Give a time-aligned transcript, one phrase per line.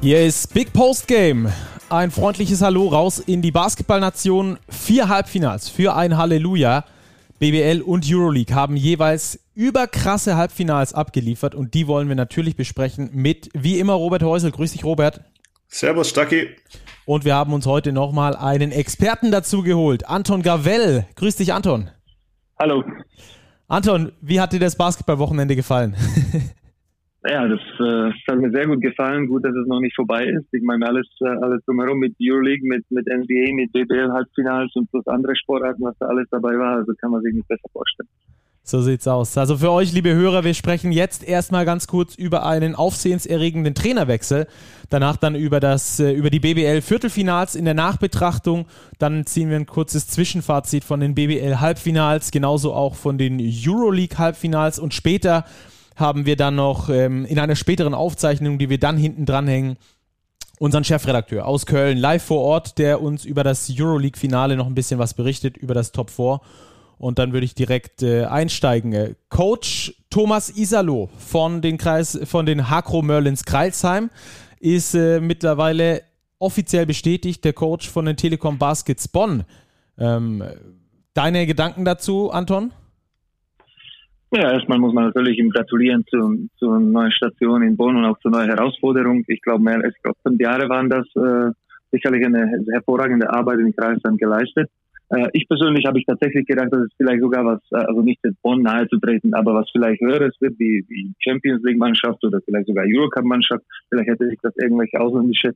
[0.00, 1.52] Hier ist Big Post Game.
[1.90, 4.56] Ein freundliches Hallo raus in die Basketballnation.
[4.68, 6.84] Vier Halbfinals für ein Halleluja.
[7.40, 13.50] BBL und Euroleague haben jeweils überkrasse Halbfinals abgeliefert und die wollen wir natürlich besprechen mit,
[13.54, 14.52] wie immer, Robert Häusel.
[14.52, 15.20] Grüß dich, Robert.
[15.66, 16.46] Servus, Stucky.
[17.04, 21.06] Und wir haben uns heute nochmal einen Experten dazu geholt, Anton Gavell.
[21.16, 21.90] Grüß dich, Anton.
[22.56, 22.84] Hallo.
[23.66, 25.96] Anton, wie hat dir das Basketballwochenende gefallen?
[27.26, 29.26] Ja, das, äh, das hat mir sehr gut gefallen.
[29.26, 30.46] Gut, dass es noch nicht vorbei ist.
[30.52, 34.88] Ich meine, alles, äh, alles drumherum mit Euroleague, mit, mit NBA, mit BBL Halbfinals und
[34.90, 36.76] plus andere Sportarten, was da alles dabei war.
[36.76, 38.08] Also kann man sich nicht besser vorstellen.
[38.62, 39.36] So sieht's aus.
[39.38, 44.46] Also für euch, liebe Hörer, wir sprechen jetzt erstmal ganz kurz über einen aufsehenserregenden Trainerwechsel.
[44.90, 48.66] Danach dann über das, äh, über die BBL Viertelfinals in der Nachbetrachtung.
[48.98, 54.18] Dann ziehen wir ein kurzes Zwischenfazit von den BBL Halbfinals, genauso auch von den Euroleague
[54.18, 55.46] Halbfinals und später
[55.98, 59.76] haben wir dann noch ähm, in einer späteren Aufzeichnung, die wir dann hinten dranhängen,
[60.58, 64.98] unseren Chefredakteur aus Köln live vor Ort, der uns über das Euroleague-Finale noch ein bisschen
[64.98, 66.40] was berichtet, über das Top 4.
[66.98, 69.14] Und dann würde ich direkt äh, einsteigen.
[69.28, 74.10] Coach Thomas Isalo von den Kreis, von den Hakro Merlins Kreilsheim
[74.58, 76.02] ist äh, mittlerweile
[76.40, 79.44] offiziell bestätigt, der Coach von den Telekom Baskets Bonn.
[79.96, 80.42] Ähm,
[81.14, 82.72] deine Gedanken dazu, Anton?
[84.30, 88.18] Ja, erstmal muss man natürlich ihm gratulieren zu, zur neuen Station in Bonn und auch
[88.18, 89.24] zur neuen Herausforderung.
[89.26, 91.50] Ich glaube, mehr als fünf Jahre waren das äh,
[91.90, 94.68] sicherlich eine hervorragende Arbeit in Kreisland geleistet.
[95.10, 98.22] Äh, ich persönlich habe ich tatsächlich gedacht, dass es vielleicht sogar was, äh, also nicht
[98.22, 102.22] in Bonn nahe zu treten, aber was vielleicht höheres wird, wie, wie Champions League Mannschaft
[102.22, 103.64] oder vielleicht sogar Eurocup Mannschaft.
[103.88, 105.54] Vielleicht hätte sich das irgendwelche ausländische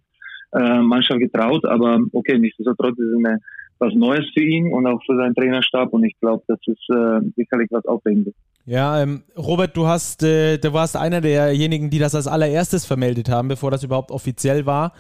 [0.53, 3.41] äh, Mannschaft getraut, aber okay, nichtsdestotrotz ist es
[3.83, 7.21] was Neues für ihn und auch für seinen Trainerstab und ich glaube, das ist äh,
[7.37, 8.33] sicherlich was Aufregendes.
[8.65, 13.29] Ja, ähm, Robert, du hast, äh, du warst einer derjenigen, die das als allererstes vermeldet
[13.29, 14.93] haben, bevor das überhaupt offiziell war.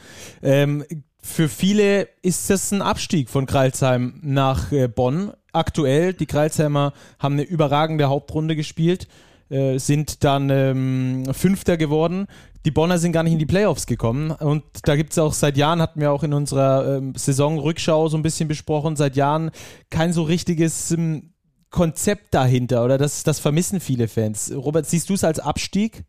[0.42, 0.84] Ähm,
[1.22, 5.30] für viele ist das ein Abstieg von Kreilsheim nach äh, Bonn.
[5.52, 9.06] Aktuell, die Kreilsheimer haben eine überragende Hauptrunde gespielt,
[9.48, 12.26] äh, sind dann ähm, Fünfter geworden.
[12.64, 14.30] Die Bonner sind gar nicht in die Playoffs gekommen.
[14.30, 18.16] Und da gibt es auch seit Jahren, hatten wir auch in unserer ähm, Saisonrückschau so
[18.16, 19.50] ein bisschen besprochen, seit Jahren
[19.90, 21.32] kein so richtiges ähm,
[21.70, 24.52] Konzept dahinter oder das, das vermissen viele Fans.
[24.54, 26.04] Robert, siehst du es als Abstieg?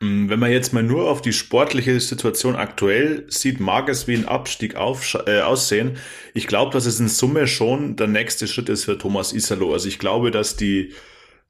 [0.00, 4.14] Mm, wenn man jetzt mal nur auf die sportliche Situation aktuell sieht, mag es wie
[4.14, 5.96] ein Abstieg auf, äh, aussehen.
[6.34, 9.72] Ich glaube, dass es in Summe schon der nächste Schritt ist für Thomas Isalo.
[9.72, 10.92] Also ich glaube, dass die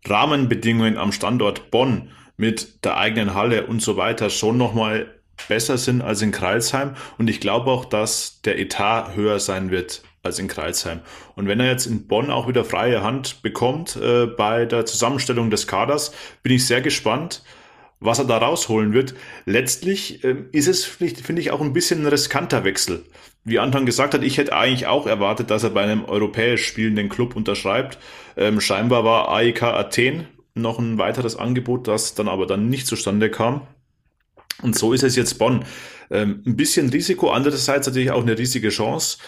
[0.07, 5.07] Rahmenbedingungen am Standort Bonn mit der eigenen Halle und so weiter schon nochmal
[5.49, 6.95] besser sind als in Kreilsheim.
[7.19, 11.01] Und ich glaube auch, dass der Etat höher sein wird als in Kreilsheim.
[11.37, 15.51] Und wenn er jetzt in Bonn auch wieder freie Hand bekommt äh, bei der Zusammenstellung
[15.51, 16.13] des Kaders,
[16.43, 17.43] bin ich sehr gespannt,
[18.01, 19.15] was er da rausholen wird.
[19.45, 23.05] Letztlich äh, ist es, finde ich, auch ein bisschen ein riskanter Wechsel.
[23.45, 27.11] Wie Anton gesagt hat, ich hätte eigentlich auch erwartet, dass er bei einem europäisch spielenden
[27.11, 27.99] Club unterschreibt.
[28.39, 33.31] Ähm, scheinbar war AEK Athen noch ein weiteres Angebot, das dann aber dann nicht zustande
[33.31, 33.67] kam.
[34.63, 35.65] Und so ist es jetzt Bonn.
[36.11, 39.19] Ähm, ein bisschen Risiko, andererseits natürlich auch eine riesige Chance,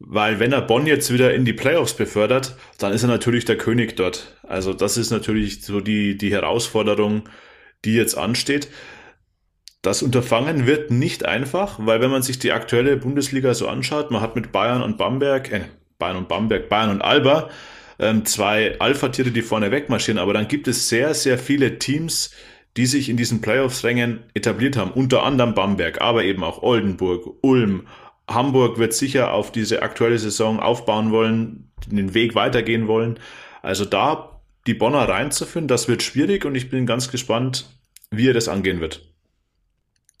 [0.00, 3.56] weil wenn er Bonn jetzt wieder in die Playoffs befördert, dann ist er natürlich der
[3.56, 4.36] König dort.
[4.42, 7.28] Also das ist natürlich so die, die Herausforderung,
[7.84, 8.68] die jetzt ansteht.
[9.82, 14.20] Das Unterfangen wird nicht einfach, weil wenn man sich die aktuelle Bundesliga so anschaut, man
[14.20, 15.64] hat mit Bayern und Bamberg, äh,
[15.98, 17.50] Bayern und Bamberg, Bayern und Alba
[18.02, 22.32] ähm, zwei Alpha-Tiere, die vorne wegmarschieren, aber dann gibt es sehr, sehr viele Teams,
[22.76, 27.86] die sich in diesen Playoffs-Rängen etabliert haben, unter anderem Bamberg, aber eben auch Oldenburg, Ulm,
[28.28, 33.18] Hamburg wird sicher auf diese aktuelle Saison aufbauen wollen, den Weg weitergehen wollen.
[33.62, 37.68] Also da die Bonner reinzuführen, das wird schwierig und ich bin ganz gespannt,
[38.10, 39.11] wie er das angehen wird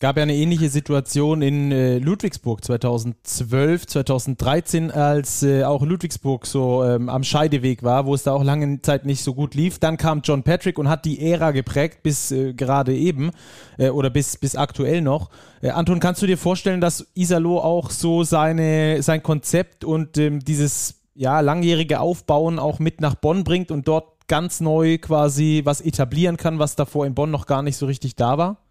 [0.02, 6.82] gab ja eine ähnliche Situation in äh, Ludwigsburg 2012, 2013, als äh, auch Ludwigsburg so
[6.82, 9.78] ähm, am Scheideweg war, wo es da auch lange Zeit nicht so gut lief.
[9.78, 13.30] Dann kam John Patrick und hat die Ära geprägt bis äh, gerade eben
[13.78, 15.30] äh, oder bis, bis aktuell noch.
[15.60, 20.40] Äh, Anton, kannst du dir vorstellen, dass Isalo auch so seine, sein Konzept und ähm,
[20.40, 25.80] dieses ja, langjährige Aufbauen auch mit nach Bonn bringt und dort ganz neu quasi was
[25.80, 28.61] etablieren kann, was davor in Bonn noch gar nicht so richtig da war?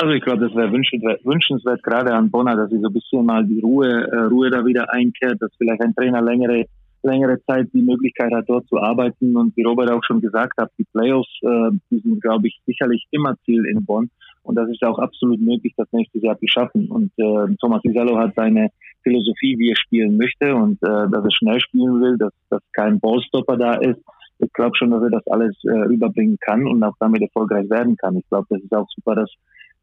[0.00, 3.26] Also ich glaube, das wäre wünschenswert, wünschenswert, gerade an Bonner, dass sie so ein bisschen
[3.26, 6.64] mal die Ruhe, äh, Ruhe da wieder einkehrt, dass vielleicht ein Trainer längere,
[7.02, 9.36] längere Zeit die Möglichkeit hat, dort zu arbeiten.
[9.36, 13.06] Und wie Robert auch schon gesagt hat, die Playoffs, äh, die sind, glaube ich, sicherlich
[13.10, 14.08] immer Ziel in Bonn.
[14.42, 16.90] Und das ist auch absolut möglich, das nächstes Jahr zu schaffen.
[16.90, 18.70] Und äh, Thomas Isallo hat seine
[19.02, 22.98] Philosophie, wie er spielen möchte und äh, dass er schnell spielen will, dass, dass kein
[23.00, 24.00] Ballstopper da ist.
[24.38, 27.98] Ich glaube schon, dass er das alles äh, rüberbringen kann und auch damit erfolgreich werden
[27.98, 28.16] kann.
[28.16, 29.30] Ich glaube, das ist auch super, dass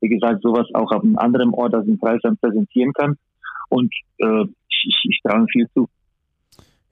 [0.02, 3.16] wie gesagt, sowas auch auf einem anderen Ort als im Kreisland präsentieren kann.
[3.70, 5.88] Und äh, ich, ich traue viel zu.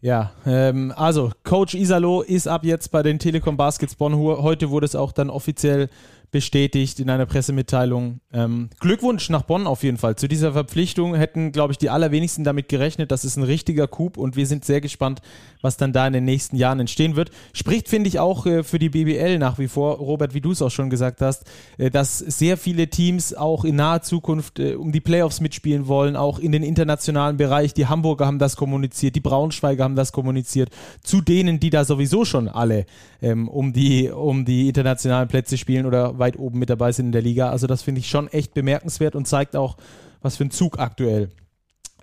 [0.02, 4.16] Ja, ähm, also Coach Isalo ist ab jetzt bei den Telekom Baskets Bonn.
[4.16, 5.90] Heute wurde es auch dann offiziell
[6.36, 8.20] bestätigt in einer Pressemitteilung.
[8.34, 10.18] Ähm, Glückwunsch nach Bonn auf jeden Fall.
[10.18, 13.10] Zu dieser Verpflichtung hätten, glaube ich, die allerwenigsten damit gerechnet.
[13.10, 15.22] Das ist ein richtiger Coup und wir sind sehr gespannt,
[15.62, 17.32] was dann da in den nächsten Jahren entstehen wird.
[17.54, 20.62] Spricht, finde ich, auch äh, für die BBL nach wie vor, Robert, wie du es
[20.62, 21.46] auch schon gesagt hast,
[21.78, 26.18] äh, dass sehr viele Teams auch in naher Zukunft äh, um die Playoffs mitspielen wollen,
[26.18, 27.74] auch in den internationalen Bereich.
[27.74, 30.70] Die Hamburger haben das kommuniziert, die Braunschweiger haben das kommuniziert,
[31.02, 32.86] zu denen, die da sowieso schon alle
[33.22, 37.12] ähm, um, die, um die internationalen Plätze spielen oder weit oben mit dabei sind in
[37.12, 37.50] der Liga.
[37.50, 39.78] Also das finde ich schon echt bemerkenswert und zeigt auch,
[40.22, 41.30] was für ein Zug aktuell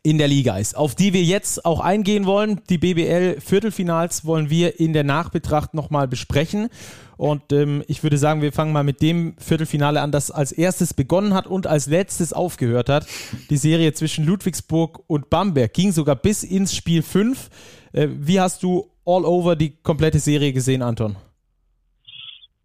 [0.04, 2.60] in der Liga ist, auf die wir jetzt auch eingehen wollen.
[2.68, 6.68] Die BBL Viertelfinals wollen wir in der Nachbetracht nochmal besprechen.
[7.16, 10.92] Und ähm, ich würde sagen, wir fangen mal mit dem Viertelfinale an, das als erstes
[10.92, 13.06] begonnen hat und als letztes aufgehört hat.
[13.48, 17.48] Die Serie zwischen Ludwigsburg und Bamberg ging sogar bis ins Spiel 5.
[17.92, 21.16] Äh, wie hast du all over die komplette Serie gesehen, Anton?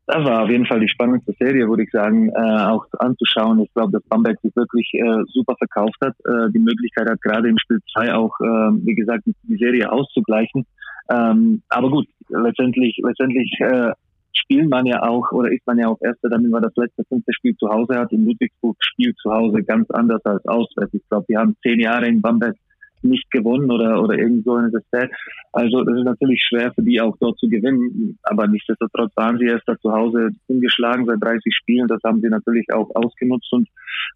[0.07, 3.59] Das war auf jeden Fall die spannendste Serie, würde ich sagen, äh, auch anzuschauen.
[3.59, 6.15] Ich glaube, dass Bamberg sich wirklich äh, super verkauft hat.
[6.25, 10.65] Äh, die Möglichkeit hat gerade im Spiel 2 auch, äh, wie gesagt, die Serie auszugleichen.
[11.09, 13.91] Ähm, aber gut, letztendlich, letztendlich äh,
[14.31, 17.33] spielt man ja auch oder ist man ja auch Erster, damit man das letzte fünfte
[17.33, 18.13] Spiel zu Hause hat.
[18.13, 20.93] In Ludwigsburg spielt zu Hause ganz anders als auswärts.
[20.93, 22.55] Ich glaube, wir haben zehn Jahre in Bamberg
[23.01, 25.09] nicht gewonnen oder, oder irgend so eine Saison.
[25.51, 28.17] Also das ist natürlich schwer für die auch dort zu gewinnen.
[28.23, 31.87] Aber nichtsdestotrotz waren sie erst da zu Hause ungeschlagen seit 30 Spielen.
[31.87, 33.51] Das haben sie natürlich auch ausgenutzt.
[33.51, 33.67] Und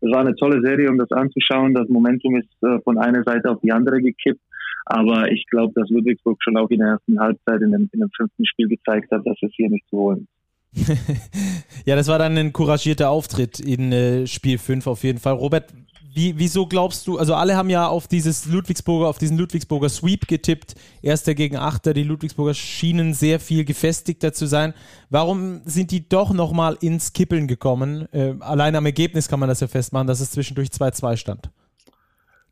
[0.01, 1.73] es war eine tolle Serie, um das anzuschauen.
[1.73, 4.41] Das Momentum ist äh, von einer Seite auf die andere gekippt.
[4.85, 8.09] Aber ich glaube, dass Ludwigsburg schon auch in der ersten Halbzeit in dem, in dem
[8.15, 10.27] fünften Spiel gezeigt hat, dass es hier nicht zu holen
[11.85, 15.33] ja, das war dann ein couragierter Auftritt in äh, Spiel 5 auf jeden Fall.
[15.33, 15.65] Robert,
[16.13, 20.27] wie, wieso glaubst du, also alle haben ja auf dieses Ludwigsburger, auf diesen Ludwigsburger Sweep
[20.27, 24.73] getippt, Erster gegen Achter, die Ludwigsburger schienen sehr viel gefestigter zu sein.
[25.09, 28.07] Warum sind die doch nochmal ins Kippeln gekommen?
[28.11, 31.49] Äh, allein am Ergebnis kann man das ja festmachen, dass es zwischendurch 2-2 stand.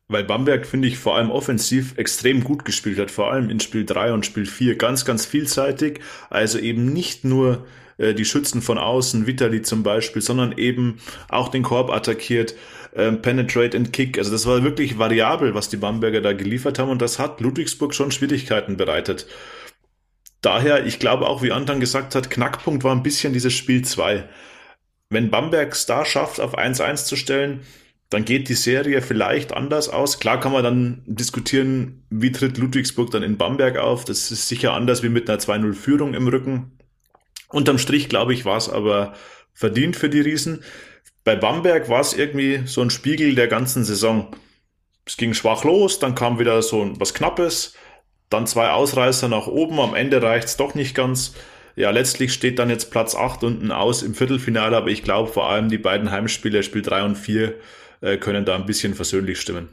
[0.07, 3.85] Weil Bamberg, finde ich, vor allem offensiv extrem gut gespielt hat, vor allem in Spiel
[3.85, 5.99] 3 und Spiel 4 ganz, ganz vielseitig.
[6.31, 7.65] Also eben nicht nur
[7.99, 10.97] äh, die Schützen von außen, Vitali zum Beispiel, sondern eben
[11.27, 12.55] auch den Korb attackiert
[12.95, 14.17] ähm, Penetrate and Kick.
[14.17, 17.93] Also das war wirklich variabel, was die Bamberger da geliefert haben und das hat Ludwigsburg
[17.93, 19.27] schon Schwierigkeiten bereitet.
[20.41, 24.23] Daher, ich glaube auch, wie Anton gesagt hat, Knackpunkt war ein bisschen dieses Spiel 2.
[25.09, 27.61] Wenn Bamberg da schafft, auf 1-1 zu stellen,
[28.09, 30.19] dann geht die Serie vielleicht anders aus.
[30.19, 34.05] Klar kann man dann diskutieren, wie tritt Ludwigsburg dann in Bamberg auf.
[34.05, 36.78] Das ist sicher anders wie mit einer 2-0-Führung im Rücken.
[37.49, 39.13] Unterm Strich, glaube ich, war es aber
[39.53, 40.63] verdient für die Riesen.
[41.23, 44.27] Bei Bamberg war es irgendwie so ein Spiegel der ganzen Saison.
[45.05, 47.73] Es ging schwach los, dann kam wieder so was Knappes,
[48.29, 51.33] dann zwei Ausreißer nach oben, am Ende reicht es doch nicht ganz.
[51.75, 55.49] Ja, letztlich steht dann jetzt Platz 8 unten aus im Viertelfinale, aber ich glaube vor
[55.49, 57.53] allem die beiden Heimspiele, Spiel 3 und 4,
[58.01, 59.69] äh, können da ein bisschen versöhnlich stimmen.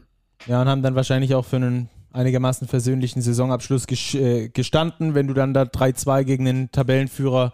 [0.47, 5.35] Ja, und haben dann wahrscheinlich auch für einen einigermaßen versöhnlichen Saisonabschluss äh, gestanden, wenn du
[5.35, 7.53] dann da 3-2 gegen den Tabellenführer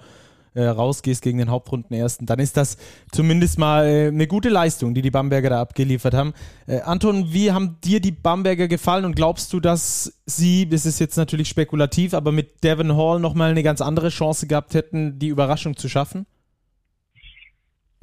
[0.54, 2.76] äh, rausgehst gegen den Hauptrundenersten, dann ist das
[3.10, 6.34] zumindest mal äh, eine gute Leistung, die die Bamberger da abgeliefert haben.
[6.66, 10.98] Äh, Anton, wie haben dir die Bamberger gefallen und glaubst du, dass sie, das ist
[10.98, 15.28] jetzt natürlich spekulativ, aber mit Devon Hall nochmal eine ganz andere Chance gehabt hätten, die
[15.28, 16.26] Überraschung zu schaffen?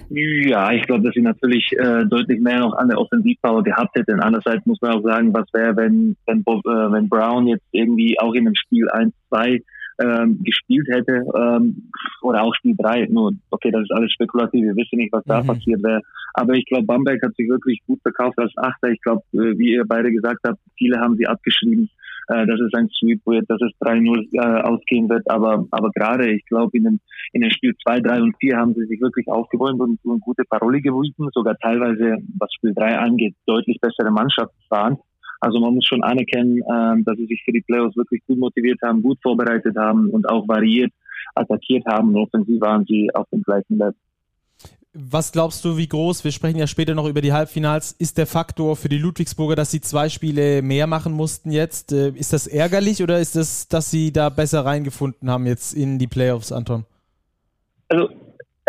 [0.10, 4.20] Ja, ich glaube, dass sie natürlich äh, deutlich mehr noch an der Offensivpower gehabt hätten.
[4.20, 8.20] Andererseits muss man auch sagen, was wäre, wenn, wenn, Bob, äh, wenn Brown jetzt irgendwie
[8.20, 9.62] auch in dem Spiel 1, 2
[10.02, 13.08] ähm, gespielt hätte ähm, oder auch Spiel 3.
[13.12, 15.48] Nur, okay, das ist alles spekulativ, wir wissen nicht, was da mhm.
[15.48, 16.02] passiert wäre.
[16.34, 18.90] Aber ich glaube, Bamberg hat sich wirklich gut verkauft als Achter.
[18.90, 21.90] Ich glaube, äh, wie ihr beide gesagt habt, viele haben sie abgeschrieben.
[22.30, 25.28] Äh, dass es ein Sweep wird, dass es 3-0 äh, ausgehen wird.
[25.32, 27.00] Aber, aber gerade, ich glaube, in dem,
[27.34, 30.44] in dem Spiel 2, 3 und 4 haben sie sich wirklich aufgewärmt und, und gute
[30.48, 31.28] Paroli gewiesen.
[31.34, 34.98] Sogar teilweise, was Spiel 3 angeht, deutlich bessere Mannschaft waren.
[35.42, 38.80] Also man muss schon anerkennen, ähm, dass sie sich für die Playoffs wirklich gut motiviert
[38.84, 40.92] haben, gut vorbereitet haben und auch variiert
[41.34, 42.16] attackiert haben.
[42.16, 43.96] Offensiv waren sie auf dem gleichen Level.
[44.94, 48.26] Was glaubst du, wie groß, wir sprechen ja später noch über die Halbfinals, ist der
[48.26, 51.92] Faktor für die Ludwigsburger, dass sie zwei Spiele mehr machen mussten jetzt?
[51.92, 56.00] Äh, ist das ärgerlich oder ist das, dass sie da besser reingefunden haben jetzt in
[56.00, 56.86] die Playoffs, Anton?
[57.88, 58.10] Also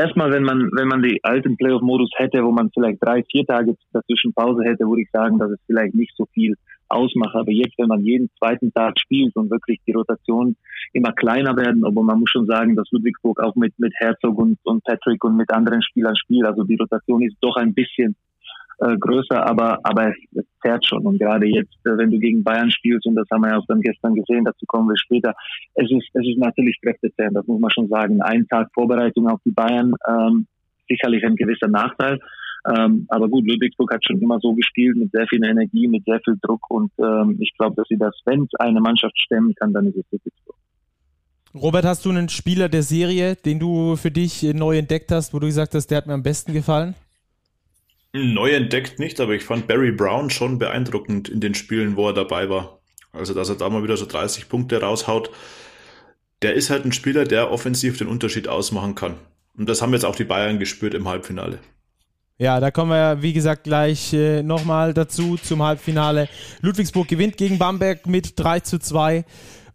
[0.01, 3.77] erstmal, wenn man, wenn man die alten Playoff-Modus hätte, wo man vielleicht drei, vier Tage
[3.93, 6.55] dazwischen Pause hätte, würde ich sagen, dass es vielleicht nicht so viel
[6.89, 7.35] ausmacht.
[7.35, 10.57] Aber jetzt, wenn man jeden zweiten Tag spielt und wirklich die Rotation
[10.93, 14.59] immer kleiner werden, aber man muss schon sagen, dass Ludwigsburg auch mit, mit Herzog und,
[14.65, 16.47] und Patrick und mit anderen Spielern spielt.
[16.47, 18.17] Also die Rotation ist doch ein bisschen
[18.81, 21.07] äh, größer, aber, aber es, es zerrt schon.
[21.07, 23.67] Und gerade jetzt, äh, wenn du gegen Bayern spielst, und das haben wir ja auch
[23.67, 25.35] dann gestern gesehen, dazu kommen wir später,
[25.75, 28.23] es ist, es ist natürlich kräftezehrend, das muss man schon sagen.
[28.23, 30.47] Ein Tag Vorbereitung auf die Bayern, ähm,
[30.89, 32.19] sicherlich ein gewisser Nachteil.
[32.69, 36.21] Ähm, aber gut, Ludwigsburg hat schon immer so gespielt, mit sehr viel Energie, mit sehr
[36.25, 36.63] viel Druck.
[36.69, 39.97] Und ähm, ich glaube, dass sie das, wenn es eine Mannschaft stemmen kann, dann ist
[39.97, 40.57] es Ludwigsburg.
[41.55, 45.39] Robert, hast du einen Spieler der Serie, den du für dich neu entdeckt hast, wo
[45.39, 46.95] du gesagt hast, der hat mir am besten gefallen?
[48.13, 52.15] Neu entdeckt nicht, aber ich fand Barry Brown schon beeindruckend in den Spielen, wo er
[52.15, 52.81] dabei war.
[53.13, 55.31] Also, dass er da mal wieder so 30 Punkte raushaut.
[56.43, 59.15] Der ist halt ein Spieler, der offensiv den Unterschied ausmachen kann.
[59.57, 61.59] Und das haben jetzt auch die Bayern gespürt im Halbfinale.
[62.39, 66.29] Ja, da kommen wir, wie gesagt, gleich äh, nochmal dazu zum Halbfinale.
[66.63, 69.27] Ludwigsburg gewinnt gegen Bamberg mit 3 zu 2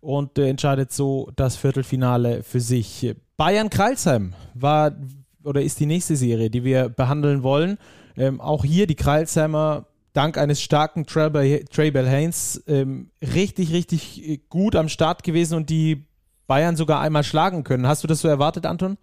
[0.01, 3.13] und äh, entscheidet so das Viertelfinale für sich.
[3.37, 4.95] Bayern-Kreilsheim war
[5.43, 7.77] oder ist die nächste Serie, die wir behandeln wollen.
[8.17, 14.75] Ähm, auch hier die Kreilsheimer dank eines starken Traybell Haynes ähm, richtig, richtig äh, gut
[14.75, 16.05] am Start gewesen und die
[16.47, 17.87] Bayern sogar einmal schlagen können.
[17.87, 18.97] Hast du das so erwartet, Anton?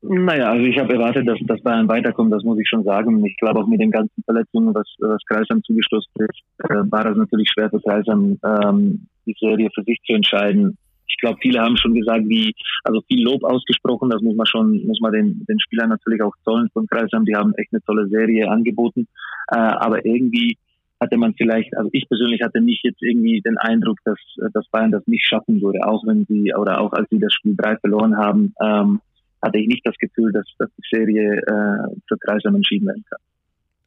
[0.00, 3.24] Naja, also ich habe erwartet, dass, dass Bayern weiterkommt, das muss ich schon sagen.
[3.24, 7.16] Ich glaube auch mit den ganzen Verletzungen, was, was Kreisheim zugestoßen ist, äh, war das
[7.16, 10.76] natürlich schwer für Kreisheim, ähm, die Serie für sich zu entscheiden
[11.24, 12.54] glaube, viele haben schon gesagt, wie,
[12.84, 16.34] also viel Lob ausgesprochen, das muss man schon, muss man den, den Spielern natürlich auch
[16.44, 19.08] zollen von Kreisheim, die haben echt eine tolle Serie angeboten,
[19.50, 20.58] äh, aber irgendwie
[21.00, 24.18] hatte man vielleicht, also ich persönlich hatte nicht jetzt irgendwie den Eindruck, dass,
[24.52, 27.56] dass Bayern das nicht schaffen würde, auch wenn sie, oder auch als sie das Spiel
[27.56, 29.00] drei verloren haben, ähm,
[29.42, 33.18] hatte ich nicht das Gefühl, dass, dass die Serie äh, für Kreisheim entschieden werden kann.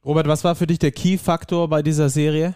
[0.04, 2.54] Robert, was war für dich der Key-Faktor bei dieser Serie?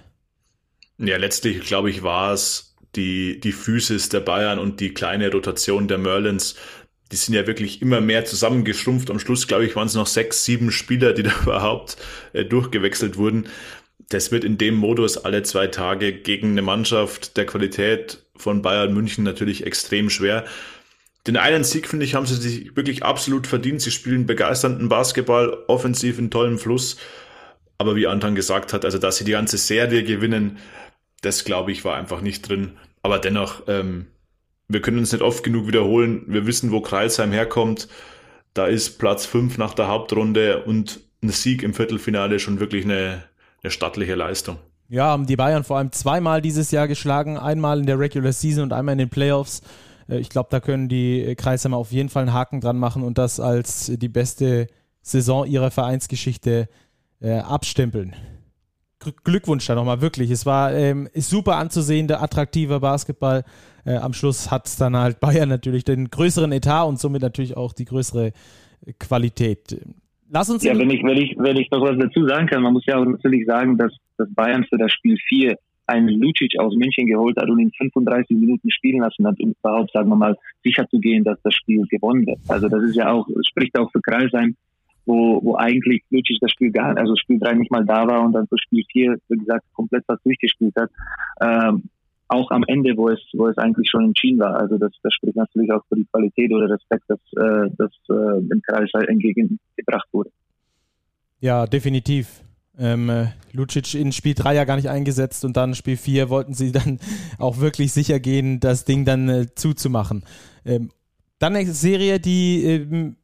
[0.98, 5.88] Ja, letztlich, glaube ich, war es die, die Physis der Bayern und die kleine Rotation
[5.88, 6.56] der Merlins,
[7.10, 9.10] die sind ja wirklich immer mehr zusammengeschrumpft.
[9.10, 11.96] Am Schluss, glaube ich, waren es noch sechs, sieben Spieler, die da überhaupt
[12.32, 13.46] äh, durchgewechselt wurden.
[14.08, 18.92] Das wird in dem Modus alle zwei Tage gegen eine Mannschaft der Qualität von Bayern
[18.92, 20.44] München natürlich extrem schwer.
[21.26, 23.80] Den einen Sieg, finde ich, haben sie sich wirklich absolut verdient.
[23.80, 26.96] Sie spielen begeisternden Basketball, offensiv in tollem Fluss.
[27.78, 30.58] Aber wie Anton gesagt hat, also dass sie die ganze Serie gewinnen,
[31.22, 32.72] das glaube ich war einfach nicht drin.
[33.02, 34.06] Aber dennoch, ähm,
[34.68, 36.24] wir können uns nicht oft genug wiederholen.
[36.26, 37.88] Wir wissen, wo Kreisheim herkommt.
[38.54, 43.22] Da ist Platz 5 nach der Hauptrunde und ein Sieg im Viertelfinale schon wirklich eine,
[43.62, 44.58] eine stattliche Leistung.
[44.88, 47.38] Ja, haben die Bayern vor allem zweimal dieses Jahr geschlagen.
[47.38, 49.62] Einmal in der Regular Season und einmal in den Playoffs.
[50.08, 53.18] Äh, ich glaube, da können die Kreisheimer auf jeden Fall einen Haken dran machen und
[53.18, 54.66] das als die beste
[55.00, 56.68] Saison ihrer Vereinsgeschichte
[57.20, 58.14] äh, abstempeln.
[59.24, 60.30] Glückwunsch da nochmal, wirklich.
[60.30, 63.44] Es war ähm, super anzusehen, der attraktive Basketball.
[63.84, 67.56] Äh, am Schluss hat es dann halt Bayern natürlich den größeren Etat und somit natürlich
[67.56, 68.32] auch die größere
[68.98, 69.80] Qualität.
[70.30, 70.64] Lass uns.
[70.64, 72.96] Ja, wenn ich, wenn ich, wenn ich noch was dazu sagen kann, man muss ja
[72.98, 75.56] auch natürlich sagen, dass, dass Bayern für das Spiel 4
[75.86, 79.92] einen Lucic aus München geholt hat und ihn 35 Minuten spielen lassen hat, um überhaupt,
[79.92, 82.38] sagen wir mal, sicher zu gehen, dass das Spiel gewonnen wird.
[82.48, 84.56] Also das ist ja auch, spricht auch für Kreisheim
[85.04, 88.32] wo, wo eigentlich Lucic das Spiel gar, also Spiel 3 nicht mal da war und
[88.32, 90.90] dann für Spiel 4, wie gesagt, komplett was durchgespielt hat.
[91.40, 91.84] Ähm,
[92.28, 94.58] auch am Ende, wo es, wo es eigentlich schon entschieden war.
[94.58, 98.40] Also das, das spricht natürlich auch für die Qualität oder Respekt, dass äh, das äh,
[98.40, 98.62] dem
[98.94, 100.30] halt entgegengebracht wurde.
[101.40, 102.42] Ja, definitiv.
[102.78, 106.54] Ähm, äh, Lucic in Spiel 3 ja gar nicht eingesetzt und dann Spiel 4 wollten
[106.54, 107.00] sie dann
[107.38, 110.24] auch wirklich sicher gehen, das Ding dann äh, zuzumachen.
[110.64, 110.90] Ähm,
[111.38, 113.16] dann eine Serie, die ähm,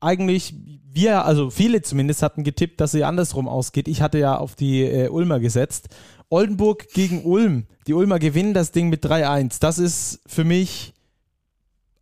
[0.00, 0.54] eigentlich,
[0.92, 3.88] wir, also viele zumindest, hatten getippt, dass sie andersrum ausgeht.
[3.88, 5.88] Ich hatte ja auf die äh, Ulmer gesetzt.
[6.30, 7.66] Oldenburg gegen Ulm.
[7.86, 9.60] Die Ulmer gewinnen das Ding mit 3-1.
[9.60, 10.92] Das ist für mich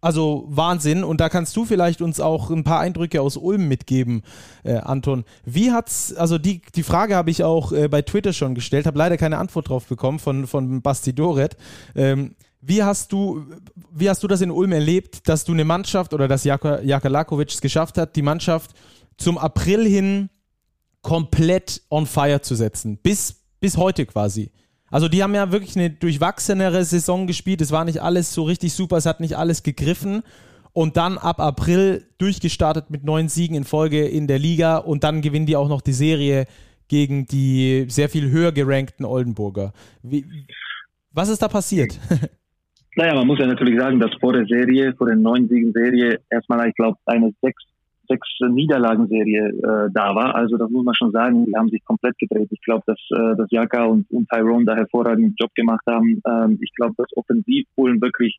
[0.07, 1.05] also Wahnsinn.
[1.05, 4.23] Und da kannst du vielleicht uns auch ein paar Eindrücke aus Ulm mitgeben,
[4.63, 5.25] äh, Anton.
[5.45, 8.99] Wie hat's, also die, die Frage habe ich auch äh, bei Twitter schon gestellt, habe
[8.99, 11.57] leider keine Antwort drauf bekommen von, von Basti Doret.
[11.95, 12.37] Ähm,
[12.69, 13.47] wie hast du,
[13.93, 17.09] wie hast du das in Ulm erlebt, dass du eine Mannschaft oder dass Jaka, Jaka
[17.09, 18.73] Lakovic es geschafft hat, die Mannschaft
[19.17, 20.31] zum April hin
[21.01, 22.99] komplett on fire zu setzen?
[22.99, 24.51] Bis, bis heute quasi.
[24.91, 27.61] Also die haben ja wirklich eine durchwachsenere Saison gespielt.
[27.61, 30.23] Es war nicht alles so richtig super, es hat nicht alles gegriffen.
[30.73, 35.23] Und dann ab April durchgestartet mit neun Siegen in Folge in der Liga und dann
[35.23, 36.47] gewinnen die auch noch die Serie
[36.89, 39.73] gegen die sehr viel höher gerankten Oldenburger.
[40.03, 40.27] Wie,
[41.13, 41.99] was ist da passiert?
[42.97, 46.69] Naja, man muss ja natürlich sagen, dass vor der Serie, vor der neuen Siegen-Serie, erstmal,
[46.69, 47.63] ich glaube, eine sechs
[48.09, 50.35] sechs Niederlagenserie äh, da war.
[50.35, 52.49] Also das muss man schon sagen, die haben sich komplett gedreht.
[52.51, 56.21] Ich glaube, dass, äh, dass Jaka und, und Tyrone da hervorragenden Job gemacht haben.
[56.27, 58.39] Ähm, ich glaube, dass Offensivpolen wirklich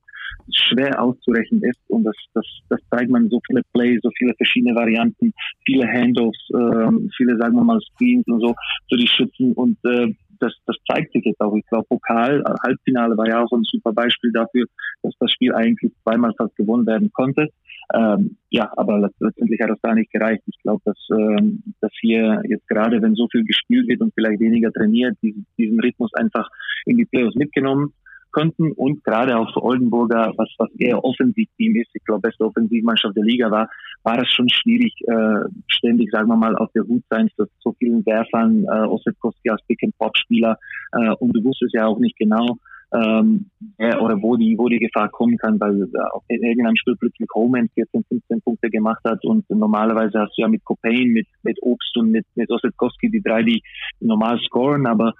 [0.54, 4.76] schwer auszurechnen ist und das, das, das zeigt man so viele Plays, so viele verschiedene
[4.76, 5.34] Varianten,
[5.66, 8.56] viele Handoffs, äh, viele, sagen wir mal, Screens und so
[8.90, 11.56] für die Schützen und äh, das, das zeigt sich jetzt auch.
[11.56, 14.66] Ich glaube, Pokal, äh, Halbfinale war ja auch ein super Beispiel dafür,
[15.04, 17.50] dass das Spiel eigentlich zweimal fast gewonnen werden konnte.
[17.94, 20.44] Ähm, ja, aber letztendlich hat das da nicht gereicht.
[20.46, 24.40] Ich glaube, dass, ähm, dass hier jetzt gerade, wenn so viel gespielt wird und vielleicht
[24.40, 26.50] weniger trainiert, diesen, diesen Rhythmus einfach
[26.86, 27.94] in die Playoffs mitgenommen
[28.32, 33.16] konnten und gerade auch für Oldenburger, was, was eher Offensivteam ist, ich glaube, beste Offensivmannschaft
[33.16, 33.70] der Liga war,
[34.04, 37.74] war das schon schwierig, äh, ständig, sagen wir mal, auf der Hut sein für so
[37.80, 40.58] vielen Werfern, äh, Ossetkowski als Pick-and-Pop-Spieler
[40.94, 42.58] äh, und du wusstest ja auch nicht genau,
[42.94, 46.96] ähm, ja, oder wo die, wo die Gefahr kommen kann, weil äh, in irgendeinem Spiel
[46.98, 51.28] plötzlich Homan 14, 15 Punkte gemacht hat und normalerweise hast du ja mit Copain, mit,
[51.44, 53.62] mit Obst und mit, mit Ossetkowski die drei, die
[54.00, 55.14] normal scoren, aber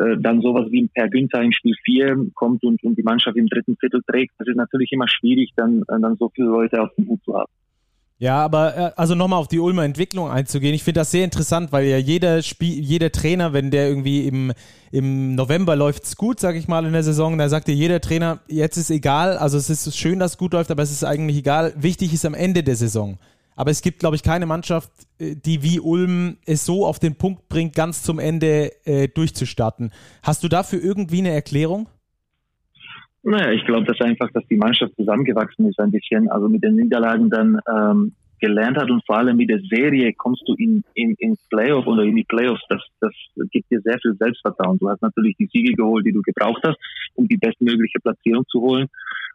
[0.00, 3.36] äh, dann sowas wie ein Per Günther in Spiel 4 kommt und, und die Mannschaft
[3.36, 6.90] im dritten Viertel trägt, das ist natürlich immer schwierig, dann, dann so viele Leute auf
[6.96, 7.50] dem Hut zu haben.
[8.20, 11.72] Ja, aber äh, also nochmal auf die Ulmer Entwicklung einzugehen, ich finde das sehr interessant,
[11.72, 14.52] weil ja jeder Spiel, jeder Trainer, wenn der irgendwie im,
[14.92, 18.40] im November läuft's gut, sag ich mal, in der Saison, da sagt dir jeder Trainer,
[18.46, 21.38] jetzt ist egal, also es ist schön, dass es gut läuft, aber es ist eigentlich
[21.38, 23.16] egal, wichtig ist am Ende der Saison.
[23.60, 27.16] Aber es gibt, glaube ich, keine Mannschaft, äh, die wie Ulm es so auf den
[27.16, 29.90] Punkt bringt, ganz zum Ende äh, durchzustarten.
[30.22, 31.86] Hast du dafür irgendwie eine Erklärung?
[33.22, 36.76] Naja, ich glaube, dass einfach, dass die Mannschaft zusammengewachsen ist ein bisschen, also mit den
[36.76, 41.14] Niederlagen dann ähm, gelernt hat und vor allem mit der Serie kommst du in, in,
[41.18, 43.12] ins Playoff oder in die Playoffs, das, das
[43.50, 44.78] gibt dir sehr viel Selbstvertrauen.
[44.78, 46.78] Du hast natürlich die Siege geholt, die du gebraucht hast,
[47.14, 48.88] um die bestmögliche Platzierung zu holen.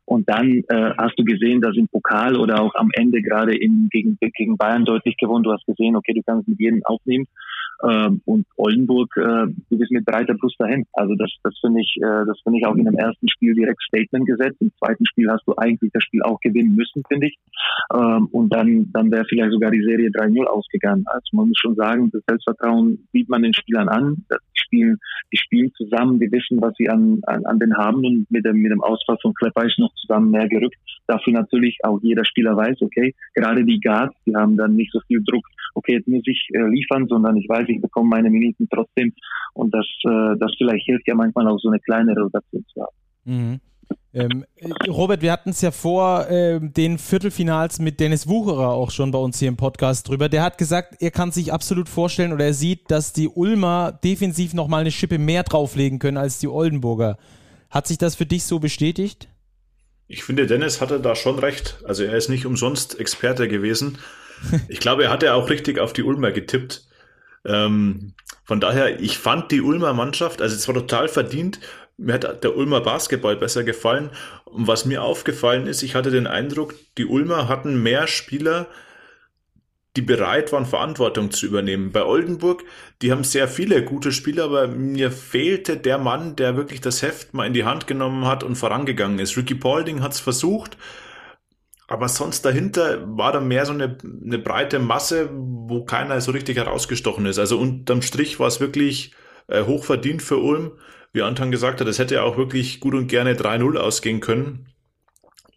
[0.05, 3.89] Und dann äh, hast du gesehen, dass im Pokal oder auch am Ende gerade in,
[3.89, 5.43] gegen, gegen Bayern deutlich gewonnen.
[5.43, 7.25] Du hast gesehen, okay, du kannst mit jedem aufnehmen.
[7.83, 10.85] Ähm, und Oldenburg, äh, du bist mit breiter Brust dahin.
[10.93, 13.81] Also das, das finde ich, äh, das finde ich auch in dem ersten Spiel direkt
[13.83, 14.57] Statement gesetzt.
[14.59, 17.37] Im zweiten Spiel hast du eigentlich das Spiel auch gewinnen müssen, finde ich.
[17.93, 21.03] Ähm, und dann, dann wäre vielleicht sogar die Serie 3-0 ausgegangen.
[21.07, 24.25] Also man muss schon sagen, das Selbstvertrauen sieht man den Spielern an.
[24.29, 24.97] Die spielen,
[25.31, 28.57] die spielen zusammen, die wissen, was sie an, an, an den haben und mit dem,
[28.57, 30.77] mit dem Ausfall von Klepper ist noch zusammen mehr gerückt.
[31.07, 34.99] Dafür natürlich auch jeder Spieler weiß, okay, gerade die Guards, die haben dann nicht so
[35.07, 38.67] viel Druck, okay, jetzt muss ich äh, liefern, sondern ich weiß, ich bekomme meine Minuten
[38.73, 39.13] trotzdem.
[39.53, 42.95] Und das, äh, das vielleicht hilft ja manchmal auch so eine kleine Rotation zu haben.
[43.25, 43.59] Mhm.
[44.13, 44.45] Ähm,
[44.87, 49.19] Robert, wir hatten es ja vor äh, den Viertelfinals mit Dennis Wucherer auch schon bei
[49.19, 50.29] uns hier im Podcast drüber.
[50.29, 54.53] Der hat gesagt, er kann sich absolut vorstellen oder er sieht, dass die Ulmer defensiv
[54.53, 57.17] nochmal eine Schippe mehr drauflegen können als die Oldenburger.
[57.69, 59.27] Hat sich das für dich so bestätigt?
[60.07, 61.83] Ich finde, Dennis hatte da schon recht.
[61.85, 63.97] Also er ist nicht umsonst Experte gewesen.
[64.67, 66.85] Ich glaube, er hatte auch richtig auf die Ulmer getippt.
[67.45, 71.59] Ähm, von daher, ich fand die Ulmer Mannschaft, also es war total verdient.
[71.97, 74.09] Mir hat der Ulmer Basketball besser gefallen.
[74.43, 78.67] Und was mir aufgefallen ist, ich hatte den Eindruck, die Ulmer hatten mehr Spieler,
[79.95, 81.91] die bereit waren, Verantwortung zu übernehmen.
[81.91, 82.63] Bei Oldenburg,
[83.01, 87.33] die haben sehr viele gute Spieler, aber mir fehlte der Mann, der wirklich das Heft
[87.33, 89.37] mal in die Hand genommen hat und vorangegangen ist.
[89.37, 90.77] Ricky Paulding hat es versucht,
[91.87, 96.57] aber sonst dahinter war da mehr so eine, eine breite Masse, wo keiner so richtig
[96.57, 97.37] herausgestochen ist.
[97.37, 99.13] Also unterm Strich war es wirklich
[99.47, 100.73] äh, hochverdient für Ulm.
[101.13, 104.67] Wie Anton gesagt hat, es hätte auch wirklich gut und gerne 3-0 ausgehen können.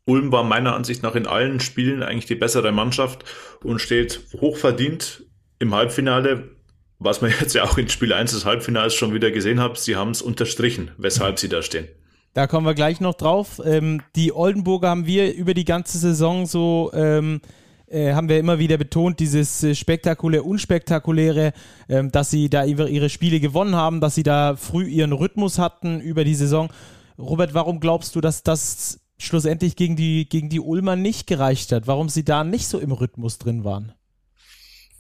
[0.05, 3.25] Ulm war meiner Ansicht nach in allen Spielen eigentlich die bessere Mannschaft
[3.63, 5.25] und steht hochverdient
[5.59, 6.57] im Halbfinale,
[6.99, 9.79] was man jetzt ja auch in Spiel 1 des Halbfinals schon wieder gesehen hat.
[9.79, 11.89] Sie haben es unterstrichen, weshalb sie da stehen.
[12.35, 13.61] Da kommen wir gleich noch drauf.
[13.65, 17.41] Ähm, die Oldenburger haben wir über die ganze Saison so, ähm,
[17.87, 21.53] äh, haben wir immer wieder betont, dieses äh, spektakulär, unspektakuläre,
[21.89, 26.01] ähm, dass sie da ihre Spiele gewonnen haben, dass sie da früh ihren Rhythmus hatten
[26.01, 26.71] über die Saison.
[27.19, 31.87] Robert, warum glaubst du, dass das schlussendlich gegen die, gegen die Ulmer nicht gereicht hat?
[31.87, 33.93] Warum sie da nicht so im Rhythmus drin waren?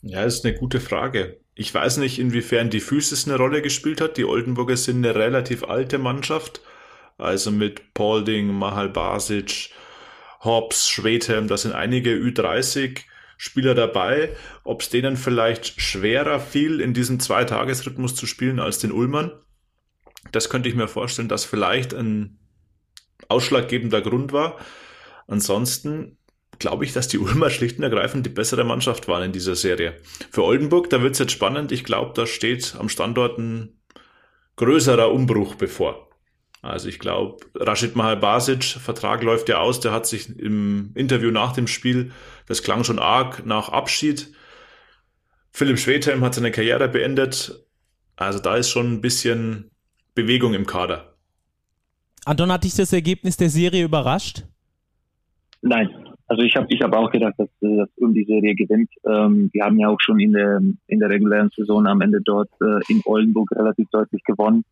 [0.02, 1.38] Ja, ist eine gute Frage.
[1.54, 4.16] Ich weiß nicht, inwiefern die Physis eine Rolle gespielt hat.
[4.16, 6.60] Die Oldenburger sind eine relativ alte Mannschaft.
[7.18, 9.70] Also mit Paulding, Mahal Basic,
[10.40, 13.00] Hobbs, Schwedhelm, da sind einige Ü30
[13.36, 14.36] Spieler dabei.
[14.64, 19.32] Ob es denen vielleicht schwerer fiel, in diesem Zweitagesrhythmus zu spielen als den Ulmern,
[20.32, 22.38] das könnte ich mir vorstellen, dass vielleicht ein
[23.28, 24.58] ausschlaggebender Grund war.
[25.26, 26.18] Ansonsten
[26.58, 29.96] glaube ich, dass die Ulmer schlicht und ergreifend die bessere Mannschaft waren in dieser Serie.
[30.30, 31.72] Für Oldenburg, da wird es jetzt spannend.
[31.72, 33.80] Ich glaube, da steht am Standort ein
[34.56, 36.07] größerer Umbruch bevor.
[36.60, 41.30] Also ich glaube, Rashid Mahal Basic, Vertrag läuft ja aus, der hat sich im Interview
[41.30, 42.10] nach dem Spiel,
[42.46, 44.32] das klang schon arg nach Abschied.
[45.52, 47.64] Philipp Schwedhelm hat seine Karriere beendet.
[48.16, 49.70] Also da ist schon ein bisschen
[50.14, 51.14] Bewegung im Kader.
[52.24, 54.44] Anton, hat dich das Ergebnis der Serie überrascht?
[55.62, 55.88] Nein,
[56.26, 58.90] also ich habe ich hab auch gedacht, dass, dass um die Serie gewinnt.
[59.06, 62.50] Ähm, wir haben ja auch schon in der, in der regulären Saison am Ende dort
[62.60, 64.64] äh, in Oldenburg relativ deutlich gewonnen.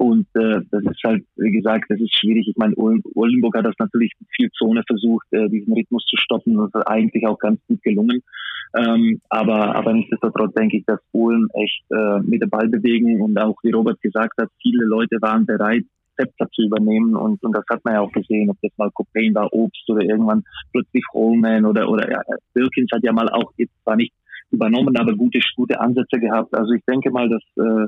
[0.00, 2.48] Und äh, das ist halt, wie gesagt, das ist schwierig.
[2.48, 6.56] Ich meine, Oldenburg hat das natürlich viel Zone versucht, äh, diesen Rhythmus zu stoppen.
[6.56, 8.22] Das ist eigentlich auch ganz gut gelungen.
[8.74, 13.38] Ähm, aber, aber nichtsdestotrotz denke ich, dass Polen echt äh, mit dem Ball bewegen und
[13.38, 15.84] auch, wie Robert gesagt hat, viele Leute waren bereit,
[16.18, 19.34] Zepter zu übernehmen und, und das hat man ja auch gesehen, ob das mal Copain
[19.34, 22.22] war, Obst oder irgendwann plötzlich Holman oder, oder ja,
[22.54, 24.14] Wilkins hat ja mal auch jetzt zwar nicht
[24.50, 26.54] übernommen, aber gute, gute Ansätze gehabt.
[26.54, 27.86] Also ich denke mal, dass, äh,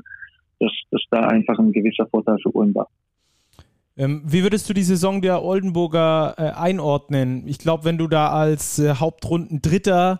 [0.63, 2.87] dass, dass da einfach ein gewisser Vorteil für Ulm war.
[3.95, 7.47] Ähm, wie würdest du die Saison der Oldenburger äh, einordnen?
[7.47, 10.19] Ich glaube, wenn du da als äh, Hauptrunden Dritter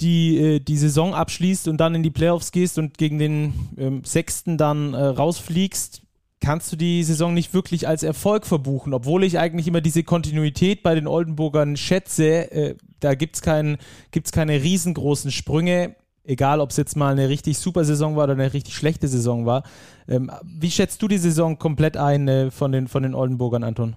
[0.00, 4.02] die, äh, die Saison abschließt und dann in die Playoffs gehst und gegen den ähm,
[4.04, 6.02] Sechsten dann rausfliegst,
[6.40, 10.82] kannst du die Saison nicht wirklich als Erfolg verbuchen, obwohl ich eigentlich immer diese Kontinuität
[10.82, 12.76] bei den Oldenburgern schätze.
[13.00, 13.78] Da gibt es kein,
[14.10, 18.34] gibt's keine riesengroßen Sprünge, egal ob es jetzt mal eine richtig super Saison war oder
[18.34, 19.62] eine richtig schlechte Saison war.
[20.08, 23.96] Ähm, wie schätzt du die Saison komplett ein äh, von, den, von den Oldenburgern, Anton?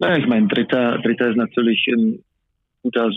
[0.00, 2.24] Ja, ich meine, Dritter, Dritter ist natürlich ein
[2.82, 3.10] guter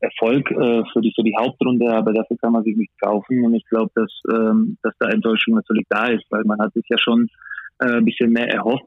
[0.00, 3.44] Erfolg äh, für, die, für die Hauptrunde, aber dafür kann man sich nicht kaufen.
[3.44, 6.84] Und ich glaube, dass, ähm, dass da Enttäuschung natürlich da ist, weil man hat sich
[6.88, 7.28] ja schon
[7.78, 8.84] äh, ein bisschen mehr erhofft.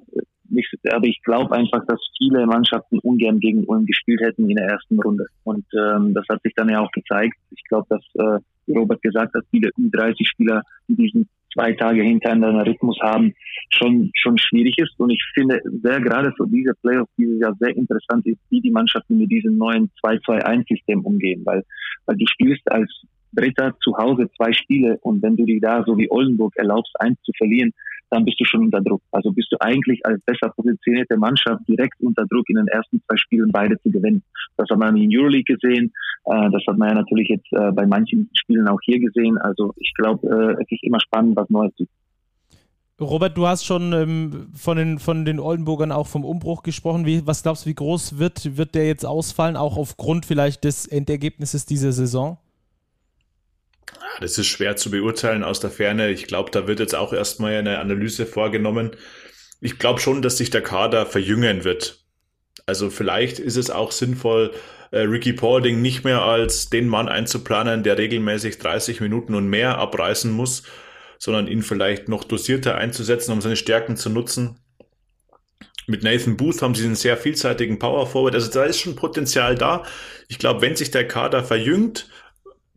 [0.52, 4.68] Ich, aber ich glaube einfach, dass viele Mannschaften ungern gegen Ulm gespielt hätten in der
[4.68, 5.26] ersten Runde.
[5.44, 7.36] Und ähm, das hat sich dann ja auch gezeigt.
[7.52, 8.40] Ich glaube, dass, äh,
[8.72, 13.34] Robert gesagt hat, viele Ü30-Spieler in diesen zwei Tage hintereinander Rhythmus haben,
[13.70, 14.94] schon, schon schwierig ist.
[15.00, 18.72] Und ich finde sehr gerade für diese Playoffs dieses Jahr sehr interessant ist, wie die
[18.72, 21.64] Mannschaften mit diesem neuen 2-2-1-System umgehen, weil,
[22.06, 22.92] weil du spielst als
[23.36, 27.18] Dritter zu Hause zwei Spiele und wenn du dir da so wie Oldenburg erlaubst, eins
[27.24, 27.72] zu verlieren,
[28.10, 29.02] dann bist du schon unter Druck.
[29.12, 33.18] Also bist du eigentlich als besser positionierte Mannschaft direkt unter Druck, in den ersten zwei
[33.18, 34.24] Spielen beide zu gewinnen.
[34.58, 35.92] Das hat man in Euroleague gesehen,
[36.26, 39.38] äh, das hat man ja natürlich jetzt äh, bei manchen Spielen auch hier gesehen.
[39.40, 41.88] Also ich glaube, äh, es ist immer spannend, was Neues zu
[43.02, 47.06] Robert, du hast schon ähm, von, den, von den Oldenburgern auch vom Umbruch gesprochen.
[47.06, 50.88] Wie, was glaubst du, wie groß wird, wird der jetzt ausfallen, auch aufgrund vielleicht des
[50.88, 52.38] Endergebnisses dieser Saison?
[54.20, 56.10] Das ist schwer zu beurteilen aus der Ferne.
[56.10, 58.92] Ich glaube, da wird jetzt auch erstmal eine Analyse vorgenommen.
[59.62, 62.06] Ich glaube schon, dass sich der Kader verjüngen wird.
[62.66, 64.52] Also vielleicht ist es auch sinnvoll,
[64.92, 69.78] äh, Ricky Paulding nicht mehr als den Mann einzuplanen, der regelmäßig 30 Minuten und mehr
[69.78, 70.64] abreißen muss,
[71.20, 74.60] sondern ihn vielleicht noch dosierter einzusetzen, um seine Stärken zu nutzen.
[75.88, 78.34] Mit Nathan Booth haben sie einen sehr vielseitigen Power Forward.
[78.34, 79.84] Also da ist schon Potenzial da.
[80.28, 82.10] Ich glaube, wenn sich der Kader verjüngt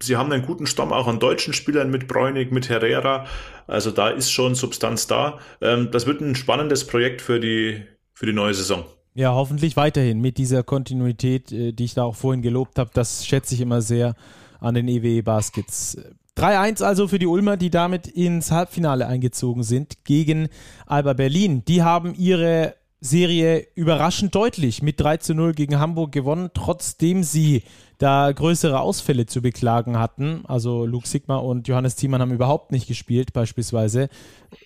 [0.01, 3.27] sie haben einen guten Stamm auch an deutschen Spielern mit Bräunig, mit Herrera.
[3.67, 5.39] Also da ist schon Substanz da.
[5.61, 7.83] Ähm, das wird ein spannendes Projekt für die,
[8.15, 8.85] für die neue Saison.
[9.15, 12.91] Ja, hoffentlich weiterhin mit dieser Kontinuität, äh, die ich da auch vorhin gelobt habe.
[12.95, 14.15] Das schätze ich immer sehr
[14.61, 15.97] an den EWE Baskets.
[16.37, 20.49] 3-1 also für die Ulmer, die damit ins Halbfinale eingezogen sind gegen
[20.87, 21.65] Alba Berlin.
[21.67, 27.63] Die haben ihre Serie überraschend deutlich mit 3 zu 0 gegen Hamburg gewonnen, trotzdem sie
[27.99, 30.45] da größere Ausfälle zu beklagen hatten.
[30.47, 34.09] Also Luke Sigma und Johannes Thiemann haben überhaupt nicht gespielt, beispielsweise.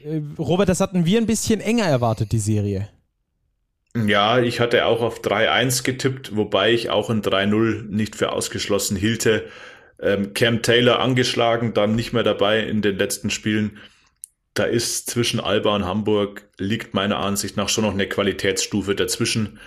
[0.04, 2.88] Äh, Robert, das hatten wir ein bisschen enger erwartet, die Serie.
[3.94, 8.96] Ja, ich hatte auch auf 3-1 getippt, wobei ich auch ein 3-0 nicht für ausgeschlossen
[8.96, 9.44] hielte.
[10.00, 13.78] Ähm, Cam Taylor angeschlagen, dann nicht mehr dabei in den letzten Spielen.
[14.54, 19.58] Da ist zwischen Alba und Hamburg liegt meiner Ansicht nach schon noch eine Qualitätsstufe dazwischen.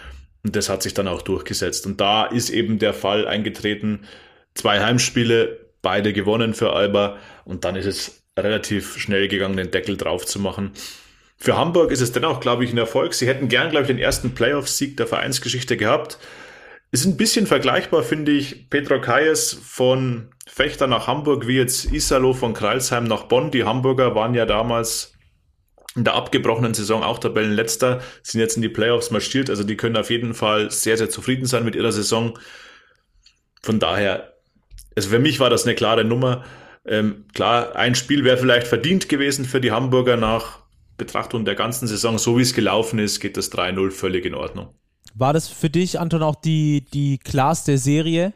[0.45, 1.87] Und das hat sich dann auch durchgesetzt.
[1.87, 4.05] Und da ist eben der Fall eingetreten.
[4.53, 7.17] Zwei Heimspiele, beide gewonnen für Alba.
[7.45, 10.73] Und dann ist es relativ schnell gegangen, den Deckel drauf zu machen.
[11.35, 13.15] Für Hamburg ist es dennoch, glaube ich, ein Erfolg.
[13.15, 16.19] Sie hätten gern, glaube ich, den ersten Playoff-Sieg der Vereinsgeschichte gehabt.
[16.91, 22.33] Ist ein bisschen vergleichbar, finde ich, Petro Kayes von Fechter nach Hamburg, wie jetzt Isalo
[22.33, 23.49] von Kreilsheim nach Bonn.
[23.49, 25.14] Die Hamburger waren ja damals
[25.95, 29.49] in der abgebrochenen Saison auch Tabellenletzter, sind jetzt in die Playoffs marschiert.
[29.49, 32.37] Also die können auf jeden Fall sehr, sehr zufrieden sein mit ihrer Saison.
[33.61, 34.33] Von daher,
[34.95, 36.43] also für mich war das eine klare Nummer.
[36.85, 40.59] Ähm, klar, ein Spiel wäre vielleicht verdient gewesen für die Hamburger nach
[40.97, 42.17] Betrachtung der ganzen Saison.
[42.17, 44.69] So wie es gelaufen ist, geht das 3-0 völlig in Ordnung.
[45.15, 48.33] War das für dich, Anton, auch die, die klarste Serie?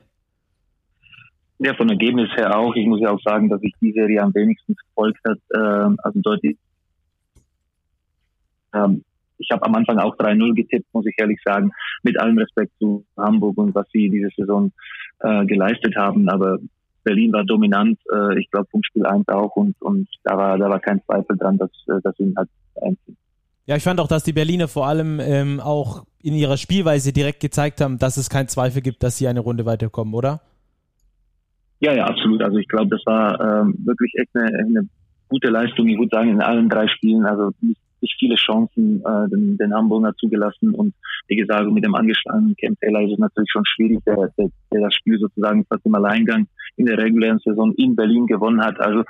[1.59, 2.73] Ja, von Ergebnis her auch.
[2.75, 5.39] Ich muss ja auch sagen, dass ich die Serie am wenigsten verfolgt hat.
[5.53, 6.57] Ähm, also deutlich
[8.73, 9.03] ähm,
[9.39, 11.71] ich habe am Anfang auch 3-0 getippt, muss ich ehrlich sagen,
[12.03, 14.71] mit allem Respekt zu Hamburg und was sie diese Saison
[15.19, 16.27] äh, geleistet haben.
[16.29, 16.57] Aber
[17.03, 20.69] Berlin war dominant, äh, ich glaube vom Spiel 1 auch und, und da war da
[20.69, 22.49] war kein Zweifel dran, dass, äh, dass sie halt
[22.81, 23.17] einziehen.
[23.65, 27.39] Ja, ich fand auch, dass die Berliner vor allem ähm, auch in ihrer Spielweise direkt
[27.39, 30.41] gezeigt haben, dass es keinen Zweifel gibt, dass sie eine Runde weiterkommen, oder?
[31.79, 32.41] Ja, ja, absolut.
[32.41, 34.89] Also ich glaube, das war ähm, wirklich echt eine, eine
[35.29, 35.87] gute Leistung.
[35.87, 39.73] Ich würde sagen, in allen drei Spielen, also nicht, nicht viele Chancen äh, den, den
[39.73, 40.93] Hamburger zugelassen und
[41.27, 44.81] wie gesagt, mit dem angeschlagenen Camp Taylor ist es natürlich schon schwierig, der, der, der
[44.81, 48.79] das Spiel sozusagen fast im Alleingang in der regulären Saison in Berlin gewonnen hat.
[48.79, 49.03] Also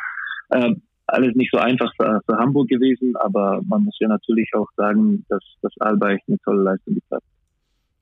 [0.49, 0.75] äh,
[1.07, 5.25] alles nicht so einfach für, für Hamburg gewesen, aber man muss ja natürlich auch sagen,
[5.29, 7.38] dass, dass Alba echt eine tolle Leistung gezeigt hat.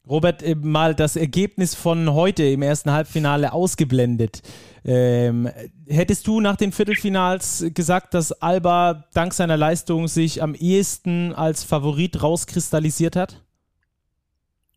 [0.09, 4.41] Robert, äh, mal das Ergebnis von heute im ersten Halbfinale ausgeblendet.
[4.85, 5.49] Ähm,
[5.87, 11.63] hättest du nach den Viertelfinals gesagt, dass Alba dank seiner Leistung sich am ehesten als
[11.63, 13.43] Favorit rauskristallisiert hat?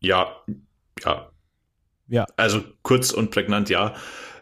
[0.01, 0.35] Ja,
[1.05, 1.31] ja.
[2.07, 2.27] Ja.
[2.35, 3.93] Also kurz und prägnant, ja.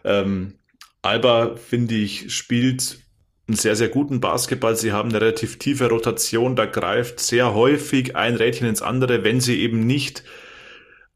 [0.02, 0.54] Ähm,
[1.02, 2.98] Alba, finde ich, spielt
[3.46, 4.76] einen sehr, sehr guten Basketball.
[4.76, 9.40] Sie haben eine relativ tiefe Rotation, da greift sehr häufig ein Rädchen ins andere, wenn
[9.40, 10.24] sie eben nicht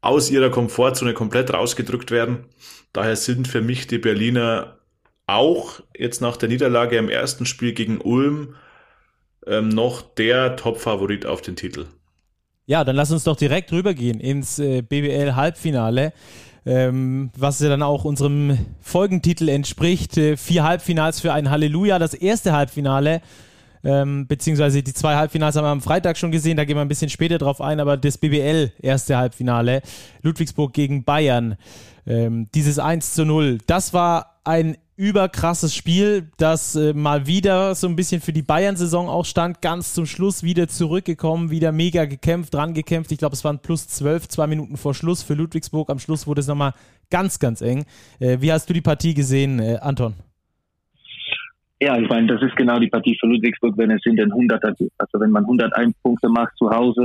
[0.05, 2.45] aus ihrer Komfortzone komplett rausgedrückt werden.
[2.93, 4.77] Daher sind für mich die Berliner
[5.27, 8.55] auch jetzt nach der Niederlage im ersten Spiel gegen Ulm
[9.47, 11.87] ähm, noch der Top-Favorit auf den Titel.
[12.67, 16.13] Ja, dann lass uns doch direkt rübergehen ins äh, BBL-Halbfinale
[16.65, 20.17] ähm, was ja dann auch unserem Folgentitel entspricht.
[20.17, 21.99] Äh, vier Halbfinals für ein Halleluja.
[21.99, 23.21] Das erste Halbfinale,
[23.85, 26.89] ähm, beziehungsweise die zwei Halbfinals haben wir am Freitag schon gesehen, da gehen wir ein
[26.89, 29.81] bisschen später drauf ein, aber das BBL erste Halbfinale,
[30.23, 31.55] Ludwigsburg gegen Bayern,
[32.07, 37.87] ähm, dieses 1 zu 0, das war ein überkrasses Spiel, das äh, mal wieder so
[37.87, 39.61] ein bisschen für die Bayern-Saison auch stand.
[39.61, 43.11] Ganz zum Schluss wieder zurückgekommen, wieder mega gekämpft, dran gekämpft.
[43.11, 45.89] Ich glaube, es waren plus zwölf, zwei Minuten vor Schluss für Ludwigsburg.
[45.89, 46.73] Am Schluss wurde es nochmal
[47.09, 47.85] ganz, ganz eng.
[48.19, 50.13] Äh, wie hast du die Partie gesehen, äh, Anton?
[51.85, 54.63] Ja, ich meine, das ist genau die Partie für Ludwigsburg, wenn es in den 100
[54.63, 57.03] also wenn man 101 Punkte macht zu Hause,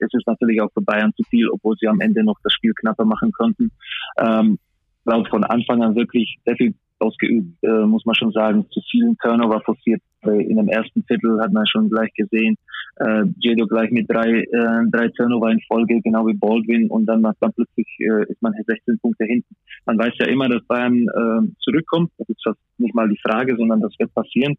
[0.00, 2.54] äh, ist es natürlich auch für Bayern zu viel, obwohl sie am Ende noch das
[2.54, 3.70] Spiel knapper machen konnten.
[4.16, 4.58] Ähm,
[5.04, 6.72] laut von Anfang an wirklich sehr viel
[7.04, 10.02] ausgeübt, äh, muss man schon sagen, zu vielen Turnover forciert.
[10.22, 12.56] In dem ersten Viertel hat man schon gleich gesehen,
[12.96, 17.20] äh, Jedo gleich mit drei, äh, drei Turnover in Folge, genau wie Baldwin, und dann
[17.20, 19.54] macht man plötzlich, äh, ist man 16 Punkte hinten.
[19.86, 22.10] Man weiß ja immer, dass Bayern äh, zurückkommt.
[22.18, 24.56] Das ist fast nicht mal die Frage, sondern das wird passieren.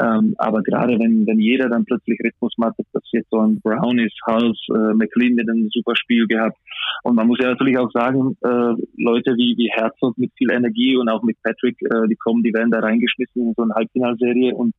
[0.00, 3.98] Ähm, aber gerade wenn, wenn jeder dann plötzlich Rhythmus macht, das jetzt so ein Brown
[3.98, 6.58] ist, Hals, äh, McLean mit einem super Spiel gehabt.
[7.04, 10.96] Und man muss ja natürlich auch sagen, äh, Leute wie, wie Herzog mit viel Energie
[10.96, 14.54] und auch mit Patrick, äh, die kommen, die werden da reingeschmissen in so eine Halbfinalserie
[14.54, 14.74] und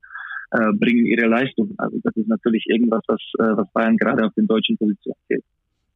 [0.52, 1.74] äh, bringen ihre Leistung.
[1.78, 5.44] Also das ist natürlich irgendwas, was, äh, was Bayern gerade auf den deutschen Positionen fehlt.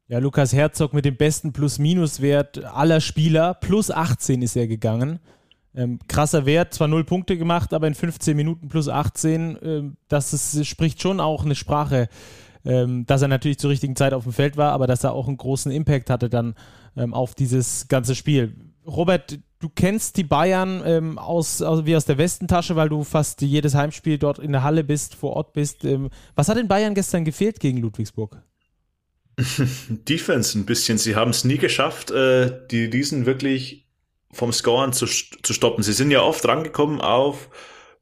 [0.08, 3.54] Ja, Lukas Herzog mit dem besten Plus-Minus-Wert aller Spieler.
[3.54, 5.20] Plus 18 ist er gegangen.
[5.74, 10.32] Ähm, krasser Wert, zwar null Punkte gemacht, aber in 15 Minuten plus 18, ähm, das
[10.32, 12.08] ist, spricht schon auch eine Sprache,
[12.64, 15.28] ähm, dass er natürlich zur richtigen Zeit auf dem Feld war, aber dass er auch
[15.28, 16.54] einen großen Impact hatte dann
[16.96, 18.56] ähm, auf dieses ganze Spiel.
[18.84, 23.40] Robert, du kennst die Bayern ähm, aus, aus, wie aus der Westentasche, weil du fast
[23.42, 25.84] jedes Heimspiel dort in der Halle bist, vor Ort bist.
[25.84, 28.42] Ähm, was hat den Bayern gestern gefehlt gegen Ludwigsburg?
[29.88, 30.98] Defense ein bisschen.
[30.98, 33.86] Sie haben es nie geschafft, äh, die Riesen wirklich
[34.32, 35.82] vom Scoren zu, zu stoppen.
[35.82, 37.48] Sie sind ja oft rangekommen auf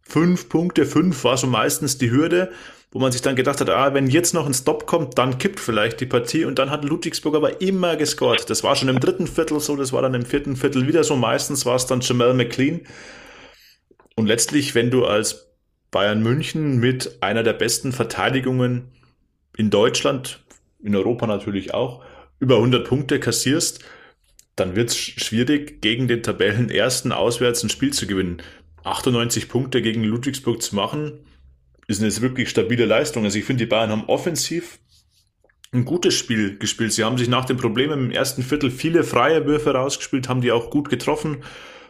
[0.03, 2.51] fünf Punkte, fünf war so meistens die Hürde,
[2.91, 5.61] wo man sich dann gedacht hat, ah, wenn jetzt noch ein Stop kommt, dann kippt
[5.61, 8.49] vielleicht die Partie und dann hat Ludwigsburg aber immer gescored.
[8.49, 11.15] Das war schon im dritten Viertel so, das war dann im vierten Viertel wieder so,
[11.15, 12.81] meistens war es dann Jamal McLean.
[14.17, 15.49] Und letztlich, wenn du als
[15.91, 18.93] Bayern München mit einer der besten Verteidigungen
[19.57, 20.43] in Deutschland,
[20.83, 22.03] in Europa natürlich auch,
[22.41, 23.85] über 100 Punkte kassierst,
[24.61, 28.43] dann wird es schwierig, gegen den Tabellenersten auswärts ein Spiel zu gewinnen.
[28.85, 31.21] 98 Punkte gegen Ludwigsburg zu machen,
[31.87, 33.25] ist eine wirklich stabile Leistung.
[33.25, 34.79] Also ich finde, die Bayern haben offensiv
[35.73, 36.93] ein gutes Spiel gespielt.
[36.93, 40.53] Sie haben sich nach den Problemen im ersten Viertel viele freie Würfe rausgespielt, haben die
[40.53, 41.39] auch gut getroffen.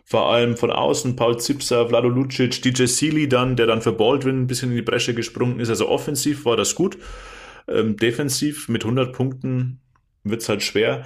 [0.04, 4.42] Vor allem von außen Paul Zipser, Vlado Lucic, DJ Sealy dann, der dann für Baldwin
[4.42, 5.68] ein bisschen in die Bresche gesprungen ist.
[5.68, 6.96] Also offensiv war das gut.
[7.68, 9.80] Ähm, defensiv mit 100 Punkten
[10.24, 11.04] wird's halt schwer.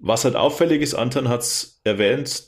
[0.00, 2.44] Was halt auffällig ist, Anton hat es erwähnt,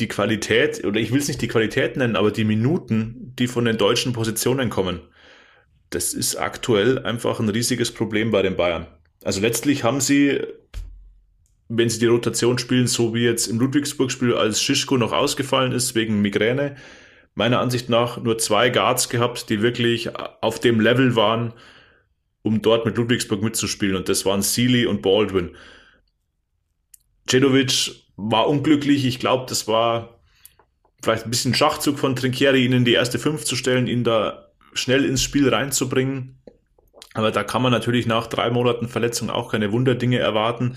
[0.00, 3.64] die Qualität, oder ich will es nicht die Qualität nennen, aber die Minuten, die von
[3.64, 5.00] den deutschen Positionen kommen,
[5.90, 8.86] das ist aktuell einfach ein riesiges Problem bei den Bayern.
[9.24, 10.40] Also letztlich haben sie,
[11.68, 15.94] wenn sie die Rotation spielen, so wie jetzt im Ludwigsburg-Spiel, als Schischko noch ausgefallen ist
[15.94, 16.76] wegen Migräne,
[17.34, 21.52] meiner Ansicht nach nur zwei Guards gehabt, die wirklich auf dem Level waren,
[22.42, 23.96] um dort mit Ludwigsburg mitzuspielen.
[23.96, 25.56] Und das waren Sealy und Baldwin.
[27.28, 29.04] Cedovic war unglücklich.
[29.04, 30.20] Ich glaube, das war
[31.02, 34.48] vielleicht ein bisschen Schachzug von Trinkieri, ihn in die erste Fünf zu stellen, ihn da
[34.72, 36.38] schnell ins Spiel reinzubringen.
[37.14, 40.76] Aber da kann man natürlich nach drei Monaten Verletzung auch keine Wunderdinge erwarten.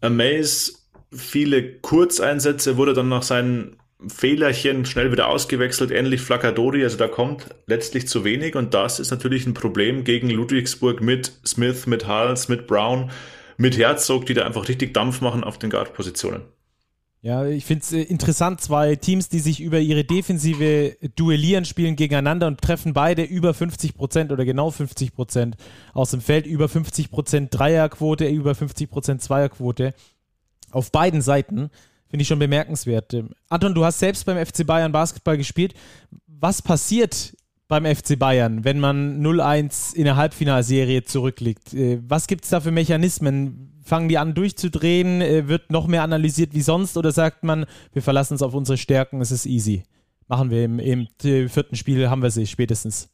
[0.00, 0.72] Amaze,
[1.14, 3.76] viele Kurzeinsätze, wurde dann nach seinen
[4.08, 9.12] Fehlerchen schnell wieder ausgewechselt, ähnlich Flaccadori, also da kommt letztlich zu wenig und das ist
[9.12, 13.12] natürlich ein Problem gegen Ludwigsburg mit Smith, mit Hals, mit Brown,
[13.56, 16.42] mit Herzog, die da einfach richtig Dampf machen auf den Guard-Positionen.
[17.24, 21.94] Ja, ich finde es äh, interessant, zwei Teams, die sich über ihre Defensive duellieren, spielen
[21.94, 25.56] gegeneinander und treffen beide über 50 Prozent oder genau 50 Prozent
[25.94, 29.94] aus dem Feld, über 50 Prozent Dreierquote, über 50 Prozent Zweierquote
[30.72, 31.70] auf beiden Seiten.
[32.08, 33.14] Finde ich schon bemerkenswert.
[33.14, 35.74] Ähm, Anton, du hast selbst beim FC Bayern Basketball gespielt.
[36.26, 37.36] Was passiert
[37.72, 41.72] beim FC Bayern, wenn man 0-1 in der Halbfinalserie zurückliegt?
[41.72, 43.72] Äh, was gibt es da für Mechanismen?
[43.82, 45.20] fangen die an durchzudrehen?
[45.20, 48.76] Äh, wird noch mehr analysiert wie sonst oder sagt man, wir verlassen uns auf unsere
[48.76, 49.84] Stärken, es ist easy?
[50.28, 53.10] Machen wir im, im vierten Spiel, haben wir sie spätestens.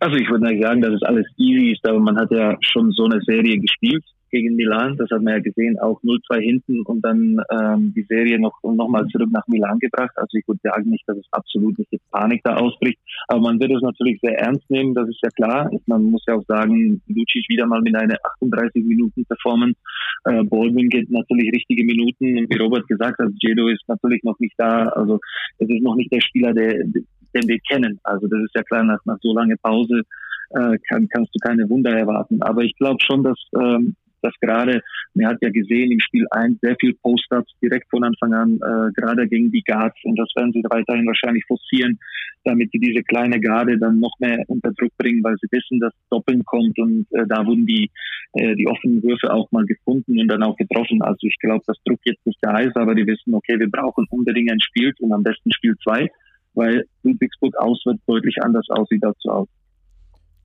[0.00, 3.04] Also ich würde sagen, dass es alles easy ist, aber man hat ja schon so
[3.04, 4.96] eine Serie gespielt gegen Milan.
[4.96, 8.88] Das hat man ja gesehen, auch 0-2 hinten und dann ähm, die Serie noch, noch
[8.88, 10.12] mal zurück nach Milan gebracht.
[10.16, 13.60] Also ich würde sagen nicht, dass es absolut nicht jetzt Panik da ausbricht, aber man
[13.60, 15.70] wird es natürlich sehr ernst nehmen, das ist ja klar.
[15.86, 19.78] Man muss ja auch sagen, Lucic wieder mal mit einer 38 Minuten Performance.
[20.24, 24.38] Äh, Baldwin geht natürlich richtige Minuten und wie Robert gesagt hat, Jedo ist natürlich noch
[24.38, 24.88] nicht da.
[24.88, 25.18] Also
[25.58, 27.98] es ist noch nicht der Spieler, der, den wir kennen.
[28.04, 30.02] Also das ist ja klar, nach, nach so langer Pause
[30.50, 32.42] äh, kann, kannst du keine Wunder erwarten.
[32.42, 34.82] Aber ich glaube schon, dass ähm, dass gerade,
[35.14, 38.92] man hat ja gesehen im Spiel 1 sehr viel Post-ups direkt von Anfang an, äh,
[38.92, 41.98] gerade gegen die Guards und das werden sie weiterhin wahrscheinlich forcieren,
[42.44, 45.92] damit sie diese kleine Garde dann noch mehr unter Druck bringen, weil sie wissen, dass
[46.10, 47.90] Doppeln kommt und äh, da wurden die,
[48.34, 51.02] äh, die offenen Würfe auch mal gefunden und dann auch getroffen.
[51.02, 54.06] Also ich glaube, dass Druck jetzt nicht da ist, aber die wissen, okay, wir brauchen
[54.10, 56.08] unbedingt ein Spiel und am besten Spiel 2,
[56.54, 59.48] weil Ludwigsburg auswärts deutlich anders aussieht dazu aus.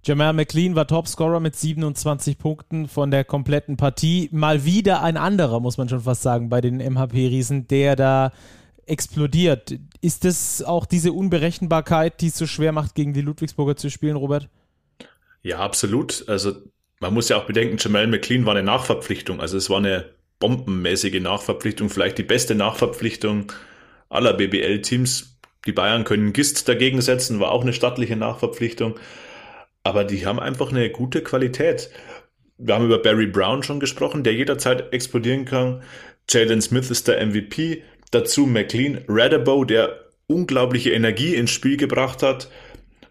[0.05, 4.27] Jamal McLean war Topscorer mit 27 Punkten von der kompletten Partie.
[4.33, 8.33] Mal wieder ein anderer, muss man schon fast sagen, bei den MHP-Riesen, der da
[8.85, 9.75] explodiert.
[10.01, 14.17] Ist das auch diese Unberechenbarkeit, die es so schwer macht, gegen die Ludwigsburger zu spielen,
[14.17, 14.49] Robert?
[15.41, 16.25] Ja, absolut.
[16.27, 16.51] Also
[16.99, 19.39] man muss ja auch bedenken, Jamal McLean war eine Nachverpflichtung.
[19.39, 23.53] Also es war eine bombenmäßige Nachverpflichtung, vielleicht die beste Nachverpflichtung
[24.09, 25.37] aller BBL-Teams.
[25.65, 28.99] Die Bayern können Gist dagegen setzen, war auch eine stattliche Nachverpflichtung
[29.83, 31.89] aber die haben einfach eine gute Qualität.
[32.57, 35.83] Wir haben über Barry Brown schon gesprochen, der jederzeit explodieren kann.
[36.29, 37.83] Jalen Smith ist der MVP.
[38.11, 42.49] Dazu McLean, Radabow, der unglaubliche Energie ins Spiel gebracht hat.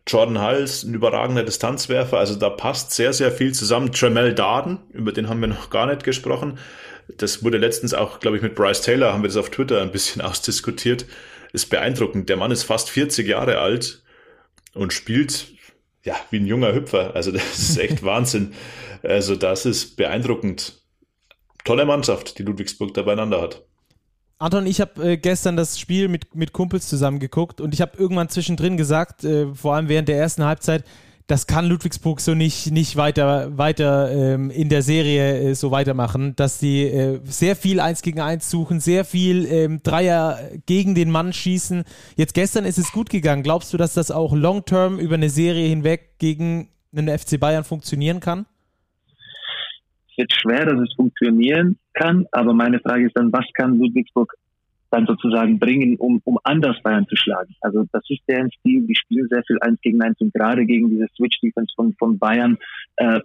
[0.07, 2.19] Jordan Hals, ein überragender Distanzwerfer.
[2.19, 3.93] Also da passt sehr, sehr viel zusammen.
[3.93, 6.59] Tremel Darden, über den haben wir noch gar nicht gesprochen.
[7.19, 9.93] Das wurde letztens auch, glaube ich, mit Bryce Taylor, haben wir das auf Twitter ein
[9.93, 11.07] bisschen ausdiskutiert.
[11.53, 12.29] Ist beeindruckend.
[12.29, 14.03] Der Mann ist fast 40 Jahre alt
[14.73, 15.52] und spielt
[16.05, 17.15] ja, wie ein junger Hüpfer.
[17.15, 18.53] Also das ist echt Wahnsinn.
[19.03, 20.81] Also das ist beeindruckend.
[21.65, 23.65] Tolle Mannschaft, die Ludwigsburg da beieinander hat.
[24.39, 27.97] Anton, ich habe äh, gestern das Spiel mit, mit Kumpels zusammen geguckt und ich habe
[27.97, 30.85] irgendwann zwischendrin gesagt, äh, vor allem während der ersten Halbzeit,
[31.33, 36.37] das kann Ludwigsburg so nicht, nicht weiter, weiter ähm, in der Serie äh, so weitermachen,
[36.37, 41.11] dass sie äh, sehr viel Eins gegen Eins suchen, sehr viel ähm, Dreier gegen den
[41.11, 41.85] Mann schießen.
[42.17, 43.43] Jetzt gestern ist es gut gegangen.
[43.43, 48.21] Glaubst du, dass das auch long-term über eine Serie hinweg gegen einen FC Bayern funktionieren
[48.21, 48.45] kann?
[50.11, 54.35] Es wird schwer, dass es funktionieren kann, aber meine Frage ist dann, was kann Ludwigsburg
[54.93, 57.55] dann sozusagen bringen, um, um anders Bayern zu schlagen.
[57.63, 60.91] Also das ist deren Stil, die spielen sehr viel eins gegen eins und gerade gegen
[60.91, 62.59] diese Switch-Defense von, von Bayern
[62.97, 63.21] äh,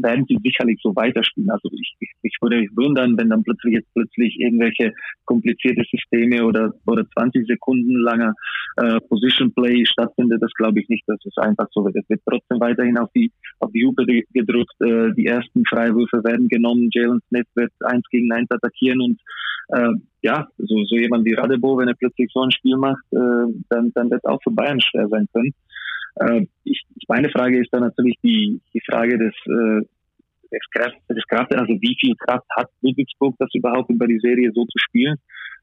[0.00, 1.50] werden sie sicherlich so weiterspielen.
[1.50, 4.92] Also ich, ich, ich würde mich wundern, wenn dann plötzlich jetzt plötzlich irgendwelche
[5.24, 8.34] komplizierte Systeme oder oder 20 Sekunden langer
[8.76, 10.42] äh, Position Play stattfindet.
[10.42, 11.96] Das glaube ich nicht, dass es einfach so wird.
[11.96, 14.74] Es wird trotzdem weiterhin auf die auf die Hupe gedrückt.
[14.80, 16.90] Äh, die ersten Freiwürfe werden genommen.
[16.92, 19.20] Jalen Smith wird eins gegen eins attackieren und
[19.72, 23.52] äh, ja, so, so jemand wie Radebo, wenn er plötzlich so ein Spiel macht, äh,
[23.68, 25.54] dann, dann wird auch für Bayern schwer sein können.
[26.16, 29.86] Äh, ich, meine Frage ist dann natürlich die, die Frage des, äh,
[30.52, 34.50] des, Kraft, des Kraft, also wie viel Kraft hat Ludwigsburg, das überhaupt über die Serie
[34.54, 35.16] so zu spielen?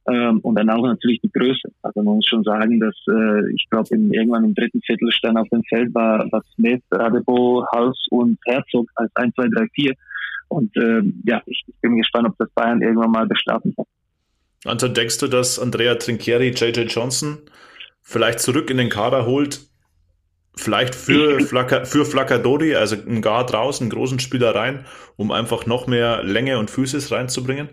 [0.10, 1.70] Ähm, und dann auch natürlich die Größe.
[1.82, 5.50] Also man muss schon sagen, dass äh, ich glaube, irgendwann im dritten Viertel stand auf
[5.50, 9.94] dem Feld war, war Smith, Radebo, Hals und Herzog als 1, 2, 3, 4.
[10.48, 13.86] Und äh, ja, ich, ich bin gespannt, ob das Bayern irgendwann mal bestrafen kann.
[14.66, 17.42] Anton, denkst du, dass Andrea Trinchieri JJ Johnson
[18.02, 19.62] vielleicht zurück in den Kader holt
[20.58, 24.86] vielleicht für, Flacker, für Flaccadori, also ein Guard draußen, einen großen Spieler rein,
[25.16, 27.70] um einfach noch mehr Länge und Physis reinzubringen?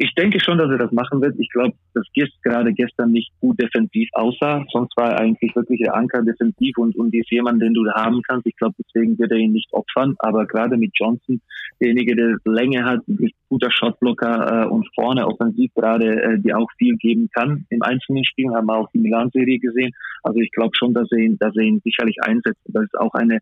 [0.00, 1.34] Ich denke schon, dass er das machen wird.
[1.40, 4.64] Ich glaube, dass Gist gerade gestern nicht gut defensiv aussah.
[4.70, 8.22] Sonst war er eigentlich wirklich der Anker defensiv und, und ist jemand, den du haben
[8.22, 8.46] kannst.
[8.46, 10.14] Ich glaube, deswegen wird er ihn nicht opfern.
[10.20, 11.40] Aber gerade mit Johnson,
[11.80, 13.00] derjenige, der Länge hat,
[13.48, 18.24] guter Shotblocker äh, und vorne offensiv gerade, äh, die auch viel geben kann im einzelnen
[18.24, 19.90] Spielen, haben wir auch die Milan-Serie gesehen.
[20.22, 22.60] Also ich glaube schon, dass er ihn, dass er ihn sicherlich einsetzt.
[22.66, 23.40] Das ist auch eine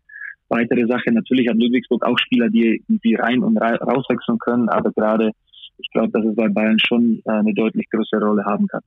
[0.49, 1.11] weitere Sache.
[1.11, 5.33] Natürlich hat Ludwigsburg auch Spieler, die, die rein und rauswechseln können, aber gerade
[5.77, 8.81] ich glaube, dass es bei Bayern schon äh, eine deutlich größere Rolle haben kann.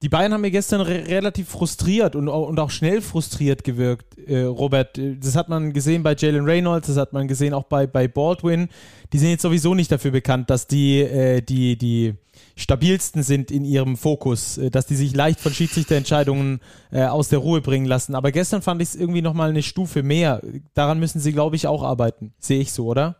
[0.00, 4.42] Die Bayern haben mir gestern re relativ frustriert und, und, auch schnell frustriert gewirkt, äh,
[4.42, 4.96] Robert.
[4.96, 8.68] Das hat man gesehen bei Jalen Reynolds, das hat man gesehen auch bei, bei Baldwin.
[9.12, 12.14] Die sind jetzt sowieso nicht dafür bekannt, dass die, äh, die, die
[12.54, 16.60] stabilsten sind in ihrem Fokus, äh, dass die sich leicht von Schiedsrichterentscheidungen
[16.92, 18.14] äh, aus der Ruhe bringen lassen.
[18.14, 20.42] Aber gestern fand ich es irgendwie nochmal eine Stufe mehr.
[20.74, 22.32] Daran müssen sie, glaube ich, auch arbeiten.
[22.38, 23.16] Sehe ich so, oder?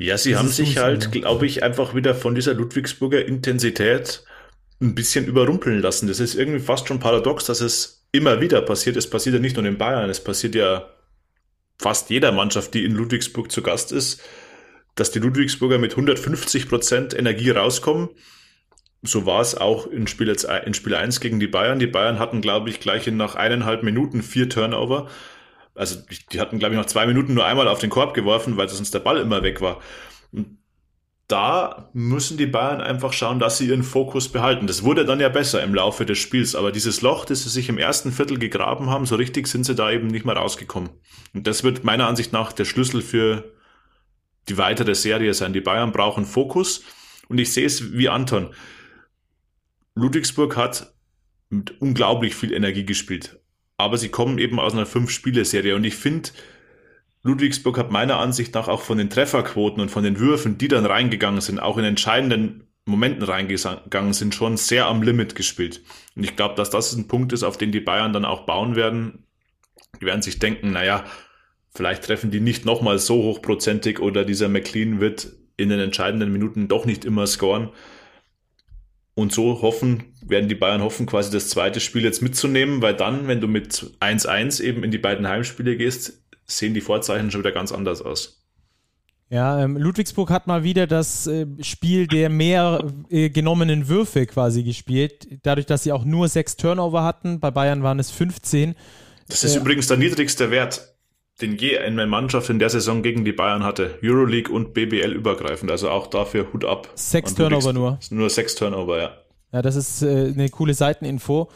[0.00, 4.24] Ja, sie das haben sich halt, glaube ich, einfach wieder von dieser Ludwigsburger Intensität
[4.80, 6.08] ein bisschen überrumpeln lassen.
[6.08, 8.96] Das ist irgendwie fast schon paradox, dass es immer wieder passiert.
[8.96, 10.88] Es passiert ja nicht nur in Bayern, es passiert ja
[11.78, 14.22] fast jeder Mannschaft, die in Ludwigsburg zu Gast ist,
[14.94, 18.08] dass die Ludwigsburger mit 150 Prozent Energie rauskommen.
[19.02, 21.78] So war es auch in Spiel, jetzt, in Spiel 1 gegen die Bayern.
[21.78, 25.10] Die Bayern hatten, glaube ich, gleich in nach eineinhalb Minuten vier Turnover
[25.74, 26.00] also
[26.32, 28.92] die hatten, glaube ich, noch zwei Minuten nur einmal auf den Korb geworfen, weil sonst
[28.92, 29.80] der Ball immer weg war.
[30.32, 30.58] Und
[31.26, 34.66] da müssen die Bayern einfach schauen, dass sie ihren Fokus behalten.
[34.66, 37.68] Das wurde dann ja besser im Laufe des Spiels, aber dieses Loch, das sie sich
[37.68, 40.90] im ersten Viertel gegraben haben, so richtig sind sie da eben nicht mehr rausgekommen.
[41.32, 43.52] Und das wird meiner Ansicht nach der Schlüssel für
[44.48, 45.52] die weitere Serie sein.
[45.52, 46.82] Die Bayern brauchen Fokus
[47.28, 48.52] und ich sehe es wie Anton.
[49.94, 50.94] Ludwigsburg hat
[51.48, 53.39] mit unglaublich viel Energie gespielt
[53.80, 56.30] aber sie kommen eben aus einer Fünf-Spiele-Serie und ich finde,
[57.22, 60.86] Ludwigsburg hat meiner Ansicht nach auch von den Trefferquoten und von den Würfen, die dann
[60.86, 65.82] reingegangen sind, auch in entscheidenden Momenten reingegangen sind, schon sehr am Limit gespielt.
[66.16, 68.74] Und ich glaube, dass das ein Punkt ist, auf den die Bayern dann auch bauen
[68.74, 69.26] werden.
[70.00, 71.04] Die werden sich denken, naja,
[71.74, 76.68] vielleicht treffen die nicht nochmal so hochprozentig oder dieser McLean wird in den entscheidenden Minuten
[76.68, 77.68] doch nicht immer scoren.
[79.14, 83.28] Und so hoffen, werden die Bayern hoffen, quasi das zweite Spiel jetzt mitzunehmen, weil dann,
[83.28, 87.52] wenn du mit 1-1 eben in die beiden Heimspiele gehst, sehen die Vorzeichen schon wieder
[87.52, 88.36] ganz anders aus.
[89.28, 94.64] Ja, ähm, Ludwigsburg hat mal wieder das äh, Spiel der mehr äh, genommenen Würfe quasi
[94.64, 97.38] gespielt, dadurch, dass sie auch nur sechs Turnover hatten.
[97.38, 98.74] Bei Bayern waren es 15.
[99.28, 100.90] Das ist äh, übrigens der niedrigste Wert
[101.40, 103.98] den je eine Mannschaft in der Saison gegen die Bayern hatte.
[104.02, 105.70] Euroleague und BBL übergreifend.
[105.70, 106.88] Also auch dafür Hut ab.
[106.94, 107.98] Sechs Turnover nur.
[108.10, 109.16] Nur sechs Turnover, ja.
[109.52, 111.48] Ja, das ist äh, eine coole Seiteninfo.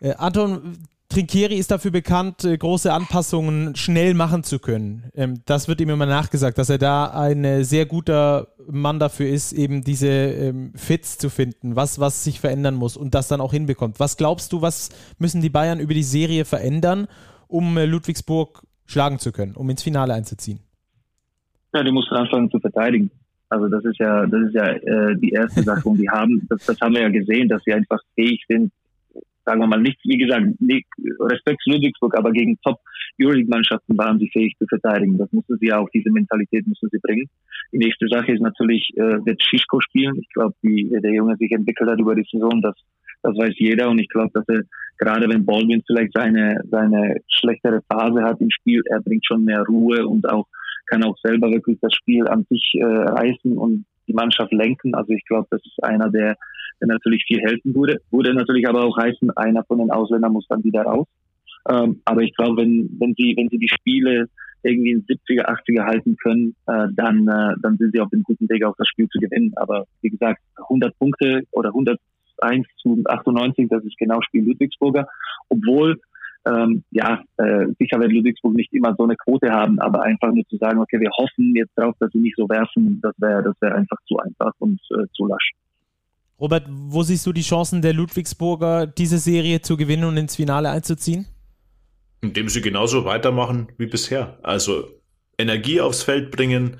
[0.00, 0.78] Äh, Anton
[1.08, 5.10] Trinkieri ist dafür bekannt, äh, große Anpassungen schnell machen zu können.
[5.14, 9.26] Ähm, das wird ihm immer nachgesagt, dass er da ein äh, sehr guter Mann dafür
[9.28, 13.40] ist, eben diese ähm, Fits zu finden, was, was sich verändern muss und das dann
[13.40, 14.00] auch hinbekommt.
[14.00, 17.08] Was glaubst du, was müssen die Bayern über die Serie verändern,
[17.46, 20.60] um äh, Ludwigsburg schlagen zu können, um ins Finale einzuziehen?
[21.72, 23.10] Ja, du musst anfangen zu verteidigen.
[23.50, 25.88] Also das ist ja, das ist ja äh, die erste Sache.
[25.88, 28.72] Und die haben, das, das haben wir ja gesehen, dass sie einfach fähig sind,
[29.44, 30.86] sagen wir mal nicht, wie gesagt, nicht,
[31.20, 32.80] Respekt zu Ludwigsburg, aber gegen Top
[33.20, 35.16] Euroleague-Mannschaften waren sie fähig zu verteidigen.
[35.16, 37.28] Das musste sie auch, diese Mentalität musste sie bringen.
[37.72, 40.18] Die nächste Sache ist natürlich, äh, wird Schischko spielen.
[40.20, 42.74] Ich glaube, der Junge sich entwickelt hat über die Saison, das,
[43.22, 43.88] das weiß jeder.
[43.88, 44.62] Und ich glaube, dass er
[44.98, 49.62] gerade wenn Baldwin vielleicht seine, seine schlechtere Phase hat im Spiel, er bringt schon mehr
[49.62, 50.46] Ruhe und auch
[50.88, 54.94] kann auch selber wirklich das Spiel an sich äh, reißen und die Mannschaft lenken.
[54.94, 56.36] Also ich glaube, das ist einer, der,
[56.80, 58.00] der natürlich viel helfen würde.
[58.10, 61.06] Würde natürlich aber auch heißen, einer von den Ausländern muss dann wieder raus.
[61.70, 64.26] Ähm, aber ich glaube, wenn, wenn sie, wenn sie die Spiele
[64.62, 68.48] irgendwie in 70er, 80er halten können, äh, dann, äh, dann sind sie auf dem guten
[68.48, 69.52] Weg, auch das Spiel zu gewinnen.
[69.56, 71.98] Aber wie gesagt, 100 Punkte oder 100
[72.40, 75.08] 1 zu 98, das ist genau Spiel Ludwigsburger,
[75.48, 76.00] obwohl
[76.48, 80.44] ähm, ja, äh, sicher wird Ludwigsburg nicht immer so eine Quote haben, aber einfach nur
[80.48, 83.54] zu sagen, okay, wir hoffen jetzt drauf, dass sie nicht so werfen, das wäre das
[83.60, 85.52] wäre einfach zu einfach und äh, zu lasch.
[86.40, 90.70] Robert, wo siehst du die Chancen der Ludwigsburger, diese Serie zu gewinnen und ins Finale
[90.70, 91.26] einzuziehen?
[92.20, 94.38] Indem sie genauso weitermachen wie bisher.
[94.42, 94.84] Also
[95.36, 96.76] Energie aufs Feld bringen,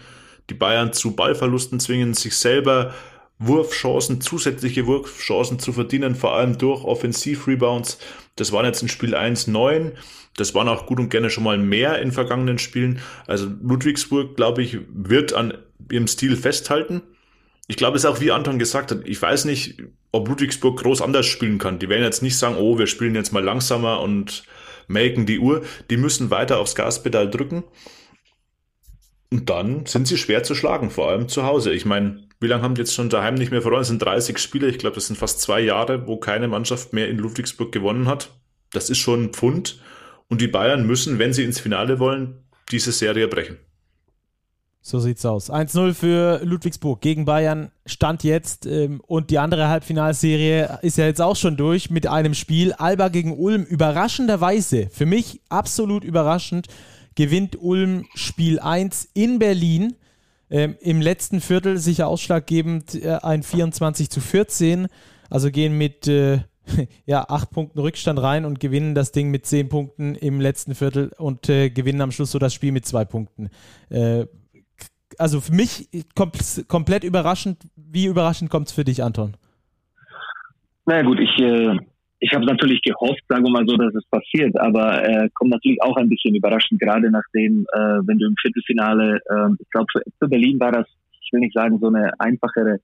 [0.48, 2.94] die Bayern zu Ballverlusten zwingen, sich selber
[3.38, 7.98] Wurfchancen, zusätzliche Wurfchancen zu verdienen, vor allem durch Offensivrebounds.
[8.36, 9.92] Das waren jetzt in Spiel 1 neun.
[10.36, 13.00] Das waren auch gut und gerne schon mal mehr in vergangenen Spielen.
[13.26, 15.54] Also Ludwigsburg, glaube ich, wird an
[15.90, 17.02] ihrem Stil festhalten.
[17.66, 21.02] Ich glaube, es ist auch wie Anton gesagt hat, ich weiß nicht, ob Ludwigsburg groß
[21.02, 21.78] anders spielen kann.
[21.78, 24.44] Die werden jetzt nicht sagen, oh, wir spielen jetzt mal langsamer und
[24.86, 27.64] melken die Uhr, die müssen weiter aufs Gaspedal drücken.
[29.30, 31.72] Und dann sind sie schwer zu schlagen, vor allem zu Hause.
[31.72, 33.82] Ich meine, wie lange haben die jetzt schon daheim nicht mehr verloren?
[33.82, 34.68] Es sind 30 Spiele.
[34.68, 38.30] Ich glaube, das sind fast zwei Jahre, wo keine Mannschaft mehr in Ludwigsburg gewonnen hat.
[38.72, 39.80] Das ist schon ein Pfund.
[40.28, 43.58] Und die Bayern müssen, wenn sie ins Finale wollen, diese Serie brechen.
[44.80, 45.50] So sieht's aus.
[45.50, 51.20] 1-0 für Ludwigsburg gegen Bayern stand jetzt ähm, und die andere Halbfinalserie ist ja jetzt
[51.20, 52.72] auch schon durch mit einem Spiel.
[52.72, 53.64] Alba gegen Ulm.
[53.64, 56.68] Überraschenderweise, für mich absolut überraschend,
[57.16, 59.96] gewinnt Ulm Spiel 1 in Berlin.
[60.50, 64.88] Ähm, Im letzten Viertel sicher ausschlaggebend äh, ein 24 zu 14.
[65.30, 66.40] Also gehen mit äh,
[67.06, 71.12] ja, acht Punkten Rückstand rein und gewinnen das Ding mit zehn Punkten im letzten Viertel
[71.18, 73.50] und äh, gewinnen am Schluss so das Spiel mit zwei Punkten.
[73.90, 74.26] Äh,
[75.18, 76.30] also für mich kom
[76.68, 77.58] komplett überraschend.
[77.76, 79.36] Wie überraschend kommt es für dich, Anton?
[80.86, 81.76] Na gut, ich, äh,
[82.20, 85.80] ich habe natürlich gehofft, sagen wir mal so, dass es passiert, aber äh, kommt natürlich
[85.82, 90.02] auch ein bisschen überraschend, gerade nachdem, äh, wenn du im Viertelfinale, äh, ich glaube für,
[90.18, 90.86] für Berlin war das,
[91.22, 92.78] ich will nicht sagen, so eine einfachere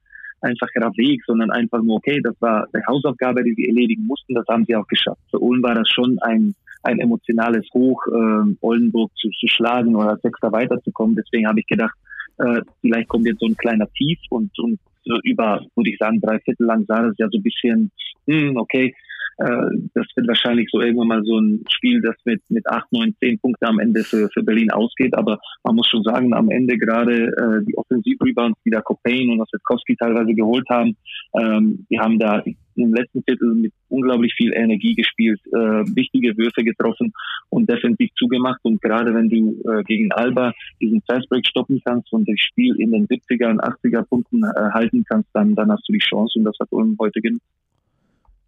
[0.45, 4.47] einfacherer Weg, sondern einfach nur, okay, das war eine Hausaufgabe, die sie erledigen mussten, das
[4.49, 5.20] haben sie auch geschafft.
[5.30, 10.11] Für Ulm war das schon ein, ein emotionales Hoch, äh, Oldenburg zu, zu schlagen oder
[10.11, 11.16] als Sechster weiterzukommen.
[11.16, 11.95] Deswegen habe ich gedacht,
[12.39, 16.20] äh, vielleicht kommt jetzt so ein kleiner Tief und, und so über, würde ich sagen,
[16.20, 17.91] drei Viertel lang sah das ja so ein bisschen,
[18.26, 18.95] hm, okay, äh,
[19.37, 23.39] das wird wahrscheinlich so irgendwann mal so ein Spiel, das mit, mit acht, neun, zehn
[23.39, 25.16] Punkten am Ende für, für Berlin ausgeht.
[25.16, 29.41] Aber man muss schon sagen, am Ende gerade äh, die Offensivrebounds, die da Copain und
[29.41, 30.97] Ossetkowski teilweise geholt haben,
[31.35, 32.43] ähm, die haben da
[32.76, 37.12] im letzten Viertel mit unglaublich viel Energie gespielt, äh, wichtige Würfe getroffen
[37.49, 38.61] und defensiv zugemacht.
[38.62, 42.93] Und gerade wenn du äh, gegen Alba diesen Fastbreak stoppen kannst und das Spiel in
[42.93, 46.45] den 70er und 80er Punkten äh, halten kannst, dann, dann hast du die Chance und
[46.45, 47.45] das hat Ulm heute genutzt.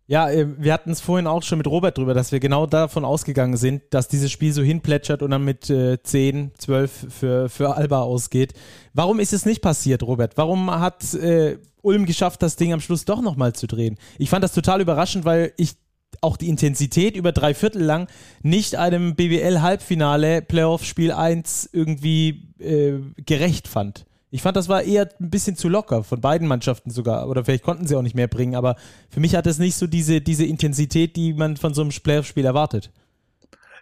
[0.08, 3.04] Ja, äh, wir hatten es vorhin auch schon mit Robert drüber, dass wir genau davon
[3.04, 7.76] ausgegangen sind, dass dieses Spiel so hinplätschert und dann mit äh, 10, 12 für, für
[7.76, 8.54] Alba ausgeht.
[8.94, 10.36] Warum ist es nicht passiert, Robert?
[10.36, 13.98] Warum hat äh, Ulm geschafft, das Ding am Schluss doch nochmal zu drehen?
[14.18, 15.74] Ich fand das total überraschend, weil ich
[16.20, 18.08] auch die Intensität über drei Viertel lang
[18.42, 24.06] nicht einem BWL-Halbfinale Playoff Spiel 1 irgendwie äh, gerecht fand.
[24.30, 27.28] Ich fand, das war eher ein bisschen zu locker, von beiden Mannschaften sogar.
[27.28, 28.76] Oder vielleicht konnten sie auch nicht mehr bringen, aber
[29.08, 32.44] für mich hat es nicht so diese, diese Intensität, die man von so einem Playoff-Spiel
[32.44, 32.90] erwartet.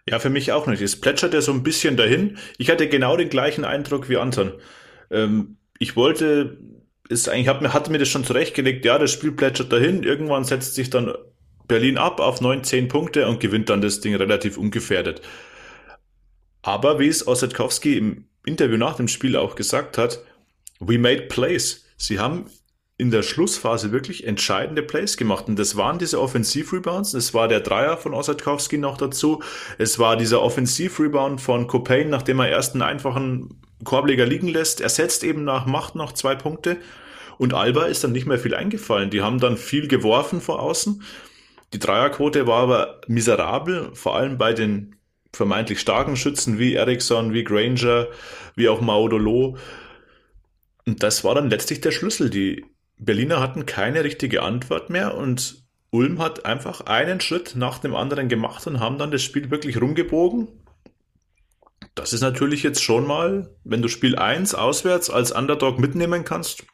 [0.08, 0.82] Ja, für mich auch nicht.
[0.82, 2.36] Es plätscherte so ein bisschen dahin.
[2.58, 4.52] Ich hatte genau den gleichen Eindruck wie Anton.
[5.10, 6.58] Ähm, ich wollte,
[7.08, 10.02] ist eigentlich, hab, hatte mir das schon zurechtgelegt, ja, das Spiel plätschert dahin.
[10.02, 11.14] Irgendwann setzt sich dann
[11.66, 15.22] Berlin ab auf 9, 10 Punkte und gewinnt dann das Ding relativ ungefährdet.
[16.60, 20.20] Aber wie es Ossetkowski im Interview nach dem Spiel auch gesagt hat,
[20.80, 21.84] We made plays.
[21.96, 22.46] Sie haben
[22.96, 25.48] in der Schlussphase wirklich entscheidende Plays gemacht.
[25.48, 27.14] Und das waren diese Offensiv-Rebounds.
[27.14, 29.42] Es war der Dreier von Osadkowski noch dazu.
[29.78, 34.80] Es war dieser Offensiv-Rebound von Copain, nachdem er erst einen einfachen Korbleger liegen lässt.
[34.80, 36.76] Er setzt eben nach, macht noch zwei Punkte.
[37.36, 39.10] Und Alba ist dann nicht mehr viel eingefallen.
[39.10, 41.02] Die haben dann viel geworfen vor außen.
[41.72, 44.94] Die Dreierquote war aber miserabel, vor allem bei den
[45.32, 48.06] vermeintlich starken Schützen wie Eriksson, wie Granger,
[48.54, 49.56] wie auch Maudolo.
[50.86, 52.30] Und das war dann letztlich der Schlüssel.
[52.30, 52.64] Die
[52.98, 58.28] Berliner hatten keine richtige Antwort mehr und Ulm hat einfach einen Schritt nach dem anderen
[58.28, 60.48] gemacht und haben dann das Spiel wirklich rumgebogen.
[61.94, 66.64] Das ist natürlich jetzt schon mal, wenn du Spiel 1 auswärts als Underdog mitnehmen kannst,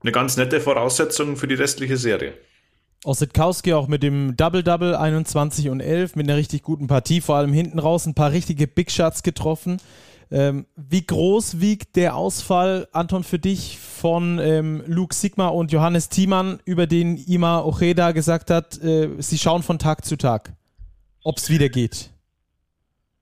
[0.00, 2.34] eine ganz nette Voraussetzung für die restliche Serie.
[3.04, 7.52] Ossetkowski auch mit dem Double-Double 21 und 11 mit einer richtig guten Partie, vor allem
[7.52, 9.78] hinten raus ein paar richtige Big Shots getroffen.
[10.34, 16.08] Ähm, wie groß wiegt der Ausfall, Anton, für dich von ähm, Luke Sigma und Johannes
[16.08, 20.52] Thiemann, über den Ima Ojeda gesagt hat, äh, sie schauen von Tag zu Tag,
[21.22, 22.10] ob es wieder geht?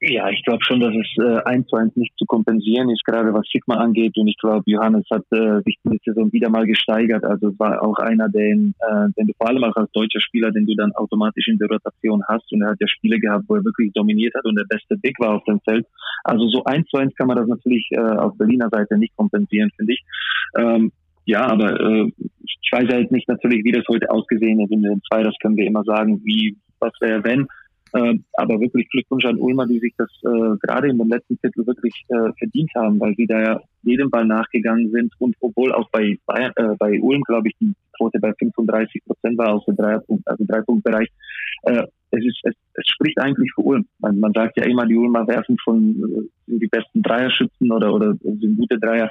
[0.04, 3.32] Ja, ich glaube schon, dass es äh, eins zu eins nicht zu kompensieren ist, gerade
[3.32, 4.16] was Sigma angeht.
[4.16, 7.22] Und ich glaube, Johannes hat äh, sich diese Saison wieder mal gesteigert.
[7.22, 10.50] Also es war auch einer, den, äh, den du vor allem auch als deutscher Spieler,
[10.50, 12.52] den du dann automatisch in der Rotation hast.
[12.52, 15.20] Und er hat ja Spiele gehabt, wo er wirklich dominiert hat und der beste Big
[15.20, 15.86] war auf dem Feld.
[16.24, 19.70] Also so eins zu eins kann man das natürlich äh, auf Berliner Seite nicht kompensieren,
[19.76, 20.02] finde ich.
[20.58, 20.90] Ähm,
[21.26, 25.00] ja, aber äh, ich weiß jetzt nicht natürlich, wie das heute ausgesehen ist in den
[25.08, 25.22] zwei.
[25.22, 27.46] Das können wir immer sagen, wie was wäre wenn.
[27.94, 31.66] Äh, aber wirklich Glückwunsch an Ulmer, die sich das äh, gerade in dem letzten Titel
[31.66, 35.90] wirklich äh, verdient haben, weil sie da ja jedem Ball nachgegangen sind und obwohl auch
[35.90, 39.76] bei Bayern, äh, bei Ulm, glaube ich, die Quote bei 35 Prozent war aus dem
[39.76, 41.08] Dreipunkt, also Dreipunktbereich.
[41.64, 41.82] Äh,
[42.12, 43.86] es ist, es, es spricht eigentlich für Ulm.
[43.98, 48.14] Man, man sagt ja immer, die Ulmer werfen von äh, die besten Dreierschützen oder oder
[48.22, 49.10] sind gute Dreier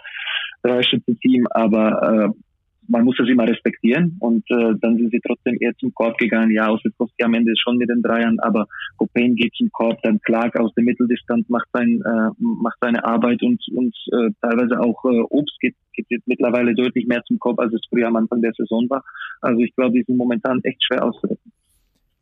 [0.64, 2.42] Dreierschützen-Team, aber äh,
[2.88, 6.52] man muss das immer respektieren und äh, dann sind sie trotzdem eher zum Korb gegangen.
[6.52, 8.68] Ja, Ossetkowski am Ende schon mit den Dreiern, aber
[8.98, 13.42] Copain geht zum Korb, dann Clark aus der Mitteldistanz macht, sein, äh, macht seine Arbeit
[13.44, 17.60] und, und äh, teilweise auch äh, Obst geht, geht jetzt mittlerweile deutlich mehr zum Korb,
[17.60, 19.04] als es früher am Anfang der Saison war.
[19.42, 21.52] Also ich glaube, die sind momentan echt schwer auszuretten.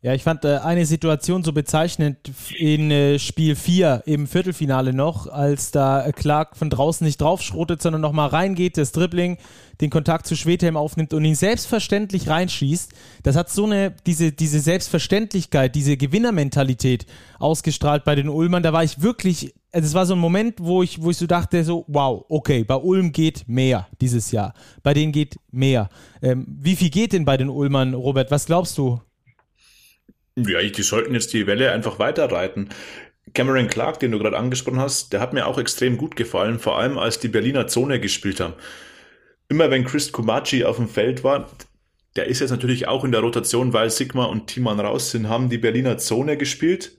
[0.02, 2.16] Ja, ich fand äh, eine Situation so bezeichnend
[2.56, 8.00] in äh, Spiel 4 im Viertelfinale noch, als da Clark von draußen nicht draufschrotet, sondern
[8.00, 9.36] nochmal reingeht, das Dribbling,
[9.82, 12.94] den Kontakt zu Schwedhelm aufnimmt und ihn selbstverständlich reinschießt.
[13.24, 17.04] Das hat so eine, diese, diese Selbstverständlichkeit, diese Gewinnermentalität
[17.38, 18.62] ausgestrahlt bei den Ulmern.
[18.62, 21.26] Da war ich wirklich, also es war so ein Moment, wo ich, wo ich so
[21.26, 24.54] dachte, so, wow, okay, bei Ulm geht mehr dieses Jahr.
[24.82, 25.90] Bei denen geht mehr.
[26.22, 28.30] Ähm, wie viel geht denn bei den Ulmern, Robert?
[28.30, 28.98] Was glaubst du?
[30.36, 32.70] Ja, die sollten jetzt die Welle einfach weiterreiten.
[33.34, 36.78] Cameron Clark, den du gerade angesprochen hast, der hat mir auch extrem gut gefallen, vor
[36.78, 38.54] allem als die Berliner Zone gespielt haben.
[39.48, 41.50] Immer wenn Chris Kumachi auf dem Feld war,
[42.16, 45.48] der ist jetzt natürlich auch in der Rotation, weil Sigma und Timan raus sind, haben
[45.48, 46.96] die Berliner Zone gespielt.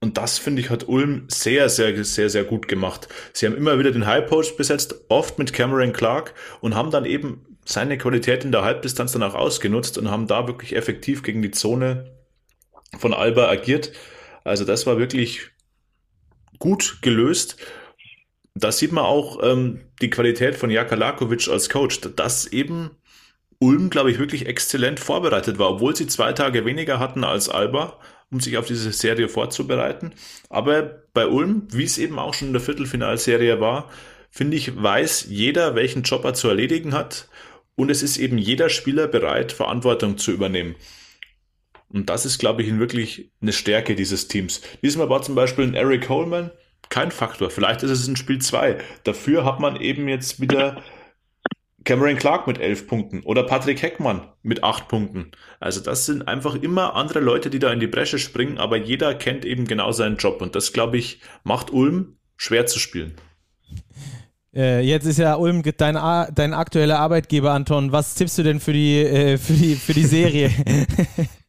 [0.00, 3.08] Und das, finde ich, hat Ulm sehr, sehr, sehr, sehr gut gemacht.
[3.32, 7.04] Sie haben immer wieder den High Post besetzt, oft mit Cameron Clark und haben dann
[7.04, 11.42] eben seine Qualität in der Halbdistanz dann auch ausgenutzt und haben da wirklich effektiv gegen
[11.42, 12.15] die Zone
[12.98, 13.92] von Alba agiert.
[14.44, 15.50] Also das war wirklich
[16.58, 17.56] gut gelöst.
[18.54, 22.90] Da sieht man auch ähm, die Qualität von Jaka Lakovic als Coach, dass eben
[23.58, 27.98] Ulm, glaube ich, wirklich exzellent vorbereitet war, obwohl sie zwei Tage weniger hatten als Alba,
[28.30, 30.12] um sich auf diese Serie vorzubereiten.
[30.50, 33.90] Aber bei Ulm, wie es eben auch schon in der Viertelfinalserie war,
[34.30, 37.28] finde ich, weiß jeder, welchen Job er zu erledigen hat.
[37.76, 40.76] Und es ist eben jeder Spieler bereit, Verantwortung zu übernehmen.
[41.88, 44.60] Und das ist, glaube ich, wirklich eine Stärke dieses Teams.
[44.82, 46.50] Diesmal war zum Beispiel ein Eric Coleman
[46.88, 47.50] kein Faktor.
[47.50, 48.78] Vielleicht ist es in Spiel 2.
[49.04, 50.82] Dafür hat man eben jetzt wieder
[51.84, 55.30] Cameron Clark mit elf Punkten oder Patrick Heckmann mit acht Punkten.
[55.60, 59.14] Also das sind einfach immer andere Leute, die da in die Bresche springen, aber jeder
[59.14, 63.14] kennt eben genau seinen Job und das, glaube ich, macht Ulm schwer zu spielen.
[64.54, 65.94] Äh, jetzt ist ja Ulm dein,
[66.34, 67.92] dein aktueller Arbeitgeber, Anton.
[67.92, 70.50] Was tippst du denn für die, äh, für die, für die Serie?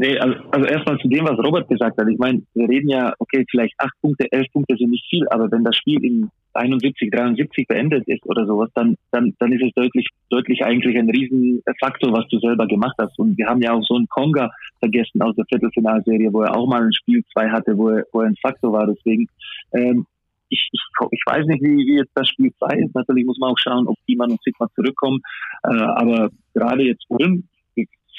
[0.00, 2.08] Nee, also, also erstmal zu dem, was Robert gesagt hat.
[2.08, 5.52] Ich meine, wir reden ja, okay, vielleicht acht Punkte, elf Punkte sind nicht viel, aber
[5.52, 9.74] wenn das Spiel in 71, 73 beendet ist oder sowas, dann, dann, dann ist es
[9.74, 13.18] deutlich, deutlich eigentlich ein Riesenfaktor, was du selber gemacht hast.
[13.18, 16.66] Und wir haben ja auch so einen Konga vergessen aus der Viertelfinalserie, wo er auch
[16.66, 18.86] mal ein Spiel zwei hatte, wo er, wo er ein Faktor war.
[18.86, 19.26] Deswegen,
[19.74, 20.06] ähm,
[20.48, 20.80] ich, ich,
[21.10, 22.94] ich weiß nicht, wie, wie jetzt das Spiel zwei ist.
[22.94, 25.20] Natürlich muss man auch schauen, ob Diemann und Sigma zurückkommen.
[25.62, 27.44] Äh, aber gerade jetzt Ulm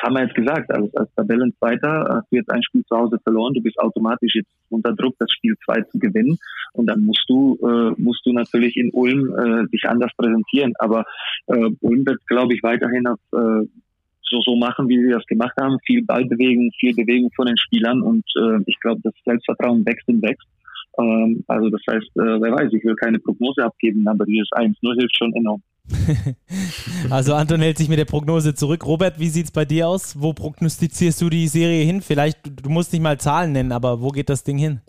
[0.01, 3.53] haben wir jetzt gesagt, als, als Tabellenzweiter hast du jetzt ein Spiel zu Hause verloren,
[3.53, 6.37] du bist automatisch jetzt unter Druck, das Spiel 2 zu gewinnen.
[6.73, 11.05] Und dann musst du, äh, musst du natürlich in Ulm äh, dich anders präsentieren, aber
[11.47, 13.67] äh, Ulm wird, glaube ich, weiterhin auf äh,
[14.31, 18.01] so, so machen, wie sie das gemacht haben, viel Ballbewegung, viel Bewegung von den Spielern.
[18.01, 20.47] Und äh, ich glaube, das Selbstvertrauen wächst und wächst.
[20.97, 24.75] Ähm, also das heißt, äh, wer weiß, ich will keine Prognose abgeben, aber dieses 1-0
[24.99, 25.61] hilft schon enorm.
[27.09, 28.85] also Anton hält sich mit der Prognose zurück.
[28.85, 30.19] Robert, wie sieht es bei dir aus?
[30.19, 32.01] Wo prognostizierst du die Serie hin?
[32.01, 34.81] Vielleicht, du musst nicht mal Zahlen nennen, aber wo geht das Ding hin?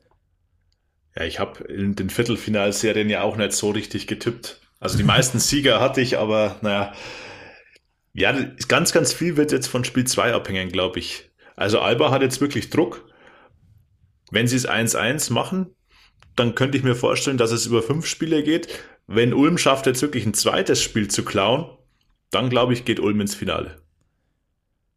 [1.17, 4.61] Ja, ich habe in den Viertelfinalserien ja auch nicht so richtig getippt.
[4.81, 6.93] Also die meisten Sieger hatte ich, aber naja,
[8.15, 8.35] ja,
[8.69, 11.31] ganz, ganz viel wird jetzt von Spiel 2 abhängen, glaube ich.
[11.57, 13.09] Also Alba hat jetzt wirklich Druck.
[14.31, 15.75] Wenn sie es 1-1 machen,
[16.37, 18.69] dann könnte ich mir vorstellen, dass es über fünf Spiele geht.
[19.07, 21.67] Wenn Ulm schafft, jetzt wirklich ein zweites Spiel zu klauen,
[22.31, 23.77] dann glaube ich, geht Ulm ins Finale.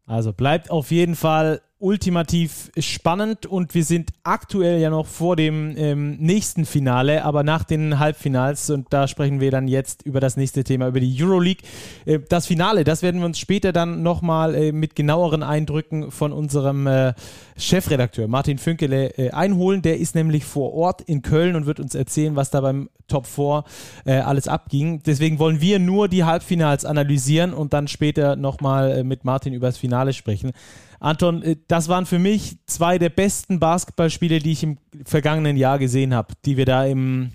[0.06, 5.74] Also bleibt auf jeden Fall ultimativ spannend und wir sind aktuell ja noch vor dem
[5.76, 10.38] ähm, nächsten Finale, aber nach den Halbfinals und da sprechen wir dann jetzt über das
[10.38, 11.62] nächste Thema, über die Euroleague.
[12.06, 16.32] Äh, das Finale, das werden wir uns später dann nochmal äh, mit genaueren Eindrücken von
[16.32, 17.12] unserem äh,
[17.58, 19.82] Chefredakteur Martin Fünkele äh, einholen.
[19.82, 23.26] Der ist nämlich vor Ort in Köln und wird uns erzählen, was da beim Top
[23.26, 23.64] 4
[24.04, 25.02] äh, alles abging.
[25.04, 29.66] Deswegen wollen wir nur die Halbfinals analysieren und dann später nochmal äh, mit Martin über
[29.66, 30.52] das Finale sprechen.
[31.00, 35.78] Anton, äh, das waren für mich zwei der besten Basketballspiele, die ich im vergangenen Jahr
[35.78, 37.32] gesehen habe, die wir da im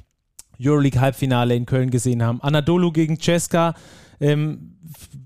[0.59, 2.41] Euroleague-Halbfinale in Köln gesehen haben.
[2.41, 3.73] Anadolu gegen Ceska.
[4.19, 4.77] Ähm,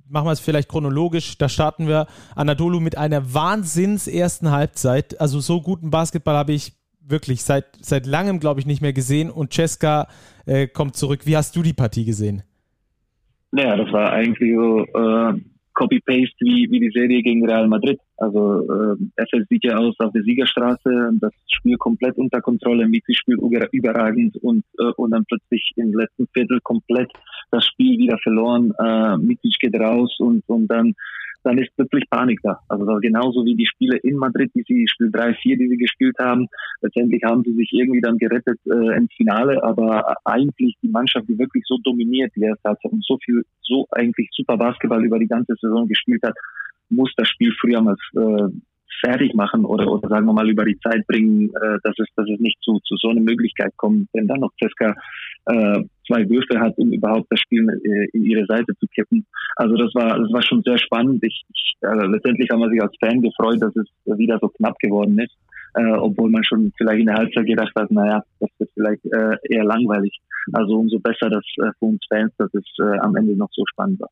[0.07, 1.37] machen wir es vielleicht chronologisch.
[1.37, 5.19] Da starten wir Anadolu mit einer Wahnsinns ersten Halbzeit.
[5.19, 9.29] Also so guten Basketball habe ich wirklich seit, seit langem, glaube ich, nicht mehr gesehen.
[9.29, 10.07] Und Ceska
[10.45, 11.21] äh, kommt zurück.
[11.25, 12.43] Wie hast du die Partie gesehen?
[13.51, 15.33] Naja, das war eigentlich so äh,
[15.75, 17.99] Copy-Paste wie, wie die Serie gegen Real Madrid.
[18.17, 23.13] Also äh, FS sieht ja aus auf der Siegerstraße, das Spiel komplett unter Kontrolle, Mixi
[23.13, 23.39] spielt
[23.71, 27.11] überragend und, äh, und dann plötzlich im letzten Viertel komplett
[27.51, 30.95] das Spiel wieder verloren, äh, Mitic geht raus und, und dann,
[31.45, 32.59] dann ist plötzlich Panik da.
[32.67, 36.15] Also genauso wie die Spiele in Madrid, die sie, Spiel 3, 4, die sie gespielt
[36.19, 36.47] haben,
[36.81, 41.37] letztendlich haben sie sich irgendwie dann gerettet äh, ins Finale, aber eigentlich die Mannschaft, die
[41.37, 45.27] wirklich so dominiert die erste Halbzeit und so viel, so eigentlich super Basketball über die
[45.27, 46.35] ganze Saison gespielt hat,
[46.89, 48.49] muss das Spiel früher mal äh,
[49.01, 52.27] fertig machen oder, oder sagen wir mal über die Zeit bringen, äh, dass es dass
[52.29, 54.95] es nicht zu, zu so einer Möglichkeit kommt, wenn dann noch Ceska
[55.45, 59.25] äh, zwei Würfe hat, um überhaupt das Spiel äh, in ihre Seite zu kippen.
[59.55, 61.23] Also das war das war schon sehr spannend.
[61.23, 63.87] Ich, ich also letztendlich haben wir sich als Fan gefreut, dass es
[64.17, 65.35] wieder so knapp geworden ist,
[65.75, 69.37] äh, obwohl man schon vielleicht in der Halbzeit gedacht hat, naja, das wird vielleicht äh,
[69.49, 70.19] eher langweilig.
[70.53, 73.63] Also umso besser, dass äh, für uns Fans, dass es äh, am Ende noch so
[73.71, 74.09] spannend war.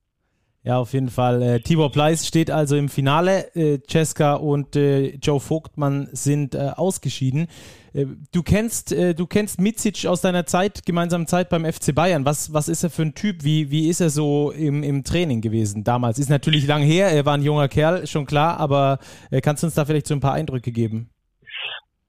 [0.66, 1.42] Ja, auf jeden Fall.
[1.42, 3.54] Äh, Tibor Pleiss steht also im Finale.
[3.54, 7.48] Äh, Cesca und äh, Joe Vogtmann sind äh, ausgeschieden.
[7.94, 12.24] Äh, du kennst, äh, du kennst Micic aus deiner Zeit, gemeinsamen Zeit beim FC Bayern.
[12.24, 13.44] Was, was ist er für ein Typ?
[13.44, 16.18] Wie, wie ist er so im, im Training gewesen damals?
[16.18, 19.00] Ist natürlich lang her, er war ein junger Kerl, schon klar, aber
[19.32, 21.10] äh, kannst du uns da vielleicht so ein paar Eindrücke geben?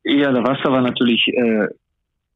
[0.05, 1.67] Ja, der Wasser war natürlich äh,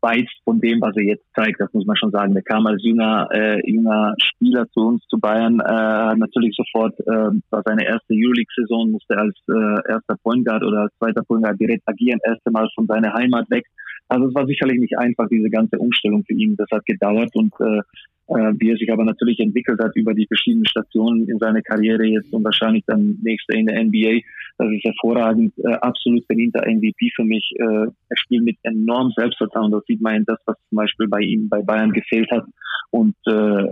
[0.00, 1.60] weit von dem, was er jetzt zeigt.
[1.60, 2.34] Das muss man schon sagen.
[2.34, 7.30] Der kam als junger, äh, junger Spieler zu uns, zu Bayern, äh, natürlich sofort, äh,
[7.50, 11.60] war seine erste Euroleague-Saison, musste als äh, erster Point Guard oder als zweiter Point Guard
[11.60, 13.64] direkt agieren, erste Mal von seiner Heimat weg.
[14.08, 16.56] Also es war sicherlich nicht einfach, diese ganze Umstellung für ihn.
[16.56, 17.80] Das hat gedauert und äh,
[18.28, 22.04] äh, wie er sich aber natürlich entwickelt hat über die verschiedenen Stationen in seiner Karriere
[22.04, 24.20] jetzt und wahrscheinlich dann nächste in der NBA.
[24.58, 27.48] Das ist hervorragend, äh, absolut verdienter MVP für mich.
[27.58, 29.70] Äh, er spielt mit enorm Selbstvertrauen.
[29.70, 32.44] Das sieht man in das, was zum Beispiel bei ihm bei Bayern gefehlt hat.
[32.90, 33.66] Und äh,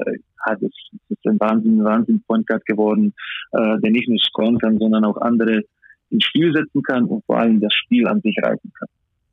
[0.46, 0.72] hat es
[1.08, 3.12] ist ein Wahnsinn, Wahnsinn Point Guard geworden,
[3.52, 5.62] äh, der nicht nur scoren kann, sondern auch andere
[6.10, 8.88] ins Spiel setzen kann und vor allem das Spiel an sich reißen kann.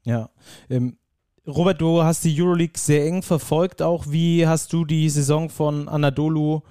[0.06, 0.30] Ja,
[0.70, 0.98] ähm,
[1.46, 4.06] Robert, du hast die Euroleague sehr eng verfolgt auch.
[4.10, 6.62] Wie hast du die Saison von Anadolu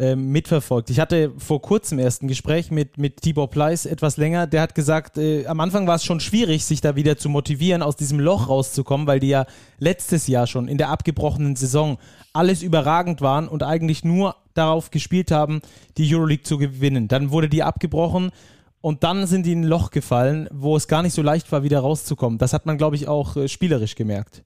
[0.00, 0.90] äh, mitverfolgt?
[0.90, 4.46] Ich hatte vor kurzem erst ein Gespräch mit, mit Tibor Pleiss, etwas länger.
[4.46, 7.82] Der hat gesagt, äh, am Anfang war es schon schwierig, sich da wieder zu motivieren,
[7.82, 9.46] aus diesem Loch rauszukommen, weil die ja
[9.78, 11.98] letztes Jahr schon in der abgebrochenen Saison
[12.32, 15.60] alles überragend waren und eigentlich nur darauf gespielt haben,
[15.98, 17.06] die Euroleague zu gewinnen.
[17.06, 18.30] Dann wurde die abgebrochen
[18.80, 21.62] und dann sind die in ein Loch gefallen, wo es gar nicht so leicht war,
[21.62, 22.38] wieder rauszukommen.
[22.38, 24.42] Das hat man, glaube ich, auch äh, spielerisch gemerkt.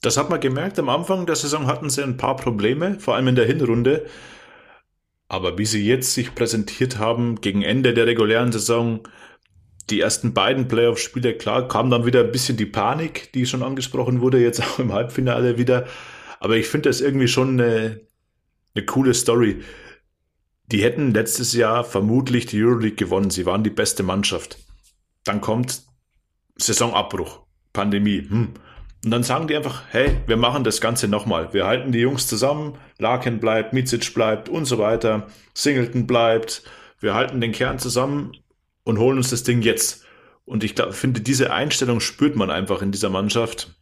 [0.00, 0.78] Das hat man gemerkt.
[0.78, 4.06] Am Anfang der Saison hatten sie ein paar Probleme, vor allem in der Hinrunde.
[5.28, 9.06] Aber wie sie jetzt sich präsentiert haben, gegen Ende der regulären Saison,
[9.90, 14.20] die ersten beiden Playoff-Spiele, klar, kam dann wieder ein bisschen die Panik, die schon angesprochen
[14.20, 15.86] wurde, jetzt auch im Halbfinale wieder.
[16.40, 18.00] Aber ich finde das irgendwie schon eine,
[18.74, 19.62] eine coole Story.
[20.70, 23.30] Die hätten letztes Jahr vermutlich die Euroleague gewonnen.
[23.30, 24.58] Sie waren die beste Mannschaft.
[25.24, 25.82] Dann kommt
[26.56, 27.40] Saisonabbruch,
[27.72, 28.26] Pandemie.
[28.28, 28.54] Hm.
[29.04, 31.52] Und dann sagen die einfach, hey, wir machen das Ganze nochmal.
[31.52, 36.62] Wir halten die Jungs zusammen, Larkin bleibt, Micic bleibt und so weiter, Singleton bleibt.
[37.00, 38.32] Wir halten den Kern zusammen
[38.82, 40.04] und holen uns das Ding jetzt.
[40.44, 43.76] Und ich glaub, finde, diese Einstellung spürt man einfach in dieser Mannschaft.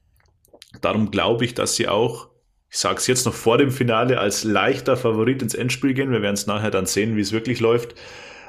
[0.83, 2.29] Darum glaube ich, dass sie auch
[2.71, 6.11] ich sage es jetzt noch vor dem Finale, als leichter Favorit ins Endspiel gehen.
[6.11, 7.95] Wir werden es nachher dann sehen, wie es wirklich läuft.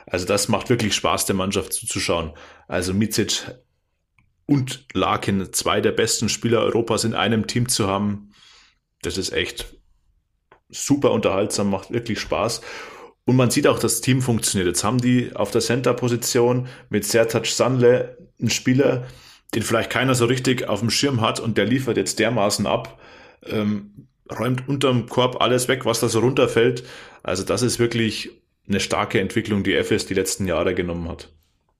[0.05, 2.33] Also das macht wirklich Spaß, der Mannschaft zuzuschauen.
[2.67, 3.43] Also Micic
[4.47, 8.31] und Larkin, zwei der besten Spieler Europas in einem Team zu haben,
[9.03, 9.75] das ist echt
[10.69, 12.61] super unterhaltsam, macht wirklich Spaß.
[13.25, 14.67] Und man sieht auch, das Team funktioniert.
[14.67, 19.05] Jetzt haben die auf der Center-Position mit Sertac Sanle einen Spieler,
[19.53, 22.99] den vielleicht keiner so richtig auf dem Schirm hat und der liefert jetzt dermaßen ab
[23.45, 26.83] ähm, räumt unterm Korb alles weg, was da so runterfällt.
[27.23, 28.31] Also das ist wirklich
[28.67, 31.33] eine starke Entwicklung, die FS die letzten Jahre genommen hat.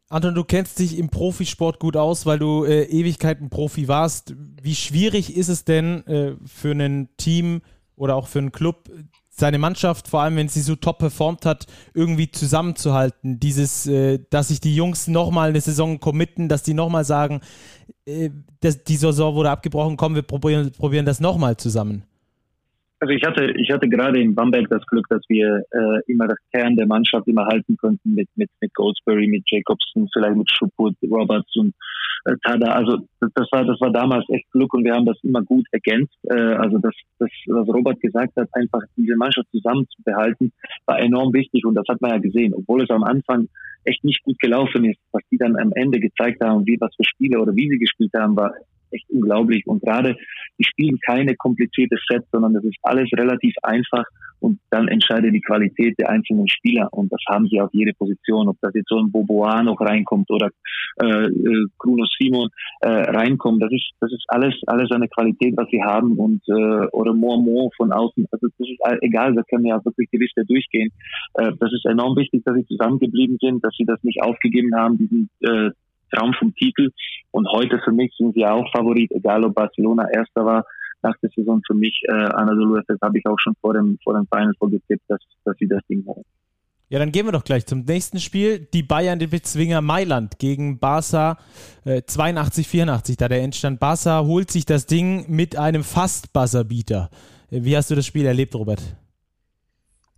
[0.09, 4.33] Anton, du kennst dich im Profisport gut aus, weil du äh, Ewigkeiten Profi warst.
[4.61, 7.61] Wie schwierig ist es denn äh, für ein Team
[7.97, 8.89] oder auch für einen Club,
[9.29, 13.39] seine Mannschaft, vor allem wenn sie so top performt hat, irgendwie zusammenzuhalten.
[13.39, 17.41] Dieses, äh, dass sich die Jungs nochmal eine Saison committen, dass die nochmal sagen,
[18.05, 18.29] äh,
[18.61, 22.03] das, die Saison wurde abgebrochen, komm, wir probieren, probieren das nochmal zusammen.
[22.99, 26.37] Also ich hatte, ich hatte gerade in Bamberg das Glück, dass wir äh, immer das
[26.51, 30.95] Kern der Mannschaft immer halten konnten mit mit mit Goldsbury, mit Jacobson, vielleicht mit Schuput,
[31.03, 31.75] Roberts und
[32.25, 32.71] äh, Tada.
[32.71, 35.67] Also das, das war das war damals echt Glück und wir haben das immer gut
[35.71, 36.17] ergänzt.
[36.23, 40.51] Äh, also das, das was Robert gesagt hat, einfach diese Mannschaft zusammenzubehalten,
[40.87, 43.47] war enorm wichtig und das hat man ja gesehen, obwohl es am Anfang
[43.83, 47.03] echt nicht gut gelaufen ist, was die dann am Ende gezeigt haben, wie was für
[47.03, 48.53] Spiele oder wie sie gespielt haben, war
[48.91, 49.65] echt unglaublich.
[49.67, 50.15] Und gerade,
[50.57, 54.05] die spielen keine komplizierte Sets, sondern das ist alles relativ einfach
[54.39, 56.87] Und dann entscheidet die Qualität der einzelnen Spieler.
[56.91, 58.47] Und das haben sie auf jede Position.
[58.47, 60.49] Ob das jetzt so ein Boboa noch reinkommt oder
[61.01, 62.49] äh, äh, Bruno Simon
[62.81, 66.17] äh, reinkommt, das ist das ist alles alles eine Qualität, was sie haben.
[66.17, 68.27] Und äh, oder Mormon von außen.
[68.31, 69.33] Also das ist egal.
[69.33, 70.91] Da können ja wirklich die Liste durchgehen.
[71.33, 74.97] Äh, das ist enorm wichtig, dass sie zusammengeblieben sind, dass sie das nicht aufgegeben haben,
[74.97, 75.71] diesen äh,
[76.11, 76.91] Traum vom Titel.
[77.31, 80.65] Und heute für mich sind sie auch Favorit, egal ob Barcelona Erster war
[81.01, 82.01] nach der Saison für mich.
[82.07, 85.55] Äh, Anadolu Efes habe ich auch schon vor dem, vor dem Final vorgetippt, dass, dass
[85.57, 86.23] sie das Ding haben.
[86.89, 88.59] Ja, dann gehen wir doch gleich zum nächsten Spiel.
[88.59, 91.37] Die Bayern, den Bezwinger Mailand gegen Barca
[91.83, 93.81] äh, 82-84, da der Endstand.
[93.81, 97.09] Barca holt sich das Ding mit einem fast Buzzerbeater.
[97.51, 98.81] Äh, wie hast du das Spiel erlebt, Robert?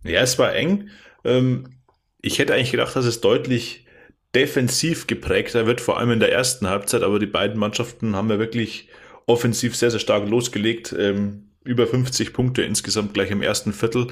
[0.04, 0.90] Ja, es war eng.
[1.24, 1.64] Ähm,
[2.22, 3.84] ich hätte eigentlich gedacht, dass es deutlich
[4.34, 8.38] defensiv geprägter wird, vor allem in der ersten Halbzeit, aber die beiden Mannschaften haben ja
[8.38, 8.88] wirklich
[9.26, 10.94] offensiv sehr, sehr stark losgelegt.
[10.96, 14.08] Ähm, über 50 Punkte insgesamt gleich im ersten Viertel.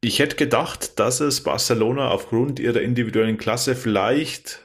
[0.00, 4.60] Ich hätte gedacht, dass es Barcelona aufgrund ihrer individuellen Klasse vielleicht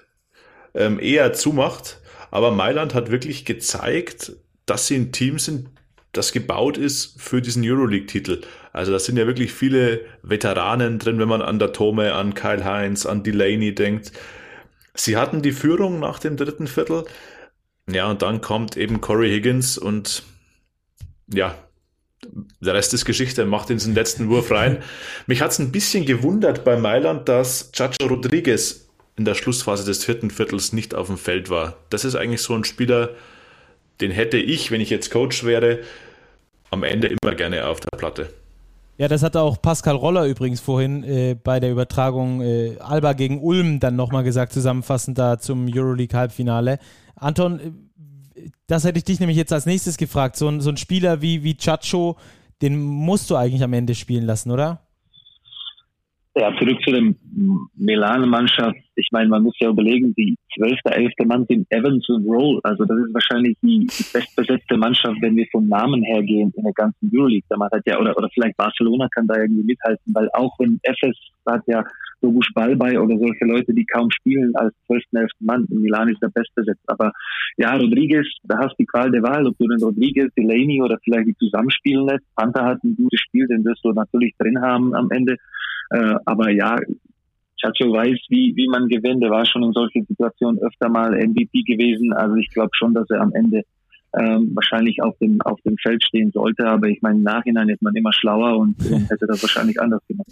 [0.74, 2.00] ähm, eher zumacht,
[2.32, 4.34] aber Mailand hat wirklich gezeigt,
[4.66, 5.70] dass sie ein Team sind,
[6.12, 8.42] das gebaut ist für diesen Euroleague-Titel.
[8.78, 12.64] Also da sind ja wirklich viele Veteranen drin, wenn man an der Tome, an Kyle
[12.64, 14.12] Heinz, an Delaney denkt.
[14.94, 17.06] Sie hatten die Führung nach dem dritten Viertel.
[17.90, 20.22] Ja, und dann kommt eben Corey Higgins und
[21.34, 21.56] ja,
[22.60, 24.84] der Rest ist Geschichte, macht den letzten Wurf rein.
[25.26, 30.06] Mich hat es ein bisschen gewundert bei Mailand, dass Chacho Rodriguez in der Schlussphase des
[30.06, 31.78] vierten Viertels nicht auf dem Feld war.
[31.90, 33.16] Das ist eigentlich so ein Spieler,
[34.02, 35.80] den hätte ich, wenn ich jetzt Coach wäre,
[36.70, 38.30] am Ende immer gerne auf der Platte.
[38.98, 43.42] Ja, das hatte auch Pascal Roller übrigens vorhin äh, bei der Übertragung äh, Alba gegen
[43.42, 46.80] Ulm dann nochmal gesagt, zusammenfassend da zum Euroleague-Halbfinale.
[47.16, 50.36] Anton, äh, das hätte ich dich nämlich jetzt als nächstes gefragt.
[50.36, 52.18] So ein, so ein Spieler wie, wie Chacho,
[52.64, 54.82] den musst du eigentlich am Ende spielen lassen, oder?
[56.36, 57.16] Ja, zurück zu dem
[57.76, 58.78] Milan-Mannschaft.
[58.98, 62.60] Ich meine, man muss ja überlegen, die zwölfte, elfte Mann sind Evans und Roll.
[62.64, 66.74] Also das ist wahrscheinlich die, bestbesetzte Mannschaft, wenn wir vom Namen her gehen in der
[66.74, 67.46] ganzen Euroleague.
[67.50, 71.18] Da hat ja, oder, oder vielleicht Barcelona kann da irgendwie mithalten, weil auch wenn FS
[71.46, 71.84] hat ja
[72.22, 75.66] Bogusch Ballbei oder solche Leute, die kaum spielen als zwölften, elften Mann.
[75.70, 76.84] In Milan ist der bestbesetzt.
[76.88, 77.12] Aber
[77.58, 80.98] ja, Rodriguez, da hast du die Qual der Wahl, ob du den Rodriguez, Delaney oder
[81.04, 82.26] vielleicht die zusammenspielen lässt.
[82.36, 85.38] Panther hat ein gutes Spiel, den wirst du natürlich drin haben am Ende.
[85.92, 86.78] Äh, aber ja,
[87.60, 89.24] Chacho weiß, wie, wie man gewinnt.
[89.24, 92.14] Er war schon in solchen Situationen öfter mal MVP gewesen.
[92.14, 93.64] Also ich glaube schon, dass er am Ende
[94.18, 96.66] ähm, wahrscheinlich auf dem, auf dem Feld stehen sollte.
[96.66, 98.78] Aber ich meine, im Nachhinein ist man immer schlauer und,
[99.10, 100.28] hätte das wahrscheinlich anders gemacht.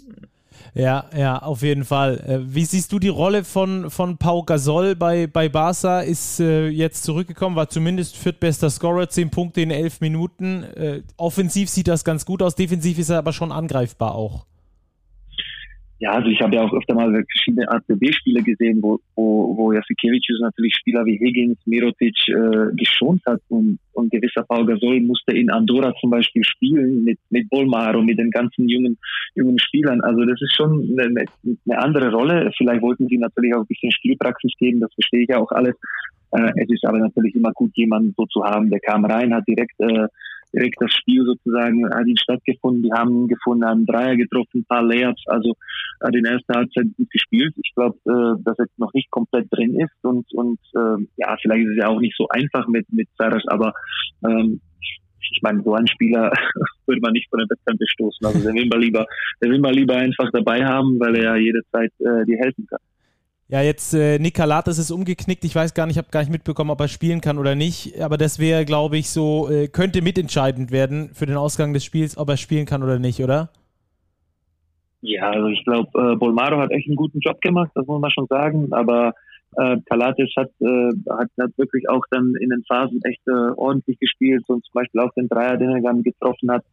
[0.74, 2.18] Ja, ja, auf jeden Fall.
[2.26, 6.00] Äh, wie siehst du die Rolle von, von Pau Gasol bei, bei Barca?
[6.00, 10.64] Ist äh, jetzt zurückgekommen, war zumindest viertbester Scorer, zehn Punkte in elf Minuten.
[10.64, 14.46] Äh, offensiv sieht das ganz gut aus, defensiv ist er aber schon angreifbar auch.
[15.98, 20.40] Ja, also ich habe ja auch öfter mal verschiedene ACB-Spiele gesehen, wo, wo, wo Jasikevicius
[20.40, 25.50] natürlich Spieler wie Higgins, Mirotic äh, geschont hat und, und gewisser Paul Gasol musste in
[25.50, 28.98] Andorra zum Beispiel spielen mit, mit Bolmaro, mit den ganzen jungen,
[29.34, 30.02] jungen Spielern.
[30.02, 32.52] Also das ist schon eine, eine andere Rolle.
[32.58, 35.76] Vielleicht wollten sie natürlich auch ein bisschen Spielpraxis geben, das verstehe ich ja auch alles.
[36.32, 39.48] Äh, es ist aber natürlich immer gut, jemanden so zu haben, der kam rein, hat
[39.48, 40.08] direkt äh,
[40.56, 42.82] direkt das Spiel sozusagen hat ihn stattgefunden.
[42.82, 45.54] Die haben ihn gefunden, haben Dreier getroffen, ein paar Layups, also
[46.02, 47.54] hat in der ersten Halbzeit gut gespielt.
[47.62, 51.66] Ich glaube, äh, dass er noch nicht komplett drin ist und und äh, ja, vielleicht
[51.66, 53.72] ist es ja auch nicht so einfach mit mit Saras, aber
[54.24, 54.60] ähm,
[55.32, 56.30] ich meine, so einen Spieler
[56.86, 58.26] würde man nicht von der Wettkampf bestoßen.
[58.26, 59.06] Also der will man lieber,
[59.42, 62.78] der will man lieber einfach dabei haben, weil er ja jederzeit äh, dir helfen kann.
[63.48, 65.44] Ja, jetzt äh, Nick Kalates ist umgeknickt.
[65.44, 68.00] Ich weiß gar nicht, ich habe gar nicht mitbekommen, ob er spielen kann oder nicht.
[68.00, 72.18] Aber das wäre, glaube ich, so, äh, könnte mitentscheidend werden für den Ausgang des Spiels,
[72.18, 73.50] ob er spielen kann oder nicht, oder?
[75.00, 78.10] Ja, also ich glaube, äh, Bolmaro hat echt einen guten Job gemacht, das muss man
[78.10, 78.72] schon sagen.
[78.72, 79.14] Aber
[79.56, 84.00] äh, Kalates hat, äh, hat, hat wirklich auch dann in den Phasen echt äh, ordentlich
[84.00, 86.64] gespielt und zum Beispiel auch den Dreier, den er dann getroffen hat.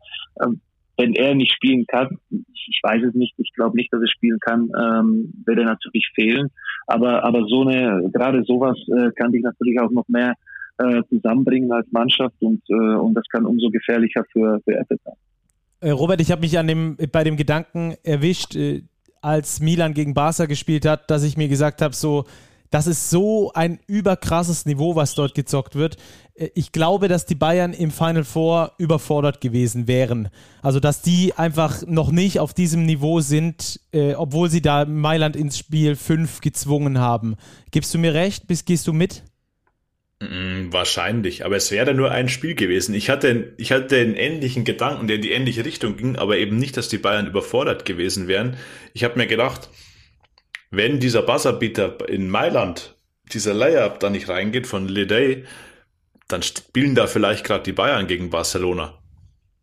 [0.44, 0.60] Ähm,
[0.98, 4.40] wenn er nicht spielen kann, ich weiß es nicht, ich glaube nicht, dass er spielen
[4.40, 6.50] kann, ähm, wird er natürlich fehlen.
[6.88, 10.34] Aber, aber so eine, gerade sowas äh, kann dich natürlich auch noch mehr
[10.78, 15.14] äh, zusammenbringen als Mannschaft und, äh, und das kann umso gefährlicher für, für Apple sein.
[15.82, 18.84] Äh, Robert, ich habe mich an dem, bei dem Gedanken erwischt, äh,
[19.22, 22.26] als Milan gegen Barca gespielt hat, dass ich mir gesagt habe, so,
[22.74, 25.98] das ist so ein überkrasses Niveau, was dort gezockt wird.
[26.34, 30.30] Äh, ich glaube, dass die Bayern im Final Four überfordert gewesen wären.
[30.64, 35.36] Also, dass die einfach noch nicht auf diesem Niveau sind, äh, obwohl sie da Mailand
[35.36, 37.36] ins Spiel 5 gezwungen haben.
[37.70, 38.48] Gibst du mir recht?
[38.48, 39.22] Bis, gehst du mit?
[40.20, 42.96] Mm, wahrscheinlich, aber es wäre nur ein Spiel gewesen.
[42.96, 46.58] Ich hatte, ich hatte einen ähnlichen Gedanken, der in die ähnliche Richtung ging, aber eben
[46.58, 48.58] nicht, dass die Bayern überfordert gewesen wären.
[48.94, 49.70] Ich habe mir gedacht,
[50.74, 52.96] wenn dieser Buzzerbeater in Mailand,
[53.32, 55.46] dieser Layup da nicht reingeht von Leday,
[56.28, 58.98] dann spielen da vielleicht gerade die Bayern gegen Barcelona.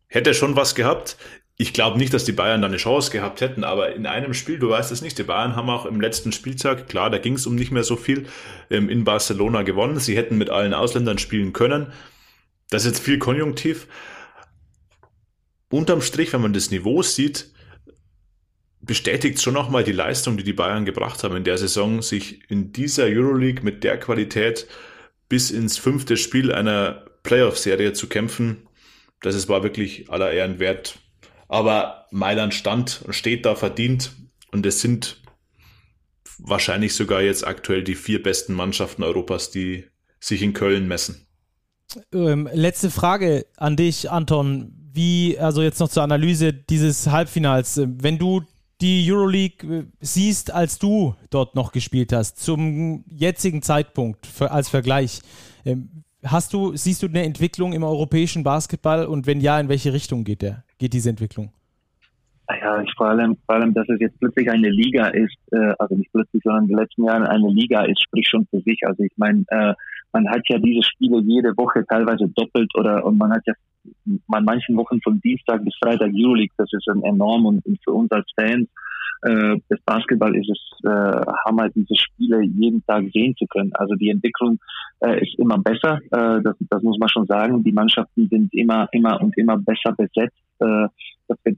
[0.07, 1.17] Hätte schon was gehabt.
[1.57, 4.57] Ich glaube nicht, dass die Bayern da eine Chance gehabt hätten, aber in einem Spiel,
[4.57, 7.45] du weißt es nicht, die Bayern haben auch im letzten Spieltag, klar, da ging es
[7.45, 8.27] um nicht mehr so viel,
[8.69, 9.99] ähm, in Barcelona gewonnen.
[9.99, 11.91] Sie hätten mit allen Ausländern spielen können.
[12.69, 13.87] Das ist jetzt viel konjunktiv.
[15.69, 17.51] Unterm Strich, wenn man das Niveau sieht,
[18.81, 22.71] bestätigt schon nochmal die Leistung, die die Bayern gebracht haben in der Saison, sich in
[22.71, 24.67] dieser Euroleague mit der Qualität
[25.29, 28.67] bis ins fünfte Spiel einer Playoff-Serie zu kämpfen.
[29.21, 30.99] Das ist, war wirklich aller Ehren wert.
[31.47, 34.13] Aber Mailand stand und steht da verdient
[34.51, 35.21] und es sind
[36.39, 39.85] wahrscheinlich sogar jetzt aktuell die vier besten Mannschaften Europas, die
[40.19, 41.27] sich in Köln messen.
[42.13, 44.73] Ähm, letzte Frage an dich, Anton.
[44.93, 47.81] Wie, also jetzt noch zur Analyse dieses Halbfinals.
[47.85, 48.41] Wenn du
[48.81, 54.69] die Euroleague äh, siehst, als du dort noch gespielt hast, zum jetzigen Zeitpunkt für, als
[54.69, 55.21] Vergleich,
[55.65, 59.93] ähm, hast du, siehst du eine Entwicklung im europäischen Basketball und wenn ja, in welche
[59.93, 61.51] Richtung geht der, geht diese Entwicklung?
[62.49, 66.11] Ja, vor allem, vor allem, dass es jetzt plötzlich eine Liga ist, äh, also nicht
[66.11, 68.81] plötzlich, sondern in den letzten Jahren eine Liga ist, spricht schon für sich.
[68.85, 69.73] Also ich meine, äh,
[70.11, 73.53] man hat ja diese Spiele jede Woche teilweise doppelt oder und man hat ja
[74.27, 78.11] man manchen Wochen von Dienstag bis Freitag Euroleague, das ist enorm und, und für uns
[78.11, 78.67] als Fans
[79.23, 83.71] äh, des Basketball ist es äh, Hammer, diese Spiele jeden Tag sehen zu können.
[83.75, 84.59] Also die Entwicklung
[84.99, 87.63] äh, ist immer besser, äh, das, das muss man schon sagen.
[87.63, 90.37] Die Mannschaften sind immer, immer und immer besser besetzt.
[90.59, 90.87] Äh,
[91.27, 91.57] das wird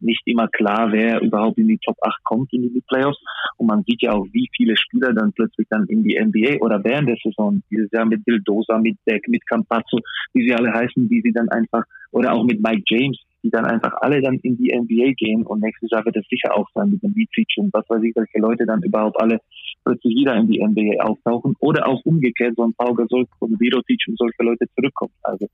[0.00, 3.18] nicht immer klar, wer überhaupt in die Top 8 kommt in die Playoffs.
[3.56, 6.82] Und man sieht ja auch, wie viele Spieler dann plötzlich dann in die NBA oder
[6.84, 9.98] während der Saison, dieses Jahr mit Bildosa, mit Deck, mit Campazzo,
[10.32, 13.64] wie sie alle heißen, wie sie dann einfach, oder auch mit Mike James, die dann
[13.64, 16.90] einfach alle dann in die NBA gehen und nächstes Jahr wird es sicher auch sein
[16.90, 19.38] mit dem Beat und was weiß ich, welche Leute dann überhaupt alle
[19.84, 24.00] plötzlich wieder in die NBA auftauchen oder auch umgekehrt, so ein Pau Gasol und Virotic
[24.08, 25.12] und solche Leute zurückkommen.
[25.22, 25.46] Also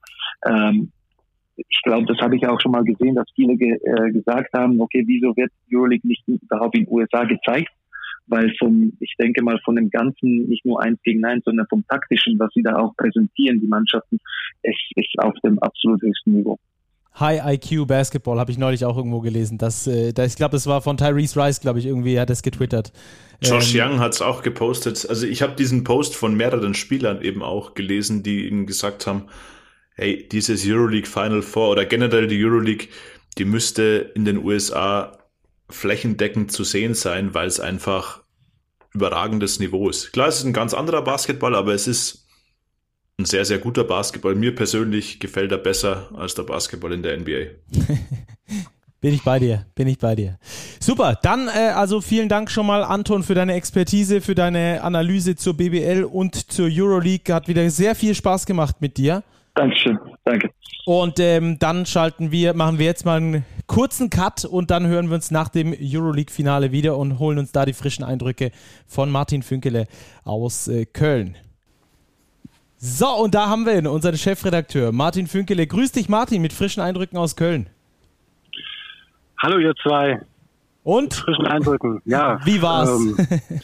[0.46, 0.90] ähm,
[1.56, 4.80] ich glaube, das habe ich auch schon mal gesehen, dass viele ge äh, gesagt haben,
[4.80, 7.70] okay, wieso wird Euroleague nicht überhaupt in den USA gezeigt?
[8.26, 11.84] Weil vom, ich denke mal, von dem Ganzen, nicht nur eins gegen eins, sondern vom
[11.88, 14.18] taktischen, was sie da auch präsentieren, die Mannschaften,
[14.62, 16.58] es ist auf dem absolut höchsten Niveau.
[17.18, 19.58] High IQ Basketball habe ich neulich auch irgendwo gelesen.
[19.58, 22.42] Das, äh, das ich glaube, das war von Tyrese Rice, glaube ich, irgendwie hat das
[22.42, 22.92] getwittert.
[23.42, 25.06] Josh ähm, Young hat es auch gepostet.
[25.08, 29.24] Also ich habe diesen Post von mehreren Spielern eben auch gelesen, die ihnen gesagt haben,
[29.94, 32.88] hey, dieses Euroleague Final Four oder generell die Euroleague,
[33.38, 35.18] die müsste in den USA
[35.68, 38.22] flächendeckend zu sehen sein, weil es einfach
[38.92, 40.12] überragendes Niveau ist.
[40.12, 42.26] Klar, es ist ein ganz anderer Basketball, aber es ist
[43.18, 44.34] ein sehr, sehr guter Basketball.
[44.34, 47.46] Mir persönlich gefällt er besser als der Basketball in der NBA.
[49.02, 50.38] Bin ich bei dir, bin ich bei dir.
[50.78, 55.34] Super, dann äh, also vielen Dank schon mal, Anton, für deine Expertise, für deine Analyse
[55.34, 57.34] zur BBL und zur Euroleague.
[57.34, 59.24] Hat wieder sehr viel Spaß gemacht mit dir.
[59.54, 60.50] Dankeschön, danke.
[60.84, 65.08] Und ähm, dann schalten wir, machen wir jetzt mal einen kurzen Cut und dann hören
[65.08, 68.50] wir uns nach dem Euroleague-Finale wieder und holen uns da die frischen Eindrücke
[68.86, 69.86] von Martin Fünkele
[70.24, 71.36] aus äh, Köln.
[72.78, 75.66] So, und da haben wir ihn, unseren Chefredakteur Martin Fünkele.
[75.68, 77.68] Grüß dich, Martin, mit frischen Eindrücken aus Köln.
[79.40, 80.20] Hallo, ihr zwei.
[80.82, 81.04] Und?
[81.04, 82.40] Mit frischen Eindrücken, ja.
[82.44, 82.90] Wie war's?
[82.90, 83.16] Ähm,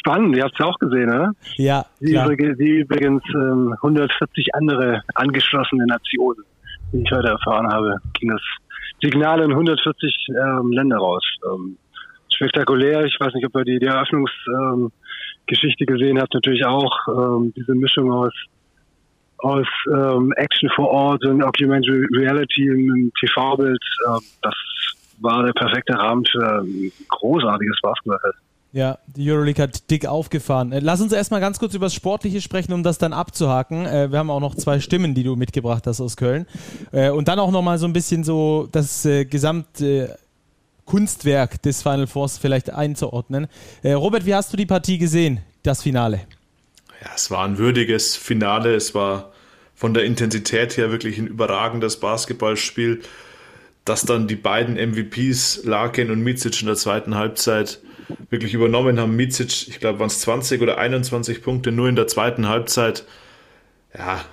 [0.00, 1.32] spannend, ihr habt es ja auch gesehen, oder?
[1.56, 1.86] Ja.
[2.00, 6.44] Wie, übrigens, wie übrigens ähm, 140 andere angeschlossene Nationen,
[6.92, 8.42] wie ich heute erfahren habe, ging das
[9.02, 11.24] Signal in 140 ähm, Länder raus.
[11.46, 11.76] Ähm,
[12.28, 14.30] spektakulär, ich weiß nicht, ob ihr die, die Eröffnungs...
[14.48, 14.90] Ähm,
[15.86, 18.32] gesehen habt, natürlich auch ähm, diese Mischung aus
[19.38, 23.82] aus ähm, Action vor Ort und Documentary Reality im TV-Bild.
[24.42, 24.54] Das
[25.20, 28.38] war der perfekte Rahmen für ein großartiges Basketballfest.
[28.72, 30.70] Ja, die Euroleague hat dick aufgefahren.
[30.70, 33.84] Äh, lass uns erstmal ganz kurz über das Sportliche sprechen, um das dann abzuhaken.
[33.84, 36.46] Äh, wir haben auch noch zwei Stimmen, die du mitgebracht hast aus Köln.
[36.92, 40.18] Äh, und dann auch nochmal so ein bisschen so das gesamte
[40.84, 43.46] Kunstwerk des Final Fours vielleicht einzuordnen.
[43.84, 46.22] Robert, wie hast du die Partie gesehen, das Finale?
[47.00, 48.74] Ja, es war ein würdiges Finale.
[48.74, 49.32] Es war
[49.74, 53.02] von der Intensität her wirklich ein überragendes Basketballspiel.
[53.84, 57.80] Dass dann die beiden MVPs, Larkin und Micic in der zweiten Halbzeit
[58.28, 59.16] wirklich übernommen haben.
[59.16, 63.04] Micic, ich glaube, waren es 20 oder 21 Punkte nur in der zweiten Halbzeit.
[63.96, 64.24] Ja,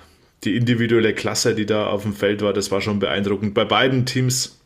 [0.44, 3.54] die individuelle Klasse, die da auf dem Feld war, das war schon beeindruckend.
[3.54, 4.58] Bei beiden Teams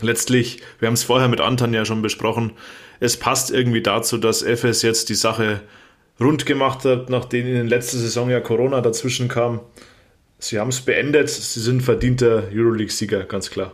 [0.00, 2.52] letztlich, wir haben es vorher mit Anton ja schon besprochen,
[3.00, 5.60] es passt irgendwie dazu, dass FS jetzt die Sache
[6.20, 9.60] rund gemacht habt, nachdem in der letzten Saison ja Corona dazwischen kam.
[10.38, 13.72] Sie haben es beendet, sie sind verdienter Euroleague-Sieger, ganz klar.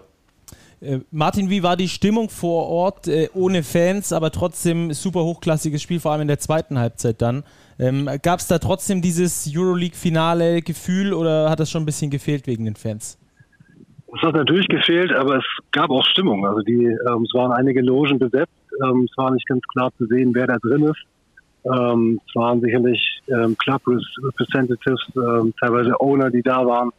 [0.80, 5.82] Äh, Martin, wie war die Stimmung vor Ort äh, ohne Fans, aber trotzdem super hochklassiges
[5.82, 7.44] Spiel, vor allem in der zweiten Halbzeit dann?
[7.78, 12.46] Ähm, Gab es da trotzdem dieses Euroleague-Finale Gefühl oder hat das schon ein bisschen gefehlt
[12.46, 13.18] wegen den Fans?
[14.12, 16.46] Es hat natürlich gefehlt, aber es gab auch Stimmung.
[16.46, 18.50] Also die, ähm, es waren einige Logen besetzt.
[18.82, 21.00] Ähm, es war nicht ganz klar zu sehen, wer da drin ist.
[21.64, 26.90] Ähm, es waren sicherlich ähm, Club Representatives, ähm, teilweise Owner, die da waren.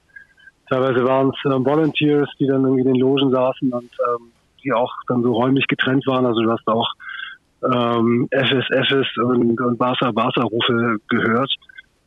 [0.71, 4.31] Teilweise waren es ähm, Volunteers, die dann irgendwie in den Logen saßen und ähm,
[4.63, 6.25] die auch dann so räumlich getrennt waren.
[6.25, 6.87] Also du hast auch
[7.69, 11.53] ähm, FS, und, und Barca, Barca Rufe gehört.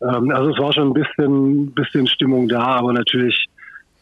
[0.01, 3.45] Ähm, also es war schon ein bisschen, bisschen Stimmung da, aber natürlich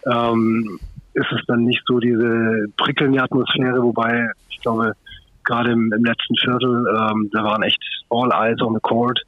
[0.06, 0.78] ähm,
[1.14, 4.92] ist es dann nicht so diese prickelnde Atmosphäre, wobei ich glaube,
[5.42, 9.20] gerade im, im letzten Viertel, ähm, da waren echt all eyes on the court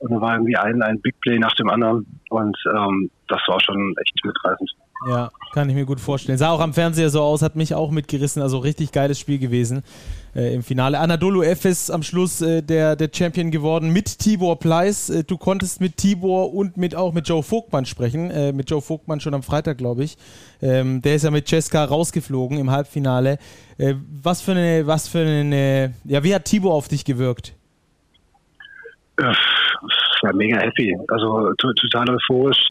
[0.00, 3.60] und da war irgendwie ein, ein Big Play nach dem anderen und ähm, das war
[3.60, 4.70] schon echt mitreißend.
[5.08, 6.36] Ja, kann ich mir gut vorstellen.
[6.36, 8.42] Sah auch am Fernseher so aus, hat mich auch mitgerissen.
[8.42, 9.82] Also richtig geiles Spiel gewesen
[10.34, 10.98] äh, im Finale.
[10.98, 15.08] Anadolu Efes am Schluss äh, der, der Champion geworden mit Tibor Pleiss.
[15.08, 18.30] Äh, du konntest mit Tibor und mit auch mit Joe Vogtmann sprechen.
[18.30, 20.18] Äh, mit Joe Vogtmann schon am Freitag, glaube ich.
[20.60, 23.38] Ähm, der ist ja mit Cesca rausgeflogen im Halbfinale.
[23.78, 27.54] Äh, was für eine, was für eine, ja, wie hat Tibor auf dich gewirkt?
[29.18, 29.34] Ja,
[30.22, 30.94] war mega happy.
[31.08, 32.69] Also total euphorisch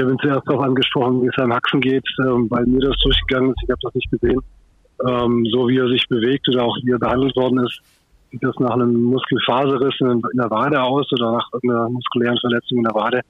[0.00, 2.96] ich habe ihn zuerst darauf angesprochen, wie es seinem Haxen geht, ähm, weil mir das
[3.02, 3.62] durchgegangen ist.
[3.64, 4.40] Ich habe das nicht gesehen.
[5.06, 7.82] Ähm, so wie er sich bewegt oder auch wie er behandelt worden ist,
[8.30, 12.84] sieht das nach einem Muskelfaserriss in, der Wade aus oder nach einer muskulären Verletzung in
[12.84, 13.20] der Wade.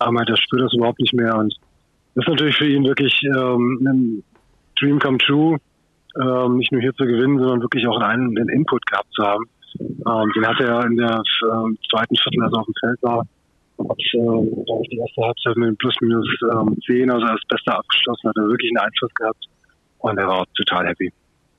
[0.00, 1.36] Aber er spürt das überhaupt nicht mehr.
[1.36, 1.54] Und
[2.16, 4.24] das ist natürlich für ihn wirklich ähm, ein
[4.80, 5.58] Dream come true,
[6.56, 9.44] nicht nur hier zu gewinnen, sondern wirklich auch einen, einen Input gehabt zu haben.
[9.78, 11.22] Den hat er in der
[11.90, 13.22] zweiten Viertel, als er auf dem Feld war,
[13.78, 17.78] hat, äh, glaube ich, die erste Halbzeit mit plus minus ähm, 10, also als Bester
[17.78, 19.44] abgeschlossen, hat er wirklich einen Einfluss gehabt
[19.98, 21.12] und er war total happy.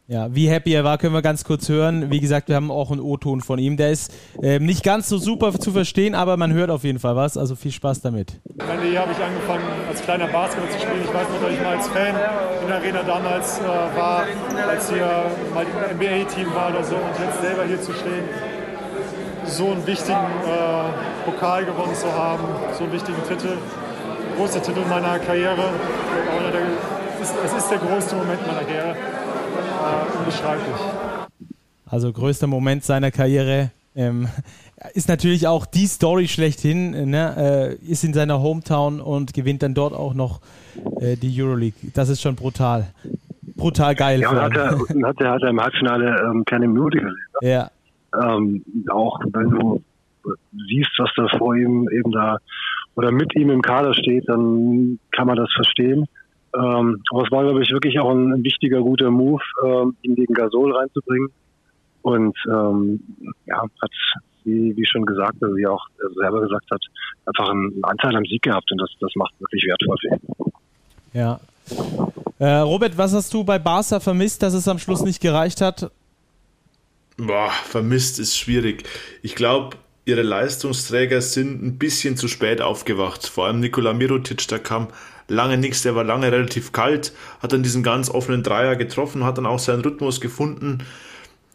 [0.10, 2.10] Ja, wie happy er war, können wir ganz kurz hören.
[2.10, 3.76] Wie gesagt, wir haben auch einen O-Ton von ihm.
[3.76, 7.18] Der ist ähm, nicht ganz so super zu verstehen, aber man hört auf jeden Fall
[7.18, 7.36] was.
[7.36, 8.40] Also viel Spaß damit.
[8.56, 11.02] Meine hier habe ich angefangen, als kleiner Basketball zu spielen.
[11.04, 12.16] Ich weiß noch, dass ich mal als Fan
[12.62, 14.26] in der Arena damals äh, war,
[14.70, 16.96] als hier mal ein NBA-Team war oder so.
[16.96, 18.24] Und jetzt selber hier zu stehen,
[19.48, 22.44] so einen wichtigen äh, Pokal gewonnen zu haben,
[22.78, 23.58] so einen wichtigen Titel.
[24.38, 25.70] Großer Titel meiner Karriere.
[27.44, 28.90] Es ist der größte Moment meiner Karriere.
[28.92, 30.76] Äh, unbeschreiblich.
[31.86, 33.72] Also größter Moment seiner Karriere.
[33.96, 34.28] Ähm,
[34.94, 37.10] ist natürlich auch die Story schlechthin.
[37.10, 37.78] Ne?
[37.82, 40.42] Äh, ist in seiner Hometown und gewinnt dann dort auch noch
[41.00, 41.92] äh, die Euroleague.
[41.94, 42.88] Das ist schon brutal.
[43.56, 44.22] Brutal geil.
[44.22, 47.18] Ja, und hat er, hat er, hat er im Halbfinale ähm, keine Minute gesehen.
[47.42, 47.72] Ja,
[48.14, 49.84] ähm, auch wenn du
[50.68, 52.38] siehst, was da vor ihm eben da
[52.96, 56.06] oder mit ihm im Kader steht, dann kann man das verstehen.
[56.56, 60.34] Ähm, aber es war, glaube ich, wirklich auch ein, wichtiger, guter Move, ähm, ihn gegen
[60.34, 61.30] Gasol reinzubringen.
[62.02, 63.00] Und ähm,
[63.46, 63.92] ja, hat,
[64.44, 65.86] wie, wie schon gesagt, also wie auch
[66.16, 66.82] selber gesagt hat,
[67.26, 70.54] einfach einen Anteil am Sieg gehabt und das, das macht wirklich wertvoll für ihn.
[71.14, 71.40] Ja.
[72.40, 75.92] Äh, Robert, was hast du bei Barca vermisst, dass es am Schluss nicht gereicht hat?
[77.18, 78.84] Boah, vermisst ist schwierig.
[79.24, 83.26] Ich glaube, ihre Leistungsträger sind ein bisschen zu spät aufgewacht.
[83.26, 84.90] Vor allem Nikola Mirotic, da kam
[85.28, 89.40] lange nichts, der war lange relativ kalt, hat dann diesen ganz offenen Dreier getroffen, hat
[89.40, 90.84] dann auch seinen Rhythmus gefunden.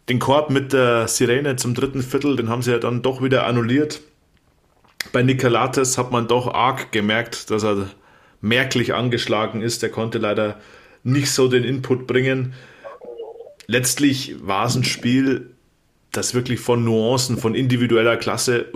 [0.09, 3.45] Den Korb mit der Sirene zum dritten Viertel, den haben sie ja dann doch wieder
[3.45, 4.01] annulliert.
[5.13, 7.89] Bei Nikolates hat man doch arg gemerkt, dass er
[8.41, 9.81] merklich angeschlagen ist.
[9.81, 10.59] Der konnte leider
[11.03, 12.53] nicht so den Input bringen.
[13.65, 15.52] Letztlich war es ein Spiel,
[16.13, 18.71] das wirklich von Nuancen, von individueller Klasse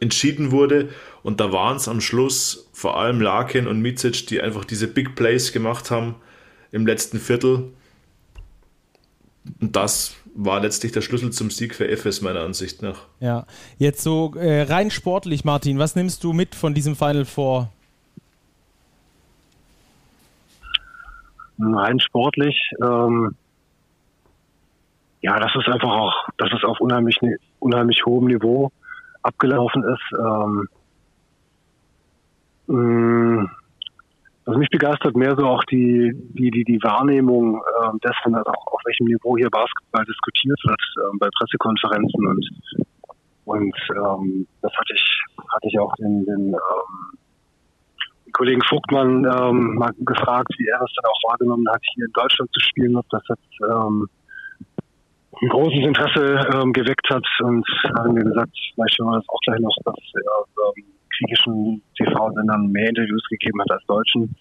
[0.00, 0.88] entschieden wurde.
[1.22, 5.14] Und da waren es am Schluss vor allem Larkin und Micic, die einfach diese Big
[5.14, 6.14] Plays gemacht haben
[6.72, 7.72] im letzten Viertel.
[9.60, 13.06] Und das war letztlich der Schlüssel zum Sieg für FS meiner Ansicht nach.
[13.20, 13.46] Ja,
[13.78, 17.72] jetzt so äh, rein sportlich, Martin, was nimmst du mit von diesem Final Four?
[21.58, 23.34] Rein sportlich, ähm,
[25.20, 27.18] ja, das ist einfach auch, dass es auf unheimlich,
[27.58, 28.70] unheimlich hohem Niveau
[29.22, 30.18] abgelaufen ist.
[30.18, 30.68] Ähm,
[34.46, 38.66] was mich begeistert, mehr so auch die, die, die, die Wahrnehmung äh, dessen, also auch
[38.74, 42.46] auf welchem Niveau hier Basketball diskutiert wird äh, bei Pressekonferenzen und
[43.44, 47.18] und ähm, das hatte ich hatte ich auch den, den ähm,
[48.32, 52.50] Kollegen Vogtmann ähm, mal gefragt, wie er das dann auch wahrgenommen hat, hier in Deutschland
[52.52, 54.08] zu spielen, ob das jetzt ähm,
[55.42, 57.66] ein großes Interesse ähm, geweckt hat und
[57.98, 60.84] haben mir gesagt, vielleicht hören wir das auch gleich noch, dass er ähm,
[61.18, 64.34] griechischen TV-Sendern mehr Interviews gegeben hat als deutschen.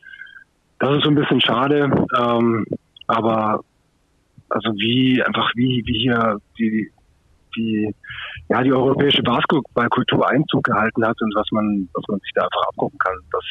[0.79, 2.65] Das ist so ein bisschen schade, ähm,
[3.07, 3.61] aber
[4.49, 6.91] also wie einfach wie wie hier die
[7.55, 7.93] die
[8.49, 12.67] ja die europäische Basketballkultur Einzug gehalten hat und was man was man sich da einfach
[12.69, 13.43] abgucken kann, das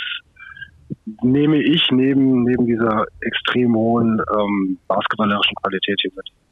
[1.22, 6.43] nehme ich neben neben dieser extrem hohen ähm, basketballerischen Qualität hier mit.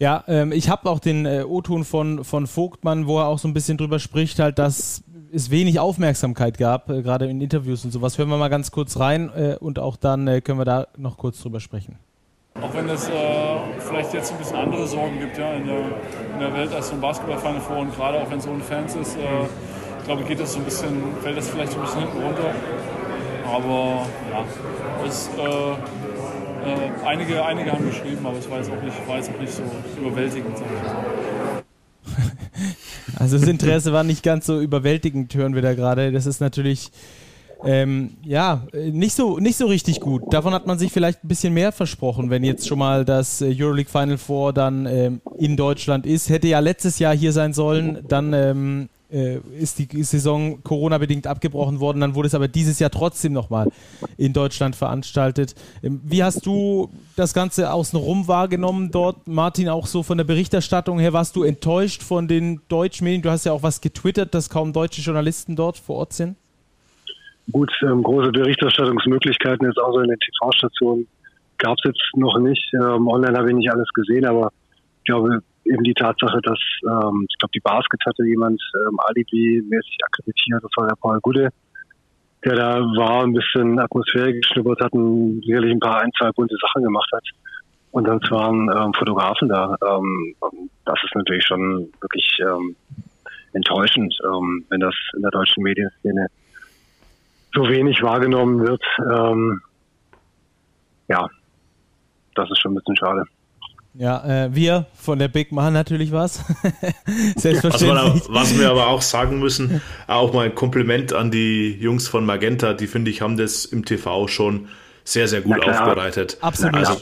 [0.00, 3.48] Ja, ähm, ich habe auch den äh, O-Ton von, von Vogtmann, wo er auch so
[3.48, 5.02] ein bisschen drüber spricht, halt, dass
[5.32, 8.16] es wenig Aufmerksamkeit gab, äh, gerade in Interviews und sowas.
[8.16, 11.16] Hören wir mal ganz kurz rein äh, und auch dann äh, können wir da noch
[11.18, 11.98] kurz drüber sprechen.
[12.62, 13.12] Auch wenn es äh,
[13.80, 16.94] vielleicht jetzt ein bisschen andere Sorgen gibt ja, in, der, in der Welt als so
[16.94, 19.20] ein Basketball-Final Four und gerade auch wenn es ohne Fans ist, äh,
[19.98, 22.54] ich glaube, geht das so ein bisschen, fällt das vielleicht so ein bisschen hinten runter.
[23.46, 24.44] Aber ja,
[25.06, 25.28] es
[26.64, 29.52] äh, einige, einige haben geschrieben, aber es war jetzt auch nicht, war jetzt auch nicht
[29.52, 29.62] so
[30.00, 30.56] überwältigend.
[33.18, 36.12] Also das Interesse war nicht ganz so überwältigend, hören wir da gerade.
[36.12, 36.90] Das ist natürlich
[37.64, 40.32] ähm, ja nicht so, nicht so richtig gut.
[40.32, 43.90] Davon hat man sich vielleicht ein bisschen mehr versprochen, wenn jetzt schon mal das Euroleague
[43.90, 46.28] Final Four dann ähm, in Deutschland ist.
[46.28, 51.80] Hätte ja letztes Jahr hier sein sollen, dann ähm, äh, ist die Saison Corona-bedingt abgebrochen
[51.80, 52.00] worden.
[52.00, 53.68] Dann wurde es aber dieses Jahr trotzdem nochmal
[54.18, 55.54] in Deutschland veranstaltet.
[55.82, 60.98] Ähm, wie hast du das Ganze außenrum wahrgenommen dort, Martin, auch so von der Berichterstattung
[60.98, 61.12] her?
[61.14, 63.22] Warst du enttäuscht von den deutschen Medien?
[63.22, 66.36] Du hast ja auch was getwittert, dass kaum deutsche Journalisten dort vor Ort sind.
[67.50, 71.06] Gut, ähm, große Berichterstattungsmöglichkeiten jetzt außer in den TV-Stationen
[71.56, 72.72] gab es jetzt noch nicht.
[72.74, 74.52] Ähm, online habe ich nicht alles gesehen, aber
[74.98, 79.96] ich glaube, eben die Tatsache, dass ähm, ich glaube, die Basket hatte jemand ähm, Alibi-mäßig
[80.06, 81.50] akkreditiert, das war der Paul Gude,
[82.44, 86.56] der da war, ein bisschen Atmosphäre geschnuppert hat und sicherlich ein paar, ein, zwei bunte
[86.60, 87.24] Sachen gemacht hat.
[87.90, 89.74] Und dann waren ähm, Fotografen da.
[89.84, 90.34] Ähm,
[90.84, 92.76] das ist natürlich schon wirklich ähm,
[93.54, 96.28] enttäuschend, ähm, wenn das in der deutschen Medienszene
[97.54, 98.82] so wenig wahrgenommen wird.
[99.10, 99.60] Ähm,
[101.08, 101.28] ja,
[102.34, 103.24] das ist schon ein bisschen schade.
[103.98, 106.44] Ja, äh, wir von der Big machen natürlich was.
[107.36, 108.22] Selbstverständlich.
[108.28, 112.24] Was, was, wir aber auch sagen müssen, auch mal ein Kompliment an die Jungs von
[112.24, 114.68] Magenta, die finde ich haben das im TV schon
[115.02, 116.38] sehr, sehr gut aufbereitet.
[116.40, 116.76] Absolut.
[116.76, 116.96] Also,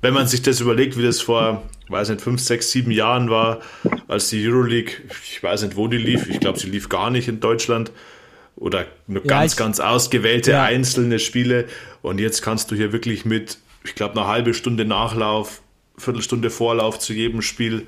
[0.00, 3.60] wenn man sich das überlegt, wie das vor, weiß nicht, fünf, sechs, sieben Jahren war,
[4.08, 7.28] als die Euroleague, ich weiß nicht, wo die lief, ich glaube, sie lief gar nicht
[7.28, 7.92] in Deutschland
[8.56, 10.64] oder nur ja, ganz, ganz ausgewählte ja.
[10.64, 11.66] einzelne Spiele.
[12.02, 15.62] Und jetzt kannst du hier wirklich mit, ich glaube, eine halbe Stunde Nachlauf
[16.00, 17.86] Viertelstunde Vorlauf zu jedem Spiel.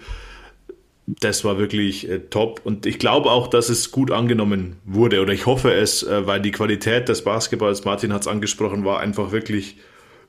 [1.06, 5.32] Das war wirklich äh, top und ich glaube auch, dass es gut angenommen wurde oder
[5.32, 9.32] ich hoffe es, äh, weil die Qualität des Basketballs, Martin hat es angesprochen, war einfach
[9.32, 9.78] wirklich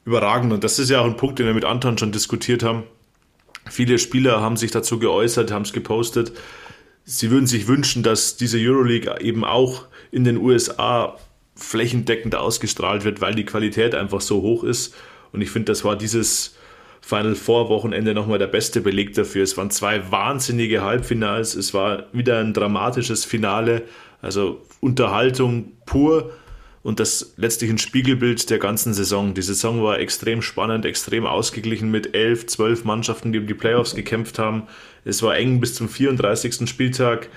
[0.04, 2.84] überragend und das ist ja auch ein Punkt, den wir mit Anton schon diskutiert haben.
[3.70, 6.34] Viele Spieler haben sich dazu geäußert, haben es gepostet.
[7.06, 11.18] Sie würden sich wünschen, dass diese Euroleague eben auch in den USA
[11.56, 14.96] flächendeckend ausgestrahlt wird, weil die Qualität einfach so hoch ist.
[15.32, 16.56] Und ich finde, das war dieses
[17.06, 19.44] Final Four Wochenende nochmal der beste Beleg dafür.
[19.44, 23.84] Es waren zwei wahnsinnige Halbfinals, es war wieder ein dramatisches Finale,
[24.22, 26.32] also Unterhaltung pur
[26.82, 29.34] und das letztlich ein Spiegelbild der ganzen Saison.
[29.34, 33.96] Die Saison war extrem spannend, extrem ausgeglichen mit elf, zwölf Mannschaften, die um die Playoffs
[33.96, 34.64] gekämpft haben.
[35.04, 36.70] Es war eng bis zum 34.
[36.70, 37.28] Spieltag.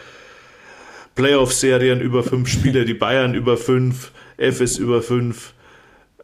[1.16, 5.54] Playoff-Serien über fünf Spiele, die Bayern über fünf, FS über fünf.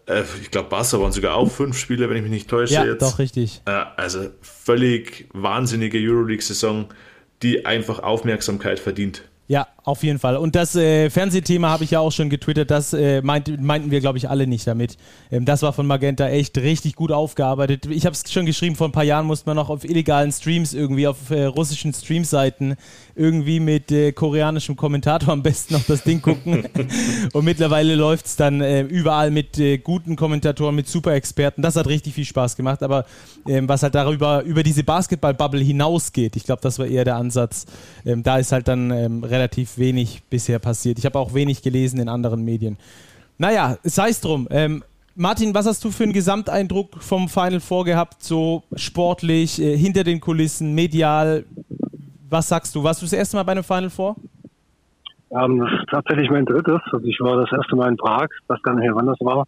[0.07, 2.75] Äh, ich glaube, Barca waren sogar auch fünf Spiele, wenn ich mich nicht täusche.
[2.75, 3.03] Ja, jetzt.
[3.03, 3.63] doch, richtig.
[3.67, 6.87] Äh, also völlig wahnsinnige Euroleague-Saison,
[7.43, 9.23] die einfach Aufmerksamkeit verdient.
[9.49, 10.37] Ja, auf jeden Fall.
[10.37, 14.01] Und das äh, Fernsehthema habe ich ja auch schon getwittert, das äh, meint, meinten wir,
[14.01, 14.97] glaube ich, alle nicht damit.
[15.31, 17.87] Ähm, das war von Magenta echt richtig gut aufgearbeitet.
[17.87, 20.73] Ich habe es schon geschrieben, vor ein paar Jahren musste man noch auf illegalen Streams
[20.73, 22.77] irgendwie, auf äh, russischen Streamseiten
[23.17, 26.65] irgendwie mit äh, koreanischem Kommentator am besten noch das Ding gucken.
[27.33, 31.61] Und mittlerweile läuft es dann äh, überall mit äh, guten Kommentatoren, mit Super-Experten.
[31.61, 32.85] Das hat richtig viel Spaß gemacht.
[32.85, 33.05] Aber
[33.49, 37.67] ähm, was halt darüber, über diese Basketball-Bubble hinausgeht, ich glaube, das war eher der Ansatz.
[38.07, 40.99] Ähm, da ist halt dann ähm, relativ wenig bisher passiert.
[40.99, 42.77] Ich habe auch wenig gelesen in anderen Medien.
[43.39, 44.47] Naja, sei es drum.
[44.51, 44.83] Ähm,
[45.15, 50.05] Martin, was hast du für einen Gesamteindruck vom Final Four gehabt, so sportlich, äh, hinter
[50.05, 51.45] den Kulissen, medial?
[52.31, 52.83] Was sagst du?
[52.83, 54.17] Warst du das erste Mal bei einem Final Four?
[55.33, 56.81] Ähm, das ist tatsächlich mein drittes.
[56.93, 59.47] Also ich war das erste Mal in Prag, weiß gar nicht das war.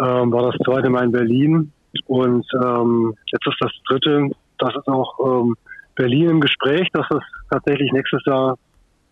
[0.00, 1.72] Ähm, war das zweite Mal in Berlin
[2.06, 4.30] und ähm, jetzt ist das dritte.
[4.58, 5.56] Das ist auch ähm,
[5.94, 8.56] Berlin im Gespräch, dass das tatsächlich nächstes Jahr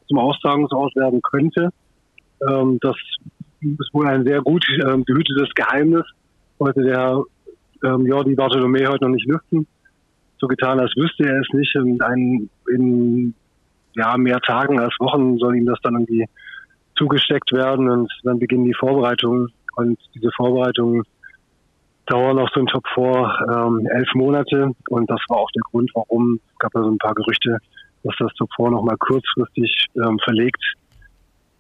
[0.09, 1.71] zum Austragungsort werden könnte.
[2.49, 2.97] Ähm, das
[3.61, 6.05] ist wohl ein sehr gut ähm, gehütetes Geheimnis.
[6.59, 7.23] Wollte der
[7.85, 9.67] ähm, Jordi Bartolomé heute noch nicht lüften.
[10.39, 11.75] so getan, als wüsste er es nicht.
[11.77, 13.35] Und ein, in
[13.95, 16.27] ja, mehr Tagen als Wochen soll ihm das dann irgendwie
[16.97, 19.53] zugesteckt werden und dann beginnen die Vorbereitungen.
[19.77, 21.05] Und diese Vorbereitungen
[22.07, 24.73] dauern auch so ein Top vor ähm, elf Monate.
[24.89, 27.59] Und das war auch der Grund, warum es gab ja so ein paar Gerüchte,
[28.05, 30.63] dass das Top 4 nochmal kurzfristig ähm, verlegt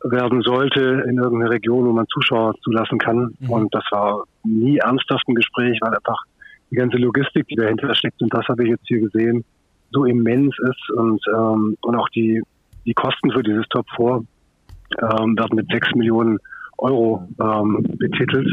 [0.04, 3.34] werden sollte in irgendeine Region, wo man Zuschauer zulassen kann.
[3.40, 3.50] Mhm.
[3.50, 6.22] Und das war nie ernsthaft ein Gespräch, weil einfach
[6.70, 9.44] die ganze Logistik, die dahinter steckt, und das habe ich jetzt hier gesehen,
[9.90, 12.42] so immens ist und, ähm, und auch die,
[12.84, 14.22] die Kosten für dieses Top 4
[15.02, 16.38] ähm, werden mit 6 Millionen
[16.76, 18.48] Euro ähm, betitelt.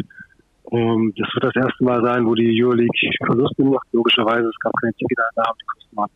[0.71, 3.87] Ähm, das wird das erste Mal sein, wo die Euroleague Verluste macht.
[3.91, 6.09] Logischerweise, es gab keine Ticketeinnahmen, die Kosten waren.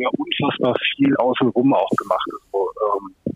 [0.00, 2.26] Ja, unfassbar viel außenrum auch gemacht.
[2.32, 3.34] Also, ähm,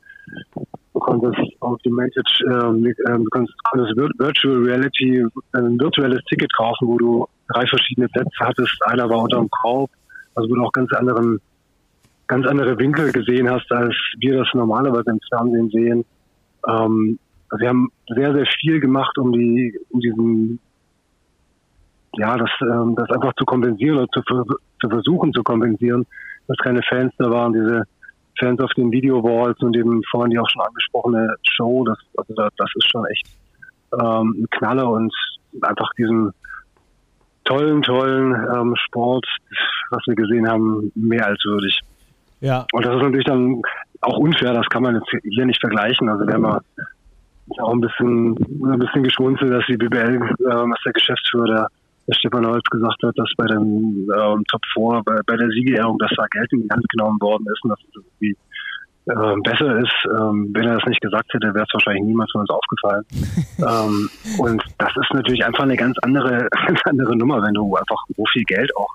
[0.94, 7.66] du konntest Augmented, ähm, äh, du Virtual Reality, ein virtuelles Ticket kaufen, wo du drei
[7.66, 8.74] verschiedene Plätze hattest.
[8.86, 9.90] Einer war unter dem Korb,
[10.34, 11.38] also wo du auch ganz anderen,
[12.28, 16.04] ganz andere Winkel gesehen hast, als wir das normalerweise im Fernsehen sehen.
[16.66, 17.18] Ähm,
[17.50, 20.60] also wir haben sehr, sehr viel gemacht, um die, um diesen,
[22.14, 26.06] ja, das, ähm, das einfach zu kompensieren oder zu, zu versuchen zu kompensieren,
[26.46, 27.84] dass keine Fans da waren, diese
[28.38, 32.52] Fans auf den Video-Walls und eben vorhin die auch schon angesprochene Show, das, also das,
[32.56, 33.26] das ist schon echt
[33.92, 35.14] ähm, ein Knaller und
[35.62, 36.32] einfach diesen
[37.44, 39.26] tollen, tollen ähm, Sport,
[39.90, 41.80] was wir gesehen haben, mehr als würdig.
[42.40, 42.66] Ja.
[42.72, 43.62] Und das ist natürlich dann
[44.00, 46.08] auch unfair, das kann man jetzt hier nicht vergleichen.
[46.08, 46.60] Also wir haben ja
[47.62, 51.68] auch ein bisschen, ein bisschen geschmunzelt, dass die BBL, äh, was der Geschäftsführer,
[52.06, 55.98] der Stefan Holz gesagt hat, dass bei dem ähm, Top 4, bei, bei der Siegerehrung,
[55.98, 58.36] dass da Geld in die Hand genommen worden ist und dass es irgendwie
[59.06, 59.94] äh, besser ist.
[60.18, 63.04] Ähm, wenn er das nicht gesagt hätte, wäre es wahrscheinlich niemals von uns aufgefallen.
[63.58, 68.02] ähm, und das ist natürlich einfach eine ganz andere, ganz andere Nummer, wenn du einfach
[68.16, 68.94] so viel Geld auch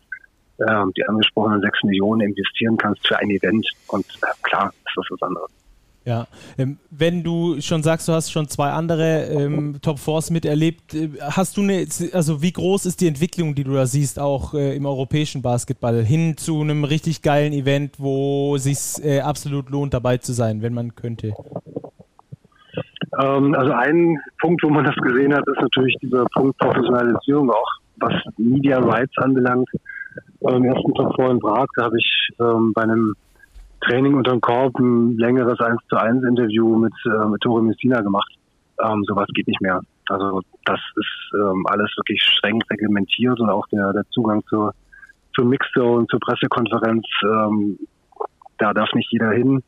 [0.60, 3.68] äh, die angesprochenen sechs Millionen investieren kannst für ein Event.
[3.88, 5.59] Und äh, klar, ist das was anderes.
[6.06, 6.28] Ja,
[6.58, 11.10] ähm, wenn du schon sagst, du hast schon zwei andere ähm, Top Fours miterlebt, äh,
[11.22, 14.76] hast du eine, also wie groß ist die Entwicklung, die du da siehst, auch äh,
[14.76, 19.94] im europäischen Basketball, hin zu einem richtig geilen Event, wo es sich äh, absolut lohnt,
[19.94, 21.34] dabei zu sein, wenn man könnte?
[23.22, 27.72] Ähm, also ein Punkt, wo man das gesehen hat, ist natürlich dieser Punkt Professionalisierung auch,
[27.98, 29.70] was Media Rights anbelangt.
[30.42, 33.14] Beim ersten Top 4 in Prag, da habe ich ähm, bei einem
[33.82, 38.32] Training unterm Korb ein längeres 1 zu 1 Interview mit, äh, mit Tore Messina gemacht.
[38.84, 39.82] Ähm, sowas geht nicht mehr.
[40.10, 44.74] Also das ist ähm, alles wirklich streng reglementiert und auch der, der Zugang zur,
[45.36, 47.78] zur Mixzone, zur Pressekonferenz, ähm,
[48.58, 49.64] da darf nicht jeder hin.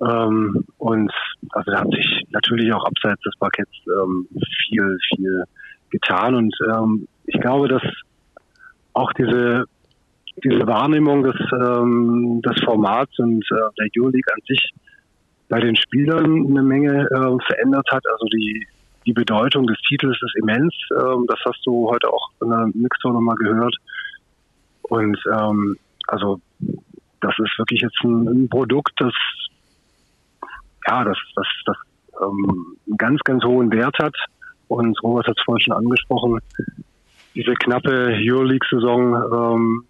[0.00, 1.12] Ähm, und
[1.50, 4.26] also da hat sich natürlich auch abseits des Parketts ähm,
[4.66, 5.44] viel, viel
[5.90, 6.34] getan.
[6.34, 7.82] Und ähm, ich glaube, dass
[8.92, 9.66] auch diese
[10.42, 14.72] diese Wahrnehmung des, ähm, des Formats und äh, der Euroleague an sich
[15.48, 18.02] bei den Spielern eine Menge äh, verändert hat.
[18.10, 18.66] Also die,
[19.06, 20.74] die Bedeutung des Titels ist immens.
[20.98, 23.76] Ähm, das hast du heute auch in der Mixzone nochmal gehört.
[24.82, 25.76] Und ähm,
[26.08, 26.40] also
[27.20, 29.14] das ist wirklich jetzt ein, ein Produkt, das
[30.86, 31.76] ja, das, das, das
[32.22, 34.14] ähm, einen ganz, ganz hohen Wert hat.
[34.68, 36.38] Und Robert hat es vorhin schon angesprochen,
[37.34, 39.84] diese knappe Euroleague-Saison ähm,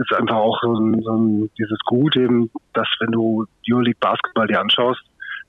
[0.00, 4.46] ist einfach auch so ein, so ein, dieses Gut eben, dass wenn du Euroleague Basketball
[4.46, 5.00] dir anschaust,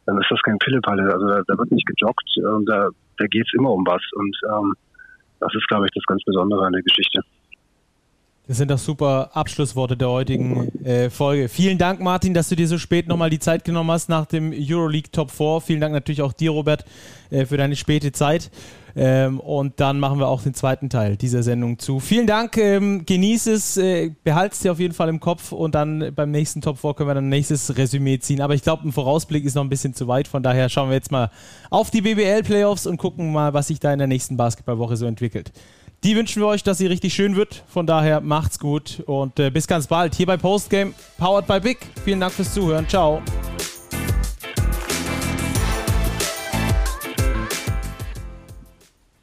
[0.05, 1.03] dann ist das kein Pillepalle.
[1.11, 4.01] Also da, da wird nicht gejoggt, äh, da, da geht es immer um was.
[4.13, 4.73] Und ähm,
[5.39, 7.21] das ist, glaube ich, das ganz Besondere an der Geschichte.
[8.47, 11.47] Das sind doch super Abschlussworte der heutigen äh, Folge.
[11.47, 14.51] Vielen Dank, Martin, dass du dir so spät nochmal die Zeit genommen hast nach dem
[14.51, 15.61] Euroleague Top 4.
[15.61, 16.83] Vielen Dank natürlich auch dir, Robert,
[17.29, 18.49] äh, für deine späte Zeit.
[18.95, 21.99] Ähm, und dann machen wir auch den zweiten Teil dieser Sendung zu.
[21.99, 25.75] Vielen Dank, ähm, genieß es, äh, behalt es dir auf jeden Fall im Kopf und
[25.75, 28.41] dann beim nächsten Top 4 können wir dann ein nächstes Resümee ziehen.
[28.41, 30.95] Aber ich glaube, ein Vorausblick ist noch ein bisschen zu weit, von daher schauen wir
[30.95, 31.29] jetzt mal
[31.69, 35.53] auf die BBL-Playoffs und gucken mal, was sich da in der nächsten Basketballwoche so entwickelt.
[36.03, 37.63] Die wünschen wir euch, dass sie richtig schön wird.
[37.67, 41.77] Von daher macht's gut und äh, bis ganz bald hier bei Postgame, powered by Big.
[42.03, 42.87] Vielen Dank fürs Zuhören.
[42.89, 43.21] Ciao.